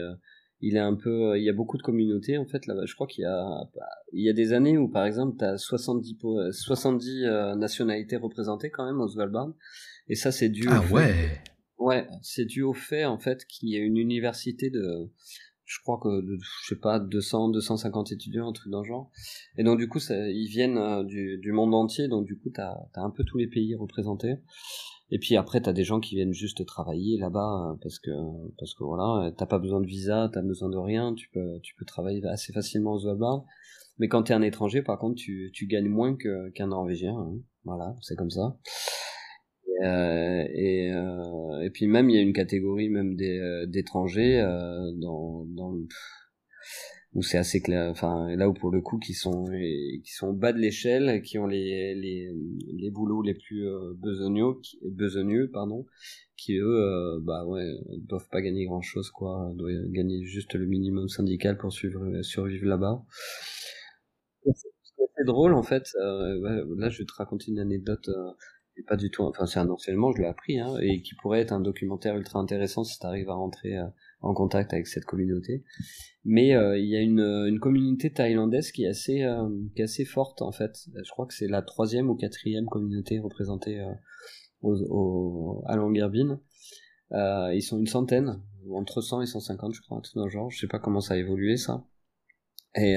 [0.62, 2.86] il est un peu, il y a beaucoup de communautés en fait là-bas.
[2.86, 3.70] Je crois qu'il y a
[4.14, 6.18] il y a des années où par exemple tu as 70
[6.52, 7.24] 70
[7.58, 9.54] nationalités représentées quand même au Svalbard,
[10.08, 10.68] et ça c'est dû.
[10.70, 11.42] Ah ouais.
[11.78, 15.10] ouais, c'est dû au fait en fait qu'il y a une université de
[15.68, 16.10] je crois que
[16.64, 19.12] je sais pas 200 250 étudiants un truc dans le genre
[19.58, 22.50] et donc du coup ça, ils viennent euh, du, du, monde entier donc du coup
[22.50, 24.36] t'as as un peu tous les pays représentés
[25.10, 28.12] et puis après t'as des gens qui viennent juste travailler là-bas euh, parce que
[28.58, 31.76] parce que voilà t'as pas besoin de visa t'as besoin de rien tu peux tu
[31.76, 33.46] peux travailler assez facilement au Svalbard
[34.00, 37.38] mais quand t'es un étranger par contre tu, tu gagnes moins qu'un norvégien hein.
[37.64, 38.58] voilà c'est comme ça
[39.84, 44.92] euh, et, euh, et puis même il y a une catégorie même euh, d'étrangers euh,
[45.00, 45.88] dans dans le,
[47.14, 49.46] où c'est assez clair enfin là où pour le coup qui sont
[50.04, 52.30] qui sont bas de l'échelle qui ont les les
[52.74, 55.86] les boulots les plus euh, besogneux besogneux pardon
[56.36, 61.08] qui eux bah ouais doivent pas gagner grand chose quoi doivent gagner juste le minimum
[61.08, 63.04] syndical pour survivre là-bas.
[64.46, 68.10] C'est drôle en fait là je vais te raconter une anecdote
[68.84, 71.52] pas du tout, enfin c'est un enseignement, je l'ai appris, hein, et qui pourrait être
[71.52, 73.86] un documentaire ultra intéressant si tu arrives à rentrer euh,
[74.22, 75.64] en contact avec cette communauté.
[76.26, 79.86] Mais euh, il y a une, une, communauté thaïlandaise qui est assez, euh, qui est
[79.86, 80.88] assez forte en fait.
[80.96, 83.86] Je crois que c'est la troisième ou quatrième communauté représentée
[84.62, 86.40] au, à Longyearbyen.
[87.12, 88.42] ils sont une centaine,
[88.72, 90.50] entre 100 et 150 je crois, tout le genre.
[90.52, 91.86] Je sais pas comment ça a évolué ça.
[92.76, 92.96] Et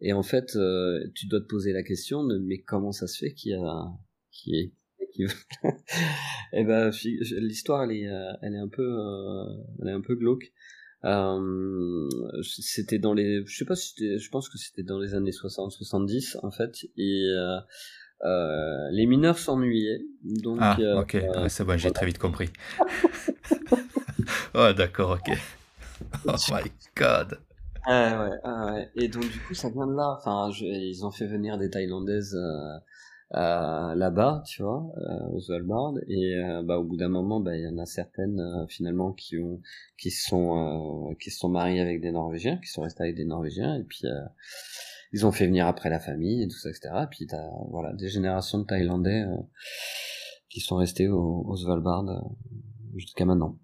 [0.00, 3.18] et en fait, euh, tu dois te poser la question de mais comment ça se
[3.18, 3.92] fait qu'il y a
[4.30, 4.72] qui est
[5.12, 5.24] qui...
[6.52, 6.90] et ben
[7.38, 9.44] l'histoire elle est euh, elle est un peu euh,
[9.80, 10.52] elle est un peu glauque.
[11.04, 12.08] Euh,
[12.42, 16.38] c'était dans les, je sais pas si je pense que c'était dans les années 60-70
[16.42, 17.58] en fait, et euh,
[18.24, 20.04] euh, les mineurs s'ennuyaient.
[20.22, 21.16] Donc, ah, ok,
[21.48, 22.50] c'est bon, j'ai très vite compris.
[24.54, 25.36] oh, d'accord, ok.
[26.26, 26.62] Oh my
[26.96, 27.38] god.
[27.86, 28.90] Ah ouais, ah ouais.
[28.96, 30.16] Et donc du coup, ça vient de là.
[30.18, 32.34] Enfin, ils ont fait venir des Thaïlandaises
[33.34, 35.94] euh, là-bas, tu vois, euh, aux Svalbard.
[36.08, 39.38] Et euh, bah, au bout d'un moment, bah, il y en a certaines finalement qui
[39.38, 39.60] ont,
[39.98, 43.76] qui sont, qui se sont mariées avec des Norvégiens, qui sont restés avec des Norvégiens,
[43.76, 44.04] et puis
[45.12, 46.90] ils ont fait venir après la famille et tout ça, etc.
[47.04, 49.24] Et puis t'as voilà des générations de Thaïlandais
[50.48, 52.04] qui sont restés au, au Svalbard
[52.96, 53.58] jusqu'à maintenant.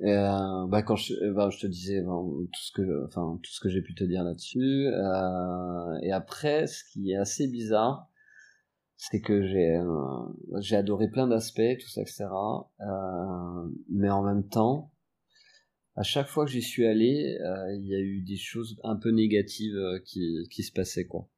[0.00, 3.60] Et, euh, bah quand je, bah, je te disais tout ce que, enfin tout ce
[3.60, 4.88] que j'ai pu te dire là-dessus.
[4.88, 8.08] Euh, et après, ce qui est assez bizarre,
[8.96, 12.26] c'est que j'ai euh, j'ai adoré plein d'aspects, tout ça, etc.
[12.80, 14.90] Euh, mais en même temps,
[15.96, 18.96] à chaque fois que j'y suis allé, euh, il y a eu des choses un
[18.96, 21.28] peu négatives euh, qui qui se passaient quoi.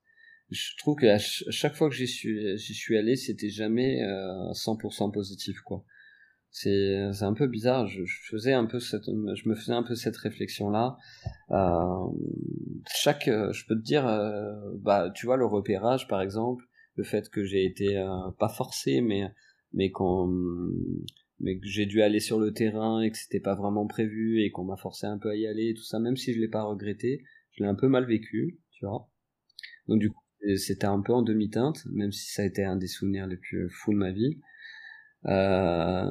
[0.51, 5.61] Je trouve que chaque fois que j'y suis j'y suis allé, c'était jamais 100% positif
[5.61, 5.85] quoi.
[6.51, 7.87] C'est un peu bizarre.
[7.87, 10.97] Je, je, faisais un peu cette je me faisais un peu cette réflexion là.
[12.87, 14.05] chaque je peux te dire
[14.81, 16.65] bah tu vois le repérage par exemple
[16.99, 19.23] le fait que j'ai été euh, pas forcé mais
[19.73, 20.29] mais qu'on
[21.41, 24.51] mais que j'ai dû aller sur le terrain et que c'était pas vraiment prévu et
[24.51, 26.49] qu'on m'a forcé un peu à y aller et tout ça même si je l'ai
[26.49, 27.23] pas regretté
[27.53, 29.09] je l'ai un peu mal vécu tu vois.
[29.87, 30.21] Donc du coup
[30.57, 33.71] c'était un peu en demi-teinte même si ça a été un des souvenirs les plus
[33.71, 34.41] fous de ma vie.
[35.27, 36.05] Euh,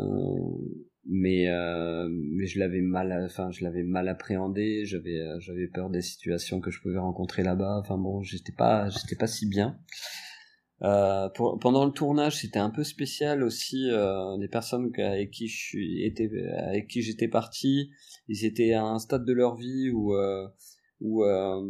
[1.10, 6.02] mais euh, mais je l'avais mal enfin je l'avais mal appréhendé j'avais j'avais peur des
[6.02, 7.80] situations que je pouvais rencontrer là-bas.
[7.82, 9.78] Enfin bon j'étais pas j'étais pas si bien
[10.84, 13.90] euh, pour, pendant le tournage, c'était un peu spécial aussi.
[13.90, 15.78] Euh, les personnes avec qui je
[16.70, 17.90] avec qui j'étais parti,
[18.28, 20.48] ils étaient à un stade de leur vie où euh,
[21.02, 21.62] où euh,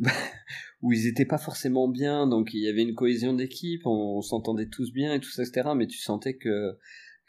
[0.82, 2.28] où ils étaient pas forcément bien.
[2.28, 5.70] Donc il y avait une cohésion d'équipe, on, s'entendait tous bien et tout ça, etc.
[5.76, 6.78] Mais tu sentais que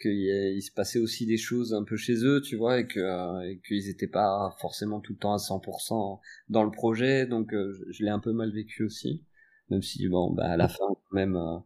[0.01, 3.59] qu'il se passait aussi des choses un peu chez eux, tu vois, et que et
[3.67, 6.19] qu'ils étaient pas forcément tout le temps à 100%
[6.49, 7.25] dans le projet.
[7.25, 9.23] Donc je l'ai un peu mal vécu aussi
[9.69, 11.57] même si bon bah à la fin quand même euh,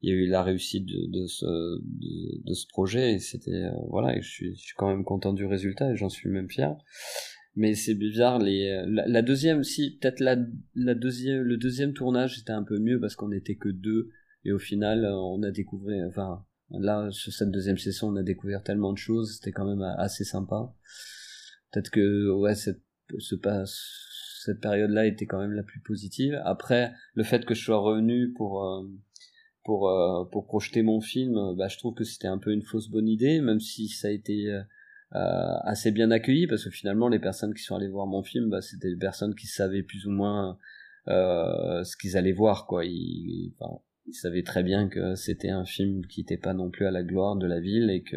[0.00, 1.46] il y a eu la réussite de, ce
[1.82, 5.32] de, ce projet et c'était euh, voilà et je suis, je suis quand même content
[5.32, 6.74] du résultat et j'en suis même fier.
[7.54, 10.36] Mais c'est bizarre les la, deuxième si peut-être la
[10.74, 14.08] la deuxième le deuxième tournage c'était un peu mieux parce qu'on était que deux
[14.44, 18.62] et au final on a découvert enfin là sur cette deuxième session on a découvert
[18.62, 20.74] tellement de choses c'était quand même assez sympa.
[21.70, 22.80] Peut-être que ouais cette
[23.18, 24.11] ce passe
[24.44, 26.40] cette période-là était quand même la plus positive.
[26.44, 28.82] Après, le fait que je sois revenu pour euh,
[29.64, 32.88] pour euh, pour projeter mon film, bah, je trouve que c'était un peu une fausse
[32.88, 34.62] bonne idée, même si ça a été euh,
[35.12, 38.60] assez bien accueilli, parce que finalement, les personnes qui sont allées voir mon film, bah,
[38.60, 40.58] c'était des personnes qui savaient plus ou moins
[41.06, 42.84] ce qu'ils allaient voir, quoi.
[42.84, 43.52] Ils,
[44.06, 47.02] ils savaient très bien que c'était un film qui n'était pas non plus à la
[47.04, 48.16] gloire de la ville et que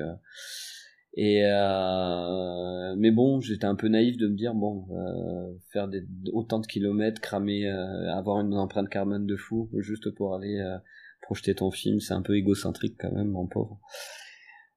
[1.17, 6.03] et euh, mais bon, j'étais un peu naïf de me dire bon, euh, faire des,
[6.33, 10.77] autant de kilomètres, cramer, euh, avoir une empreinte carbone de fou juste pour aller euh,
[11.21, 13.79] projeter ton film, c'est un peu égocentrique quand même, mon pauvre.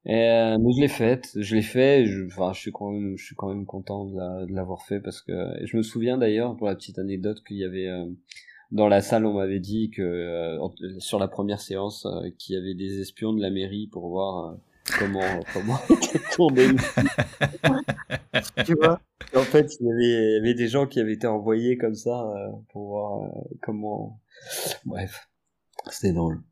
[0.07, 2.07] Et, euh, mais je l'ai faite, je l'ai fait.
[2.07, 5.21] Je, enfin, je suis quand même, je suis quand même content de l'avoir fait parce
[5.23, 5.33] que
[5.65, 7.89] je me souviens d'ailleurs pour la petite anecdote qu'il y avait
[8.71, 10.57] dans la salle, on m'avait dit que
[10.99, 12.07] sur la première séance,
[12.39, 14.57] qu'il y avait des espions de la mairie pour voir
[14.91, 15.79] comment comment
[16.33, 16.69] tourner
[18.65, 19.01] tu vois
[19.35, 22.89] en fait il y, avait, des gens qui avaient été envoyés comme ça euh, pour
[22.89, 24.21] voir euh, comment
[24.85, 25.29] bref
[25.91, 26.43] c'était drôle.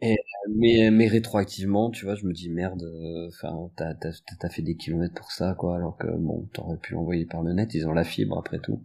[0.00, 0.16] Et
[0.56, 5.14] mais mais rétroactivement tu vois je me dis merde euh, enfin t'as fait des kilomètres
[5.14, 8.04] pour ça quoi alors que bon t'aurais pu l'envoyer par le net ils ont la
[8.04, 8.82] fibre après tout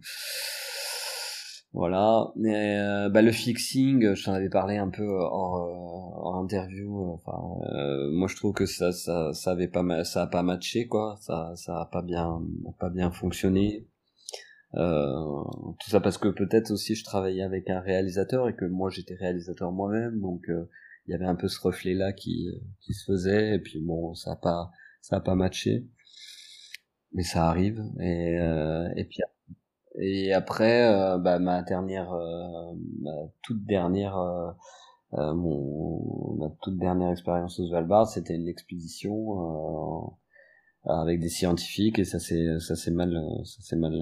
[1.72, 2.32] voilà.
[2.44, 7.12] Et, euh, bah, le fixing, je t'en avais parlé un peu hors, euh, hors interview.
[7.12, 7.38] Enfin,
[7.74, 11.16] euh, moi je trouve que ça, ça, ça avait pas, ça a pas matché quoi.
[11.20, 12.42] Ça, ça a pas bien,
[12.78, 13.86] pas bien fonctionné.
[14.74, 19.14] tout ça parce que peut-être aussi je travaillais avec un réalisateur et que moi j'étais
[19.14, 20.46] réalisateur moi-même, donc
[21.06, 22.48] il y avait un peu ce reflet là qui,
[22.80, 23.54] qui se faisait.
[23.56, 24.70] Et puis bon, ça a pas,
[25.00, 25.86] ça a pas matché,
[27.12, 27.82] mais ça arrive.
[28.00, 28.34] Et,
[28.96, 29.20] et puis
[30.00, 33.12] et après, euh, bah, ma dernière, euh, ma
[33.42, 40.14] toute dernière, euh, mon, ma toute dernière expérience au Svalbard, c'était une expédition
[40.84, 44.00] avec des scientifiques et ça s'est, ça s'est mal, ça s'est mal,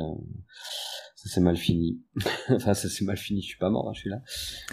[1.27, 2.01] ça s'est mal fini.
[2.51, 4.23] enfin, ça s'est mal fini, je suis pas mort, hein, je suis là.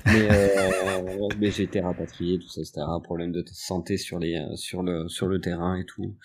[0.05, 4.35] Mais, euh, mais j'ai été rapatrié, tout ça, c'était un problème de santé sur les,
[4.35, 6.15] euh, sur le, sur le terrain et tout.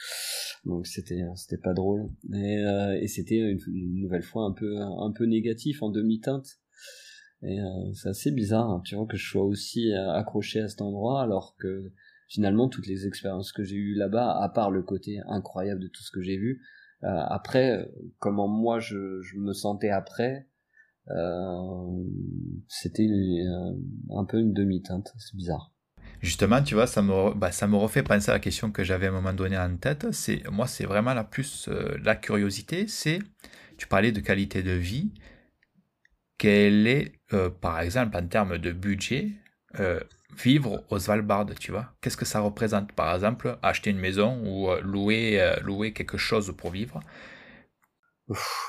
[0.65, 2.11] Donc c'était, c'était pas drôle.
[2.35, 3.61] Et, euh, c'était une,
[4.01, 6.59] nouvelle fois un peu, un peu négatif en demi-teinte.
[7.43, 10.69] Et euh, c'est assez bizarre, hein, tu vois, que je sois aussi euh, accroché à
[10.69, 11.93] cet endroit, alors que
[12.29, 16.03] finalement toutes les expériences que j'ai eues là-bas, à part le côté incroyable de tout
[16.03, 17.89] ce que j'ai vu, euh, après,
[18.19, 20.49] comment moi je, je, me sentais après,
[21.11, 22.05] euh,
[22.69, 23.09] c'était
[24.11, 25.73] un peu une demi-teinte, c'est bizarre.
[26.20, 29.07] Justement, tu vois, ça me, bah, ça me refait penser à la question que j'avais
[29.07, 30.11] à un moment donné en tête.
[30.12, 31.69] C'est moi, c'est vraiment la plus
[32.03, 32.89] la curiosité.
[32.89, 33.20] C'est,
[33.77, 35.12] tu parlais de qualité de vie.
[36.37, 37.12] Quelle est,
[37.61, 39.33] par exemple, en termes de budget,
[40.37, 44.71] vivre au Svalbard, tu vois Qu'est-ce que ça représente Par exemple, acheter une maison ou
[44.71, 47.01] euh, louer, euh, louer quelque chose pour vivre?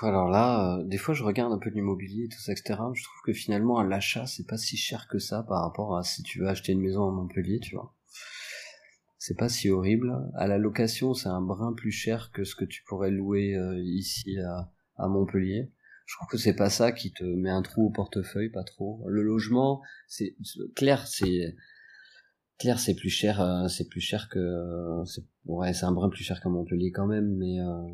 [0.01, 2.79] Alors là, euh, des fois je regarde un peu l'immobilier, tout ça, etc.
[2.93, 6.03] Je trouve que finalement à l'achat, c'est pas si cher que ça par rapport à
[6.03, 7.93] si tu veux acheter une maison à Montpellier, tu vois.
[9.17, 10.15] C'est pas si horrible.
[10.35, 13.53] À la location, c'est un brin plus cher que ce que tu pourrais louer
[13.83, 15.69] ici à Montpellier
[16.09, 19.03] je trouve que c'est pas ça qui te met un trou au portefeuille, pas trop.
[19.07, 20.35] Le logement, c'est
[20.75, 21.55] clair, c'est
[22.57, 25.03] clair, c'est plus cher, euh, c'est plus cher que,
[25.45, 27.93] ouais, c'est un brin plus cher qu'à Montpellier quand même, mais euh,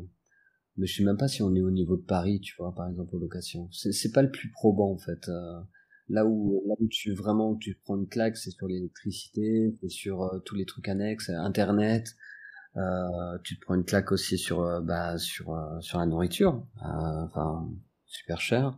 [0.78, 2.88] mais je sais même pas si on est au niveau de Paris, tu vois, par
[2.88, 3.68] exemple aux locations.
[3.70, 5.28] C'est pas le plus probant en fait.
[5.28, 5.60] Euh,
[6.08, 10.40] là où là où tu vraiment tu prends une claque, c'est sur l'électricité, c'est sur
[10.46, 12.16] tous les trucs annexes, Internet.
[13.44, 16.66] tu te prends une claque aussi sur bah sur sur la nourriture.
[16.80, 17.68] Enfin
[18.06, 18.76] super cher.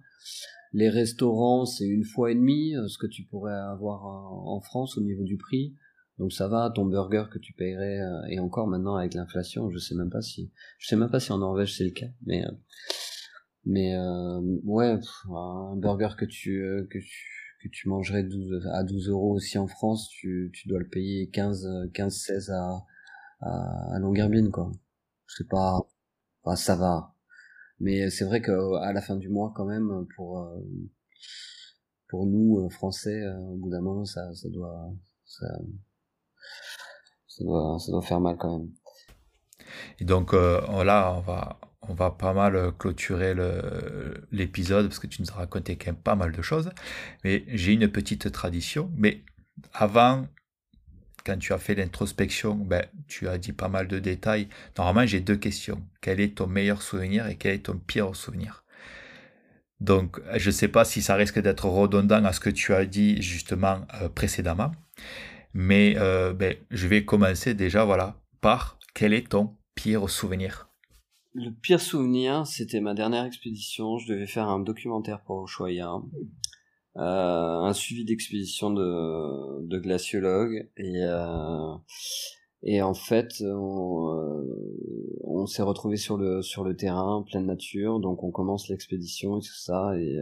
[0.72, 4.98] Les restaurants, c'est une fois et demie euh, ce que tu pourrais avoir en France
[4.98, 5.74] au niveau du prix.
[6.18, 9.78] Donc ça va, ton burger que tu paierais euh, et encore maintenant avec l'inflation, je
[9.78, 12.44] sais même pas si je sais même pas si en Norvège c'est le cas, mais
[12.44, 12.50] euh,
[13.64, 13.96] mais
[14.64, 14.98] ouais,
[15.30, 16.60] un burger que tu
[16.90, 20.78] que tu que tu mangerais 12, à 12 euros aussi en France, tu, tu dois
[20.78, 22.84] le payer 15 15 16 à
[23.40, 24.72] à, à Longyearbyen quoi.
[25.28, 25.78] C'est pas
[26.42, 27.14] enfin, ça va
[27.80, 30.60] mais c'est vrai qu'à la fin du mois, quand même, pour euh,
[32.08, 34.92] pour nous euh, Français, euh, au bout d'un moment, ça, ça doit
[35.24, 35.46] ça,
[37.40, 38.70] doit ça doit faire mal quand même.
[40.00, 43.34] Et donc là, on va on va pas mal clôturer
[44.32, 46.70] l'épisode parce que tu nous as raconté quand même pas mal de choses.
[47.24, 48.90] Mais j'ai une petite tradition.
[48.96, 49.22] Mais
[49.72, 50.26] avant
[51.24, 54.48] quand tu as fait l'introspection, ben, tu as dit pas mal de détails.
[54.76, 55.82] Normalement, j'ai deux questions.
[56.00, 58.64] Quel est ton meilleur souvenir et quel est ton pire souvenir?
[59.80, 62.84] Donc, je ne sais pas si ça risque d'être redondant à ce que tu as
[62.84, 64.72] dit justement euh, précédemment,
[65.54, 70.68] mais euh, ben, je vais commencer déjà voilà, par quel est ton pire souvenir?
[71.34, 73.98] Le pire souvenir, c'était ma dernière expédition.
[73.98, 75.92] Je devais faire un documentaire pour Ushuaia.
[76.98, 81.74] Euh, un suivi d'expédition de, de glaciologues et euh,
[82.64, 84.42] et en fait on, euh,
[85.22, 88.00] on s'est retrouvé sur le sur le terrain pleine nature.
[88.00, 90.18] Donc on commence l'expédition et tout ça et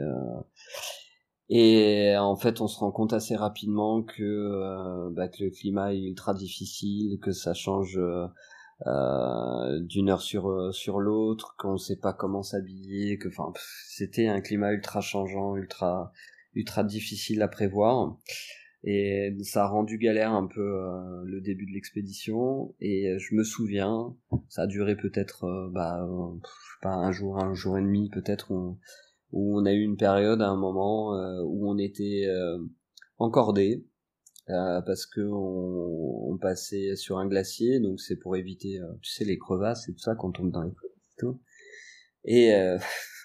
[1.49, 6.01] et en fait on se rend compte assez rapidement que bah, que le climat est
[6.01, 7.99] ultra difficile que ça change
[8.85, 13.51] d'une heure sur sur l'autre qu'on sait pas comment s'habiller que enfin
[13.89, 16.13] c'était un climat ultra changeant ultra
[16.57, 18.19] ultra difficile à prévoir.
[18.89, 22.75] Et ça a rendu galère un peu euh, le début de l'expédition.
[22.81, 24.17] Et je me souviens,
[24.49, 26.09] ça a duré peut-être euh, bah,
[26.83, 28.79] pas un jour, un jour et demi peut-être, où,
[29.33, 32.27] on a eu une période à un moment euh, où on était
[33.19, 33.85] encordé
[34.47, 39.89] parce que on, passait sur un glacier, donc c'est pour éviter, tu sais, les crevasses
[39.89, 41.41] et tout ça quand on tombe dans les crevasses
[42.25, 42.77] et Et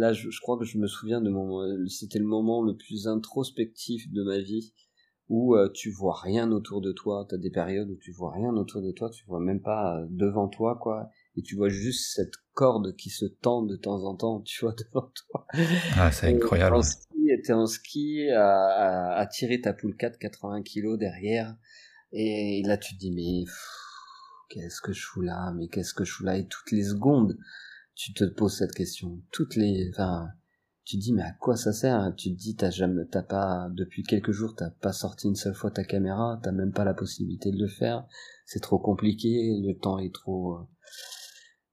[0.00, 3.06] là je, crois que je me souviens de mon euh, c'était le moment le plus
[3.06, 4.72] introspectif de ma vie
[5.28, 7.24] où euh, tu vois rien autour de toi.
[7.28, 9.10] T'as des périodes où tu vois rien autour de toi.
[9.10, 11.08] Tu vois même pas euh, devant toi quoi.
[11.36, 14.74] Et tu vois juste cette corde qui se tend de temps en temps tu vois
[14.92, 15.46] devant toi.
[15.96, 16.74] Ah c'est incroyable.
[16.74, 17.06] en ski
[17.44, 21.54] t'es en ski à, à, tirer ta poule 4 80 kilos derrière.
[22.12, 23.44] Et là tu te dis mais
[24.48, 25.52] qu'est-ce que je fous là?
[25.56, 26.38] Mais qu'est-ce que je fous là?
[26.38, 27.38] Et toutes les secondes
[28.00, 29.20] tu te poses cette question.
[29.30, 30.28] Toutes les, enfin,
[30.84, 32.14] tu te dis mais à quoi ça sert?
[32.16, 35.54] Tu te dis t'as jamais, t'as pas depuis quelques jours t'as pas sorti une seule
[35.54, 38.06] fois ta caméra, t'as même pas la possibilité de le faire.
[38.46, 40.54] C'est trop compliqué, le temps est trop.
[40.54, 40.62] Euh.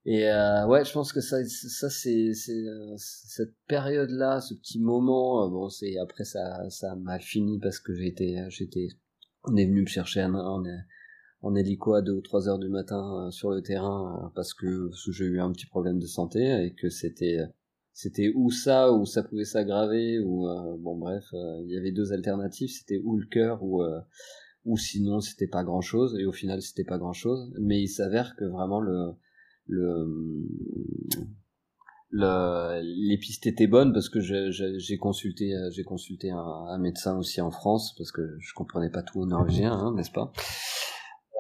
[0.03, 2.63] Et euh, ouais, je pense que ça, ça c'est, c'est
[2.97, 5.45] cette période-là, ce petit moment.
[5.45, 8.89] Euh, bon, c'est après ça, ça m'a fini parce que j'étais, j'étais,
[9.45, 10.79] on est venu me chercher, on est
[11.41, 14.53] en hélico à 2 ou 3 heures du matin euh, sur le terrain euh, parce
[14.53, 17.39] que j'ai eu un petit problème de santé et que c'était
[17.93, 20.47] c'était ou ça ou ça pouvait s'aggraver ou
[20.77, 22.69] bon bref il y avait deux alternatives.
[22.69, 23.81] C'était ou le cœur ou
[24.65, 27.87] ou sinon c'était pas grand chose et au final c'était pas grand chose mais il
[27.87, 29.13] s'avère que vraiment le
[29.65, 30.05] le
[32.11, 37.95] les pistes étaient bonnes parce que j'ai consulté j'ai consulté un, médecin aussi en France
[37.97, 40.31] parce que je comprenais pas tout au norvégien hein, n'est-ce pas?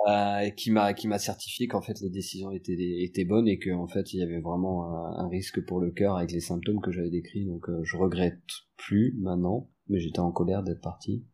[0.07, 3.87] Euh, qui m'a qui m'a certifié qu'en fait les décisions étaient étaient bonnes et qu'en
[3.87, 7.09] fait il y avait vraiment un, risque pour le cœur avec les symptômes que j'avais
[7.09, 8.41] décrits donc euh, je regrette
[8.77, 11.25] plus maintenant mais j'étais en colère d'être parti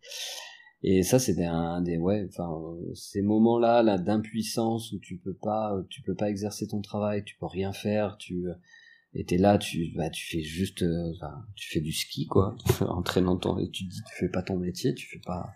[0.86, 2.50] et ça, c'était un des ouais, enfin
[2.94, 7.38] ces moments-là, là, d'impuissance où tu peux pas, tu peux pas exercer ton travail, tu
[7.38, 8.48] peux rien faire, tu
[9.14, 11.14] étais là, tu bah, tu fais juste, euh,
[11.56, 14.44] tu fais du ski quoi, en traînant ton, et tu te dis tu fais pas
[14.44, 15.54] ton métier, tu fais pas.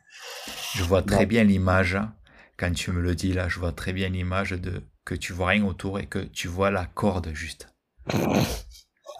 [0.76, 2.14] Je vois très bien l'image hein.
[2.58, 5.48] Quand tu me le dis là, je vois très bien l'image de que tu vois
[5.48, 7.74] rien autour et que tu vois la corde juste.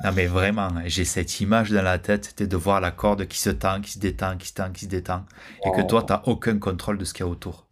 [0.04, 3.50] Non mais vraiment, j'ai cette image dans la tête de voir la corde qui se
[3.50, 5.26] tend, qui se détend, qui se tend, qui se détend,
[5.66, 7.68] et que toi, tu n'as aucun contrôle de ce qu'il y a autour.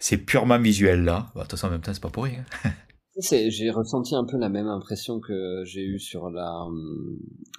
[0.00, 1.30] C'est purement visuel là.
[1.34, 2.44] Bah, de toute façon, en même temps, c'est pas pour rien.
[3.20, 6.66] j'ai ressenti un peu la même impression que j'ai eu sur la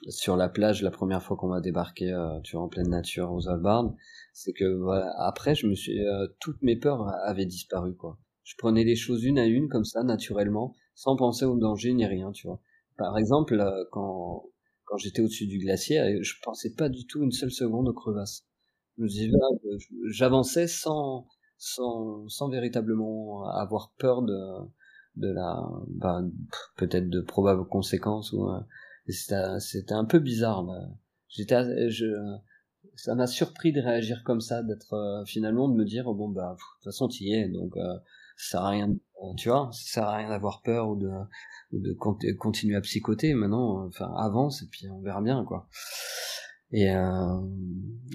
[0.10, 3.32] sur la plage la première fois qu'on m'a débarqué euh, tu vois en pleine nature
[3.32, 3.96] aux Albardes
[4.34, 8.18] c'est que voilà, après je me suis euh, toutes mes peurs avaient disparu quoi.
[8.43, 12.05] Je prenais les choses une à une comme ça naturellement sans penser au danger ni
[12.05, 12.60] rien tu vois.
[12.97, 14.45] Par exemple, euh, quand,
[14.85, 17.93] quand j'étais au-dessus du glacier, euh, je pensais pas du tout une seule seconde aux
[17.93, 18.45] crevasses.
[18.97, 19.77] Je euh,
[20.11, 21.27] j'avançais sans,
[21.57, 24.38] sans, sans véritablement avoir peur de,
[25.15, 26.22] de la, bah,
[26.77, 28.47] peut-être de probables conséquences ou,
[29.07, 30.65] c'était un peu bizarre,
[31.27, 32.05] J'étais, je,
[32.95, 36.57] ça m'a surpris de réagir comme ça, d'être, finalement, de me dire, bon, bah, de
[36.57, 37.76] toute façon, tu y es, donc,
[38.38, 38.95] ça sert à rien,
[39.38, 41.10] tu vois, ça sert à rien d'avoir peur ou de,
[41.72, 41.94] de
[42.34, 43.34] continuer à psychoter.
[43.34, 45.68] Maintenant, enfin, avance et puis on verra bien, quoi.
[46.72, 47.40] Et euh,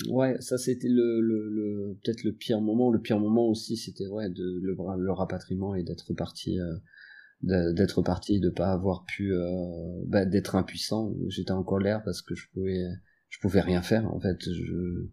[0.08, 2.90] ouais, ça c'était le, le, peut-être le pire moment.
[2.90, 8.02] Le pire moment aussi, c'était ouais de le, le rapatriement et d'être parti, euh, d'être
[8.02, 11.14] parti, de pas avoir pu, euh, bah, d'être impuissant.
[11.28, 12.82] J'étais en colère parce que je pouvais,
[13.28, 14.12] je pouvais rien faire.
[14.12, 15.06] En fait, je,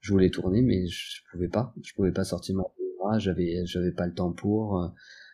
[0.00, 1.74] je voulais tourner, mais je pouvais pas.
[1.82, 2.64] Je pouvais pas sortir ma
[3.18, 4.92] j'avais, j'avais pas le temps pour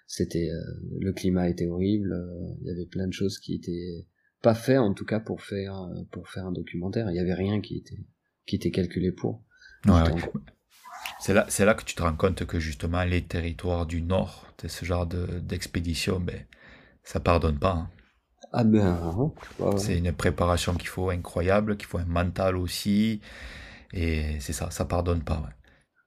[0.09, 4.07] c'était euh, le climat était horrible euh, il y avait plein de choses qui étaient
[4.43, 7.35] pas faites en tout cas pour faire euh, pour faire un documentaire il y avait
[7.35, 8.03] rien qui était
[8.47, 9.45] qui était calculé pour
[11.21, 14.47] c'est là c'est là que tu te rends compte que justement les territoires du nord
[14.63, 16.41] de ce genre de d'expédition ben
[17.05, 17.91] ça pardonne pas hein.
[18.53, 19.33] Ah ben hein,
[19.77, 23.21] c'est une préparation qu'il faut incroyable qu'il faut un mental aussi
[23.93, 25.55] et c'est ça ça pardonne pas ouais.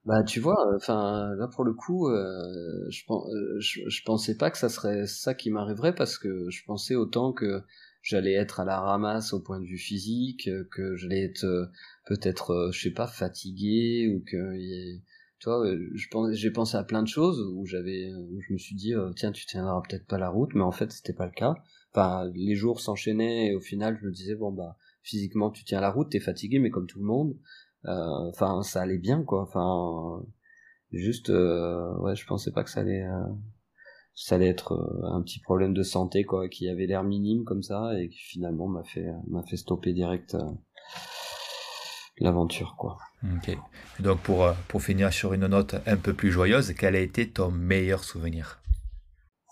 [0.05, 4.49] Bah tu vois, enfin là pour le coup, euh, je, euh, je, je, pensais pas
[4.49, 7.61] que ça serait ça qui m'arriverait parce que je pensais autant que
[8.01, 11.67] j'allais être à la ramasse au point de vue physique, que j'allais être euh,
[12.07, 14.55] peut-être, je sais pas, fatigué ou que
[15.39, 18.93] je pense, j'ai pensé à plein de choses où j'avais, où je me suis dit
[19.15, 21.53] tiens tu tiendras peut-être pas la route, mais en fait c'était pas le cas.
[21.93, 25.81] Enfin les jours s'enchaînaient et au final je me disais bon bah physiquement tu tiens
[25.81, 27.35] la route, t'es fatigué mais comme tout le monde.
[27.85, 29.41] Euh, enfin, ça allait bien, quoi.
[29.41, 30.23] Enfin,
[30.91, 33.23] juste, euh, ouais, je pensais pas que ça allait, euh,
[34.13, 34.73] ça allait être
[35.03, 38.67] un petit problème de santé, quoi, qui avait l'air minime comme ça et qui finalement
[38.67, 40.37] m'a fait, m'a fait stopper direct
[42.17, 42.97] l'aventure, quoi.
[43.23, 43.57] Ok.
[43.99, 47.49] Donc pour, pour finir sur une note un peu plus joyeuse, quel a été ton
[47.49, 48.61] meilleur souvenir?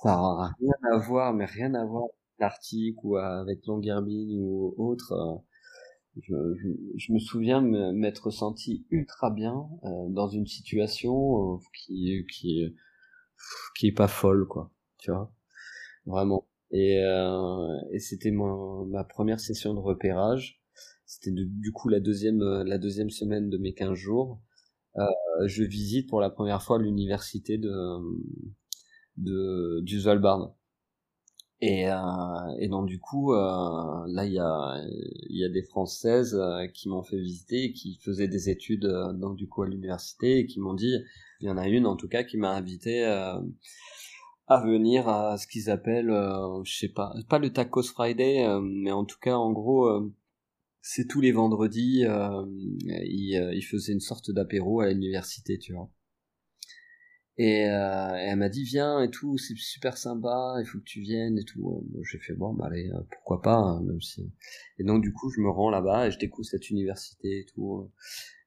[0.03, 2.05] Ça n'a rien à voir, mais rien à voir
[2.39, 5.43] l'Arctique ou avec Longyearbyen ou autre
[6.21, 6.33] je,
[6.97, 12.65] je, me souviens m'être senti ultra bien euh, dans une situation euh, qui qui
[13.77, 15.31] qui est pas folle quoi tu vois
[16.05, 16.47] vraiment.
[16.71, 20.61] Et euh, et c'était ma première session de repérage.
[21.05, 24.41] C'était du coup la deuxième la deuxième semaine de mes 15 jours.
[25.45, 27.71] Je visite pour la première fois l'université de
[29.17, 30.53] de du Svalbard
[31.61, 31.95] et, euh,
[32.59, 34.81] et donc du coup, euh, là il y a,
[35.29, 39.35] y a des Françaises euh, qui m'ont fait visiter, qui faisaient des études euh, donc
[39.35, 40.95] du coup à l'université et qui m'ont dit,
[41.41, 43.39] il y en a une en tout cas qui m'a invité euh,
[44.47, 46.11] à venir à ce qu'ils appellent,
[46.63, 49.87] je sais pas, pas le Tacos Friday, mais en tout cas en gros
[50.81, 52.03] c'est tous les vendredis,
[52.87, 55.91] ils, ils faisaient une sorte d'apéro à l'université, tu vois.
[57.39, 60.99] Et, euh, elle m'a dit viens et tout, c'est super sympa, il faut que tu
[60.99, 61.87] viennes et tout.
[62.03, 64.29] J'ai fait bon, bah allez, euh, pourquoi pas, hein, même si.
[64.77, 67.89] Et donc du coup, je me rends là-bas et je découvre cette université et tout.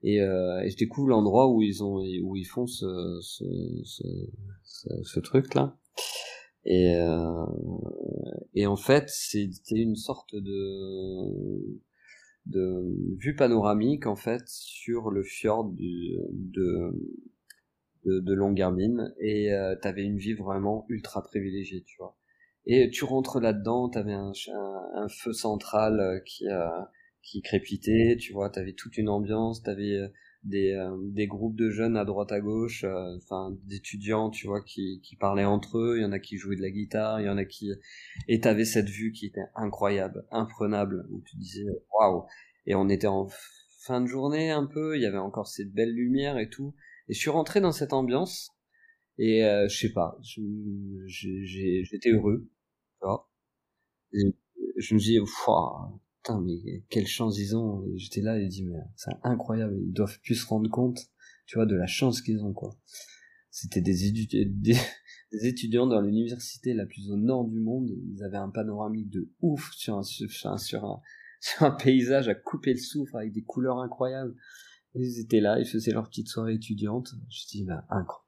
[0.03, 3.45] Et, euh, et je découvre l'endroit où ils ont, où ils font ce, ce,
[3.83, 5.79] ce, ce, truc là.
[6.67, 7.47] Et, euh,
[8.53, 11.81] et en fait, c'était une sorte de,
[12.45, 16.93] de vue panoramique en fait sur le fjord du, de,
[18.05, 22.17] de, de Longyearbyen et euh, t'avais une vie vraiment ultra privilégiée, tu vois.
[22.67, 26.69] Et tu rentres là-dedans, t'avais un, un, un feu central euh, qui euh,
[27.23, 30.09] qui crépitait, tu vois, t'avais toute une ambiance, t'avais euh,
[30.45, 34.61] des, euh, des groupes de jeunes à droite à gauche, euh, enfin d'étudiants, tu vois,
[34.63, 35.99] qui, qui parlaient entre eux.
[35.99, 37.71] Il y en a qui jouaient de la guitare, il y en a qui
[38.29, 41.65] et t'avais cette vue qui était incroyable, imprenable, où tu disais
[41.97, 42.27] waouh.
[42.67, 43.29] Et on était en
[43.81, 46.75] fin de journée un peu, il y avait encore cette belle lumière et tout.
[47.13, 48.53] Et je suis rentré dans cette ambiance
[49.19, 52.49] et euh, je sais pas, j'étais heureux,
[54.15, 57.85] je me dis, putain, mais quelle chance ils ont.
[57.97, 61.01] J'étais là et dit, mais c'est incroyable, ils doivent plus se rendre compte,
[61.45, 62.79] tu vois, de la chance qu'ils ont, quoi.
[63.51, 64.07] C'était des,
[65.43, 69.71] étudiants, dans l'université la plus au nord du monde, ils avaient un panoramique de ouf
[69.75, 71.03] sur un, sur
[71.61, 74.35] un paysage à couper le souffle avec des couleurs incroyables.
[74.95, 77.15] Ils étaient là, ils faisaient leur petite soirée étudiante.
[77.29, 78.27] Je dis, bah, incroyable.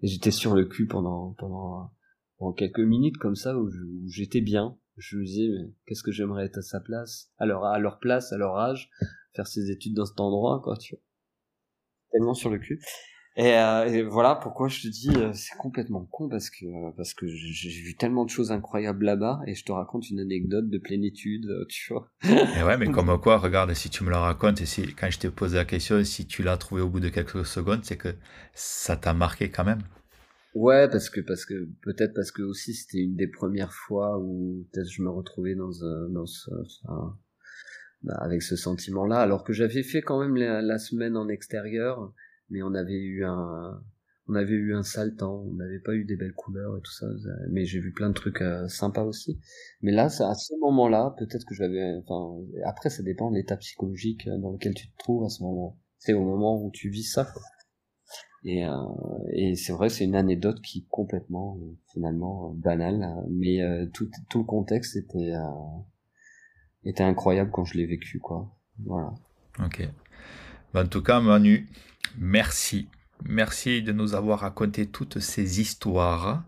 [0.00, 1.92] Et j'étais sur le cul pendant, pendant,
[2.56, 3.68] quelques minutes comme ça où
[4.06, 7.64] j'étais bien je me disais, mais qu'est-ce que j'aimerais être à sa place, à leur,
[7.64, 8.90] à leur place, à leur âge,
[9.34, 11.02] faire ses études dans cet endroit, quoi, tu vois.
[12.10, 12.80] Tellement sur le cul.
[13.38, 16.66] Et, euh, et, voilà pourquoi je te dis euh, c'est complètement con parce que
[16.96, 20.68] parce que j'ai vu tellement de choses incroyables là-bas et je te raconte une anecdote
[20.68, 22.10] de plénitude euh, tu vois.
[22.58, 25.20] Et ouais mais comme quoi regarde si tu me la racontes et si quand je
[25.20, 28.12] t'ai posé la question si tu l'as trouvé au bout de quelques secondes c'est que
[28.54, 29.82] ça t'a marqué quand même.
[30.54, 34.66] Ouais, parce que parce que peut-être parce que aussi c'était une des premières fois où
[34.72, 35.70] peut-être je me retrouvais dans
[36.10, 36.50] dans ce,
[38.02, 42.12] bah, avec ce sentiment-là, alors que j'avais fait quand même la, semaine en extérieur,
[42.50, 43.82] mais on avait eu un
[44.28, 46.92] on avait eu un sale temps, on n'avait pas eu des belles couleurs et tout
[46.92, 47.06] ça,
[47.50, 49.40] mais j'ai vu plein de trucs euh, sympas aussi.
[49.80, 54.28] Mais là, à ce moment-là, peut-être que j'avais, enfin, après ça dépend de l'état psychologique
[54.28, 55.78] dans lequel tu te trouves à ce moment.
[55.98, 57.32] C'est au moment où tu vis ça.
[58.44, 58.72] Et, euh,
[59.32, 64.10] et c'est vrai, c'est une anecdote qui est complètement euh, finalement banale, mais euh, tout,
[64.28, 65.32] tout le contexte était
[66.84, 68.54] était incroyable quand je l'ai vécu, quoi.
[68.84, 69.12] Voilà.
[69.64, 69.88] Ok.
[70.74, 71.68] En tout cas, Manu,
[72.18, 72.88] merci,
[73.24, 76.44] merci de nous avoir raconté toutes ces histoires.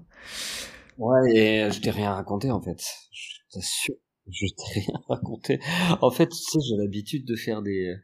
[0.98, 2.80] Ouais, et je t'ai rien raconté en fait.
[3.12, 3.94] Je t'assure,
[4.30, 5.60] je t'ai rien raconté.
[6.02, 7.96] En fait, tu sais, j'ai l'habitude de faire des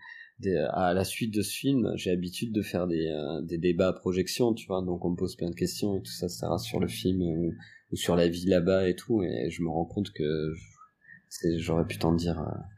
[0.72, 3.92] à la suite de ce film, j'ai l'habitude de faire des, euh, des débats à
[3.92, 6.78] projection, tu vois, donc on me pose plein de questions et tout ça, ça sur
[6.78, 7.54] le film ou,
[7.94, 10.52] sur la vie là-bas et tout, et je me rends compte que
[11.56, 12.40] j'aurais pu t'en dire.
[12.40, 12.75] Euh,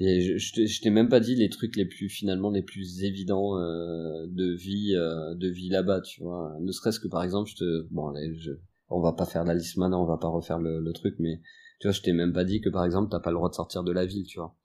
[0.00, 3.58] et je, je t'ai même pas dit les trucs les plus finalement les plus évidents
[3.58, 6.56] euh, de vie de vie là-bas, tu vois.
[6.60, 8.52] Ne serait-ce que par exemple, je te bon, je,
[8.88, 11.40] on va pas faire la liste maintenant, on va pas refaire le, le truc, mais
[11.80, 13.54] tu vois, je t'ai même pas dit que par exemple, t'as pas le droit de
[13.54, 14.56] sortir de la ville, tu vois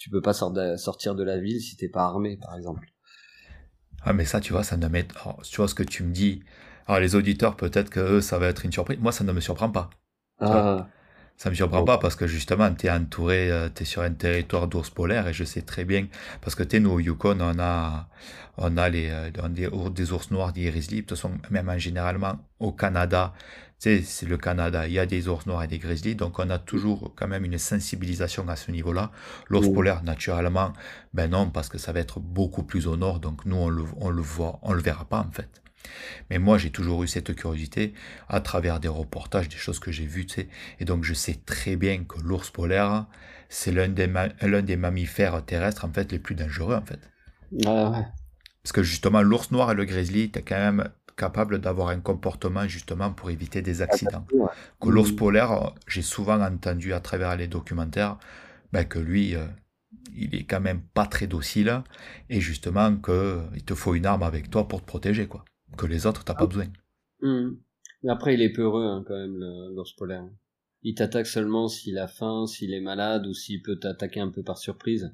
[0.00, 2.88] tu peux pas sortir de la ville si t'es pas armé, par exemple.
[4.02, 5.06] Ah, mais ça, tu vois, ça ne met.
[5.42, 6.40] tu vois ce que tu me dis.
[6.86, 8.98] Alors, les auditeurs, peut-être que eux, ça va être une surprise.
[8.98, 9.90] Moi, ça ne me surprend pas.
[10.38, 10.88] Ah.
[11.42, 14.10] Ça me surprend pas parce que justement, tu es entouré, euh, tu es sur un
[14.10, 16.06] territoire d'ours polaires et je sais très bien,
[16.42, 18.10] parce que tu es, nous, au Yukon, on a,
[18.58, 20.96] on a les, euh, des, des ours noirs, des grizzlies.
[20.96, 23.32] De toute façon, même généralement, au Canada,
[23.78, 26.58] c'est le Canada, il y a des ours noirs et des grizzlies, donc on a
[26.58, 29.10] toujours quand même une sensibilisation à ce niveau-là.
[29.48, 30.74] L'ours polaire, naturellement,
[31.14, 33.84] ben non, parce que ça va être beaucoup plus au nord, donc nous, on le,
[33.96, 35.62] on le voit, on le verra pas, en fait.
[36.30, 37.94] Mais moi, j'ai toujours eu cette curiosité
[38.28, 40.48] à travers des reportages, des choses que j'ai vues, tu sais.
[40.78, 43.06] Et donc, je sais très bien que l'ours polaire,
[43.48, 47.00] c'est l'un des, mammifères terrestres, en fait, les plus dangereux, en fait.
[47.66, 48.04] Ah
[48.62, 52.00] Parce que justement, l'ours noir et le grizzly, tu es quand même capable d'avoir un
[52.00, 54.26] comportement justement pour éviter des accidents.
[54.80, 58.16] Que l'ours polaire, j'ai souvent entendu à travers les documentaires
[58.72, 59.46] ben, que lui, euh,
[60.16, 61.82] il est quand même pas très docile
[62.28, 65.44] et justement qu'il te faut une arme avec toi pour te protéger, quoi.
[65.76, 66.66] Que les autres, t'as pas besoin.
[67.22, 67.50] Mmh.
[68.02, 69.38] Mais après, il est peureux hein, quand même,
[69.74, 70.28] l'ours polaire.
[70.82, 74.42] Il t'attaque seulement s'il a faim, s'il est malade ou s'il peut t'attaquer un peu
[74.42, 75.12] par surprise.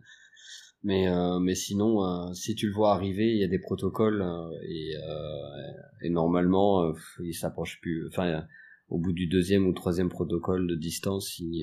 [0.83, 4.23] Mais euh, mais sinon, euh, si tu le vois arriver, il y a des protocoles
[4.23, 4.95] euh, et,
[6.03, 8.07] et normalement, il s'approche plus.
[8.09, 8.47] Enfin,
[8.89, 11.55] au bout du deuxième ou troisième protocole de distance, il,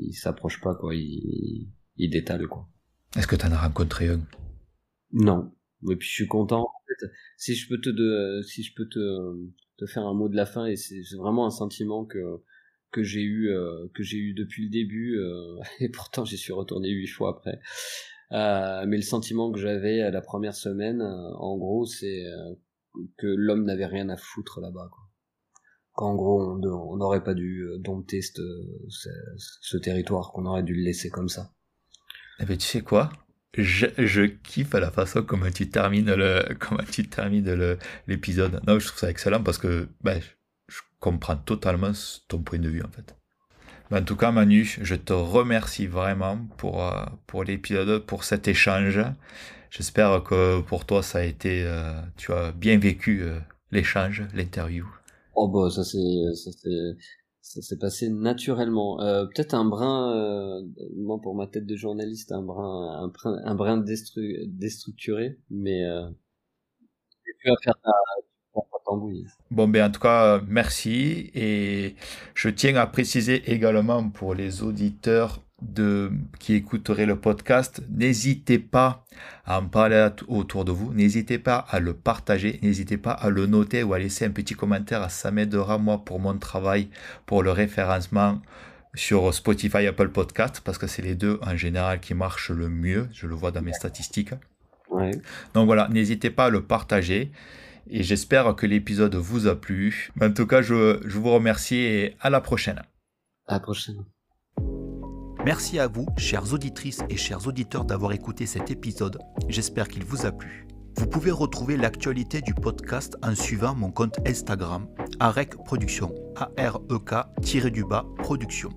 [0.00, 0.94] il s'approche pas quoi.
[0.94, 2.68] Il, il détale quoi.
[3.16, 4.20] Est-ce que tu en as rencontré un?
[5.12, 5.52] Non.
[5.90, 6.62] Et puis je suis content.
[6.62, 10.36] En fait, si je peux te si je peux te te faire un mot de
[10.36, 12.42] la fin et c'est vraiment un sentiment que
[12.90, 13.50] que j'ai eu
[13.94, 15.18] que j'ai eu depuis le début
[15.80, 17.60] et pourtant j'y suis retourné huit fois après
[18.32, 22.54] euh, mais le sentiment que j'avais la première semaine, euh, en gros, c'est euh,
[23.18, 24.88] que l'homme n'avait rien à foutre là-bas.
[25.92, 28.40] qu'en gros on n'aurait pas dû dompter ce,
[29.60, 31.52] ce, territoire, qu'on aurait dû le laisser comme ça.
[32.38, 33.10] Eh ben tu sais quoi?
[33.56, 38.60] Je, kiffe la façon comment tu termines le comment tu termines l'épisode.
[38.66, 40.20] Non, je trouve ça excellent parce que ben,
[40.68, 41.92] je comprends totalement
[42.28, 43.14] ton point de vue en fait.
[43.90, 48.46] Ben, en tout cas, Manu, je te remercie vraiment pour, euh, pour l'épisode, pour cet
[48.46, 49.00] échange.
[49.70, 53.40] J'espère que pour toi, ça a été, euh, tu as bien vécu euh,
[53.72, 54.86] l'échange, l'interview.
[55.34, 55.98] Oh bah ça c'est
[57.42, 58.98] ça s'est passé naturellement.
[58.98, 60.62] Peut-être un brin,
[60.96, 65.82] moi pour ma tête de journaliste, un brin, un brin, un brin déstructuré, mais
[67.26, 67.74] j'ai pu faire
[69.50, 71.30] Bon, ben en tout cas, merci.
[71.34, 71.94] Et
[72.34, 79.04] je tiens à préciser également pour les auditeurs de, qui écouteraient le podcast, n'hésitez pas
[79.44, 83.46] à en parler autour de vous, n'hésitez pas à le partager, n'hésitez pas à le
[83.46, 86.88] noter ou à laisser un petit commentaire, ça m'aidera moi pour mon travail,
[87.26, 88.40] pour le référencement
[88.94, 93.08] sur Spotify, Apple Podcast, parce que c'est les deux en général qui marchent le mieux,
[93.12, 94.34] je le vois dans mes statistiques.
[95.54, 97.30] Donc voilà, n'hésitez pas à le partager
[97.88, 100.10] et j'espère que l'épisode vous a plu.
[100.20, 102.82] En tout cas, je, je vous remercie et à la prochaine.
[103.46, 104.04] À la prochaine.
[105.44, 109.18] Merci à vous, chères auditrices et chers auditeurs, d'avoir écouté cet épisode.
[109.48, 110.66] J'espère qu'il vous a plu.
[110.98, 114.86] Vous pouvez retrouver l'actualité du podcast en suivant mon compte Instagram,
[115.18, 118.68] AREC Production, A-R-E-K-du-bas Production.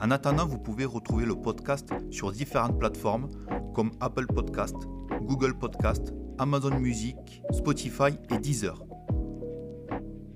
[0.00, 3.28] En attendant, vous pouvez retrouver le podcast sur différentes plateformes
[3.74, 4.76] comme Apple Podcast,
[5.20, 7.16] Google Podcast, Amazon Music,
[7.52, 8.82] Spotify et Deezer.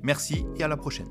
[0.03, 1.09] Merci et à la prochaine.